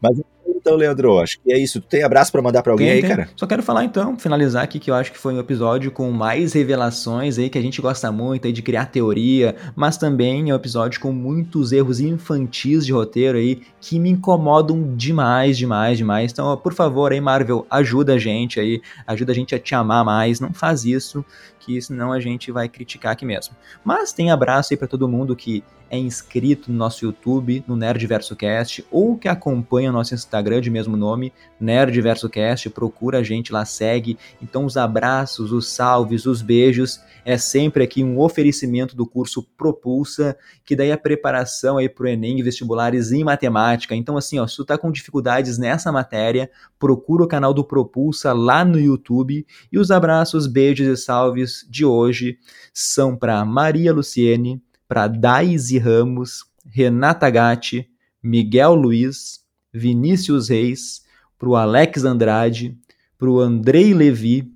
Mas 0.00 0.16
então, 0.46 0.76
Leandro, 0.76 1.18
acho 1.18 1.38
que 1.40 1.52
é 1.52 1.58
isso. 1.58 1.80
Tu 1.80 1.88
tem 1.88 2.02
abraço 2.02 2.32
para 2.32 2.40
mandar 2.40 2.62
para 2.62 2.72
alguém 2.72 2.86
tem, 2.86 2.96
aí, 2.96 3.00
tem. 3.02 3.10
cara? 3.10 3.28
Só 3.36 3.46
quero 3.46 3.62
falar 3.62 3.84
então, 3.84 4.18
finalizar 4.18 4.64
aqui 4.64 4.78
que 4.78 4.90
eu 4.90 4.94
acho 4.94 5.12
que 5.12 5.18
foi 5.18 5.34
um 5.34 5.38
episódio 5.38 5.90
com 5.90 6.10
mais 6.10 6.52
revelações 6.52 7.38
aí 7.38 7.50
que 7.50 7.58
a 7.58 7.62
gente 7.62 7.80
gosta 7.82 8.10
muito 8.10 8.46
aí 8.46 8.52
de 8.52 8.62
criar 8.62 8.86
teoria, 8.86 9.54
mas 9.76 9.96
também 9.96 10.50
é 10.50 10.52
um 10.52 10.56
episódio 10.56 11.00
com 11.00 11.12
muitos 11.12 11.72
erros 11.72 12.00
infantis 12.00 12.86
de 12.86 12.92
roteiro 12.92 13.38
aí 13.38 13.60
que 13.80 13.98
me 13.98 14.10
incomodam 14.10 14.94
demais, 14.96 15.58
demais, 15.58 15.98
demais. 15.98 16.32
Então, 16.32 16.56
por 16.56 16.72
favor, 16.72 17.12
aí 17.12 17.20
Marvel, 17.20 17.66
ajuda 17.70 18.14
a 18.14 18.18
gente 18.18 18.58
aí, 18.58 18.80
ajuda 19.06 19.32
a 19.32 19.34
gente 19.34 19.54
a 19.54 19.58
te 19.58 19.74
amar 19.74 20.04
mais, 20.04 20.40
não 20.40 20.52
faz 20.52 20.84
isso 20.84 21.24
que 21.64 21.80
senão 21.80 22.12
a 22.12 22.20
gente 22.20 22.52
vai 22.52 22.68
criticar 22.68 23.12
aqui 23.12 23.24
mesmo. 23.24 23.54
Mas 23.82 24.12
tem 24.12 24.30
abraço 24.30 24.72
aí 24.72 24.76
para 24.76 24.88
todo 24.88 25.08
mundo 25.08 25.34
que 25.34 25.64
é 25.94 25.98
inscrito 25.98 26.70
no 26.70 26.76
nosso 26.76 27.04
YouTube, 27.04 27.64
no 27.66 27.76
Nerd 27.76 28.04
Verso 28.06 28.34
Cast, 28.34 28.84
ou 28.90 29.16
que 29.16 29.28
acompanha 29.28 29.90
o 29.90 29.92
nosso 29.92 30.14
Instagram 30.14 30.60
de 30.60 30.68
mesmo 30.68 30.96
nome, 30.96 31.32
Nerd 31.58 31.98
Verso 32.00 32.28
Cast, 32.28 32.68
procura 32.70 33.18
a 33.18 33.22
gente 33.22 33.52
lá, 33.52 33.64
segue. 33.64 34.18
Então 34.42 34.64
os 34.64 34.76
abraços, 34.76 35.52
os 35.52 35.68
salves, 35.68 36.26
os 36.26 36.42
beijos, 36.42 37.00
é 37.24 37.38
sempre 37.38 37.84
aqui 37.84 38.02
um 38.02 38.18
oferecimento 38.18 38.96
do 38.96 39.06
curso 39.06 39.42
Propulsa, 39.56 40.36
que 40.64 40.74
daí 40.74 40.90
a 40.90 40.98
preparação 40.98 41.78
aí 41.78 41.88
pro 41.88 42.08
ENEM 42.08 42.42
vestibulares 42.42 43.12
em 43.12 43.22
matemática. 43.22 43.94
Então 43.94 44.16
assim, 44.16 44.38
ó, 44.38 44.46
se 44.46 44.56
tu 44.56 44.64
tá 44.64 44.76
com 44.76 44.90
dificuldades 44.90 45.58
nessa 45.58 45.92
matéria, 45.92 46.50
procura 46.78 47.22
o 47.22 47.28
canal 47.28 47.54
do 47.54 47.64
Propulsa 47.64 48.32
lá 48.32 48.64
no 48.64 48.80
YouTube 48.80 49.46
e 49.70 49.78
os 49.78 49.90
abraços, 49.90 50.46
beijos 50.46 50.86
e 50.86 50.96
salves 50.96 51.64
de 51.70 51.84
hoje 51.84 52.38
são 52.72 53.16
para 53.16 53.44
Maria 53.44 53.92
Luciene, 53.92 54.60
para 54.94 55.08
Daisy 55.08 55.76
Ramos, 55.76 56.44
Renata 56.70 57.28
Gatti, 57.28 57.90
Miguel 58.22 58.76
Luiz, 58.76 59.40
Vinícius 59.72 60.50
Reis, 60.50 61.02
para 61.36 61.48
o 61.48 61.56
Alex 61.56 62.04
Andrade, 62.04 62.78
para 63.18 63.28
o 63.28 63.40
Andrei 63.40 63.92
Levi, 63.92 64.52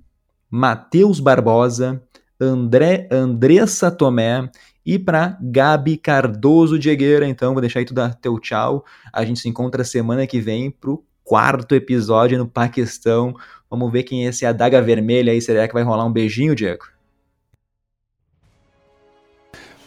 Matheus 0.49 1.19
Barbosa, 1.19 2.01
André 2.39 3.09
Andressa 3.11 3.91
Tomé 3.91 4.49
e 4.85 4.97
para 4.97 5.37
Gabi 5.41 5.97
Cardoso 5.97 6.79
Diegueira. 6.79 7.27
Então, 7.27 7.51
vou 7.51 7.59
deixar 7.59 7.79
aí 7.79 7.85
tudo 7.85 7.99
a 7.99 8.13
teu 8.13 8.39
tchau. 8.39 8.85
A 9.11 9.25
gente 9.25 9.41
se 9.41 9.49
encontra 9.49 9.83
semana 9.83 10.25
que 10.25 10.39
vem 10.39 10.71
pro 10.71 11.03
quarto 11.21 11.75
episódio 11.75 12.37
no 12.37 12.47
Paquistão. 12.47 13.35
Vamos 13.69 13.91
ver 13.91 14.03
quem 14.03 14.25
é 14.25 14.29
esse 14.29 14.45
adaga 14.45 14.81
vermelha 14.81 15.33
aí. 15.33 15.41
Será 15.41 15.67
que 15.67 15.73
vai 15.73 15.83
rolar 15.83 16.05
um 16.05 16.13
beijinho, 16.13 16.55
Diego? 16.55 16.85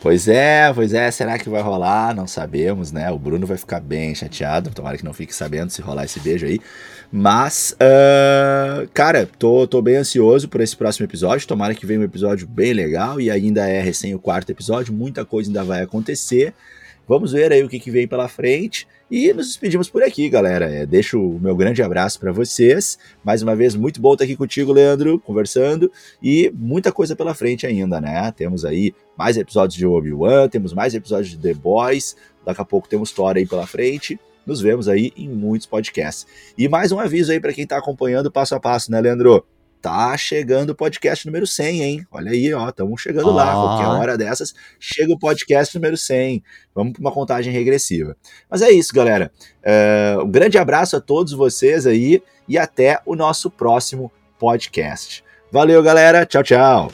Pois 0.02 0.26
é, 0.26 0.72
pois 0.74 0.92
é, 0.92 1.08
será 1.12 1.38
que 1.38 1.48
vai 1.48 1.62
rolar? 1.62 2.12
Não 2.12 2.26
sabemos, 2.26 2.90
né? 2.90 3.08
O 3.12 3.16
Bruno 3.16 3.46
vai 3.46 3.56
ficar 3.56 3.78
bem 3.78 4.12
chateado, 4.16 4.70
tomara 4.70 4.98
que 4.98 5.04
não 5.04 5.12
fique 5.12 5.32
sabendo 5.32 5.70
se 5.70 5.80
rolar 5.80 6.06
esse 6.06 6.18
beijo 6.18 6.44
aí. 6.44 6.60
Mas, 7.12 7.76
uh, 7.80 8.88
cara, 8.92 9.28
tô, 9.38 9.64
tô 9.64 9.80
bem 9.80 9.94
ansioso 9.94 10.48
por 10.48 10.60
esse 10.60 10.76
próximo 10.76 11.06
episódio. 11.06 11.46
Tomara 11.46 11.72
que 11.72 11.86
venha 11.86 12.00
um 12.00 12.02
episódio 12.02 12.48
bem 12.48 12.72
legal 12.72 13.20
e 13.20 13.30
ainda 13.30 13.68
é 13.68 13.80
recém 13.80 14.12
o 14.12 14.18
quarto 14.18 14.50
episódio, 14.50 14.92
muita 14.92 15.24
coisa 15.24 15.48
ainda 15.48 15.62
vai 15.62 15.82
acontecer. 15.82 16.52
Vamos 17.08 17.32
ver 17.32 17.52
aí 17.52 17.62
o 17.62 17.68
que, 17.68 17.80
que 17.80 17.90
vem 17.90 18.06
pela 18.06 18.28
frente. 18.28 18.86
E 19.10 19.32
nos 19.32 19.48
despedimos 19.48 19.90
por 19.90 20.02
aqui, 20.02 20.28
galera. 20.28 20.70
É, 20.70 20.86
deixo 20.86 21.20
o 21.20 21.38
meu 21.38 21.54
grande 21.54 21.82
abraço 21.82 22.18
para 22.18 22.32
vocês. 22.32 22.98
Mais 23.22 23.42
uma 23.42 23.54
vez, 23.54 23.74
muito 23.74 24.00
bom 24.00 24.12
estar 24.12 24.24
aqui 24.24 24.36
contigo, 24.36 24.72
Leandro, 24.72 25.18
conversando. 25.18 25.90
E 26.22 26.50
muita 26.54 26.90
coisa 26.90 27.14
pela 27.14 27.34
frente 27.34 27.66
ainda, 27.66 28.00
né? 28.00 28.32
Temos 28.32 28.64
aí 28.64 28.94
mais 29.16 29.36
episódios 29.36 29.76
de 29.76 29.86
Obi-Wan, 29.86 30.48
temos 30.48 30.72
mais 30.72 30.94
episódios 30.94 31.30
de 31.30 31.38
The 31.38 31.54
Boys. 31.54 32.16
Daqui 32.44 32.60
a 32.60 32.64
pouco 32.64 32.88
temos 32.88 33.12
Thor 33.12 33.36
aí 33.36 33.46
pela 33.46 33.66
frente. 33.66 34.18
Nos 34.46 34.60
vemos 34.60 34.88
aí 34.88 35.12
em 35.16 35.28
muitos 35.28 35.66
podcasts. 35.66 36.26
E 36.56 36.68
mais 36.68 36.90
um 36.90 36.98
aviso 36.98 37.32
aí 37.32 37.40
para 37.40 37.52
quem 37.52 37.64
está 37.64 37.76
acompanhando 37.76 38.30
passo 38.30 38.54
a 38.54 38.60
passo, 38.60 38.90
né, 38.90 39.00
Leandro? 39.00 39.44
Tá 39.82 40.16
chegando 40.16 40.70
o 40.70 40.74
podcast 40.76 41.26
número 41.26 41.44
100, 41.44 41.82
hein? 41.82 42.06
Olha 42.12 42.30
aí, 42.30 42.54
ó, 42.54 42.68
estamos 42.68 43.02
chegando 43.02 43.30
ah. 43.30 43.34
lá. 43.34 43.52
Qualquer 43.52 43.88
hora 43.88 44.16
dessas, 44.16 44.54
chega 44.78 45.12
o 45.12 45.18
podcast 45.18 45.74
número 45.74 45.96
100. 45.96 46.40
Vamos 46.72 46.92
para 46.92 47.00
uma 47.00 47.10
contagem 47.10 47.52
regressiva. 47.52 48.16
Mas 48.48 48.62
é 48.62 48.70
isso, 48.70 48.94
galera. 48.94 49.32
É, 49.60 50.16
um 50.22 50.30
grande 50.30 50.56
abraço 50.56 50.96
a 50.96 51.00
todos 51.00 51.32
vocês 51.32 51.84
aí 51.84 52.22
e 52.46 52.56
até 52.56 53.00
o 53.04 53.16
nosso 53.16 53.50
próximo 53.50 54.10
podcast. 54.38 55.24
Valeu, 55.50 55.82
galera. 55.82 56.24
Tchau, 56.24 56.44
tchau. 56.44 56.92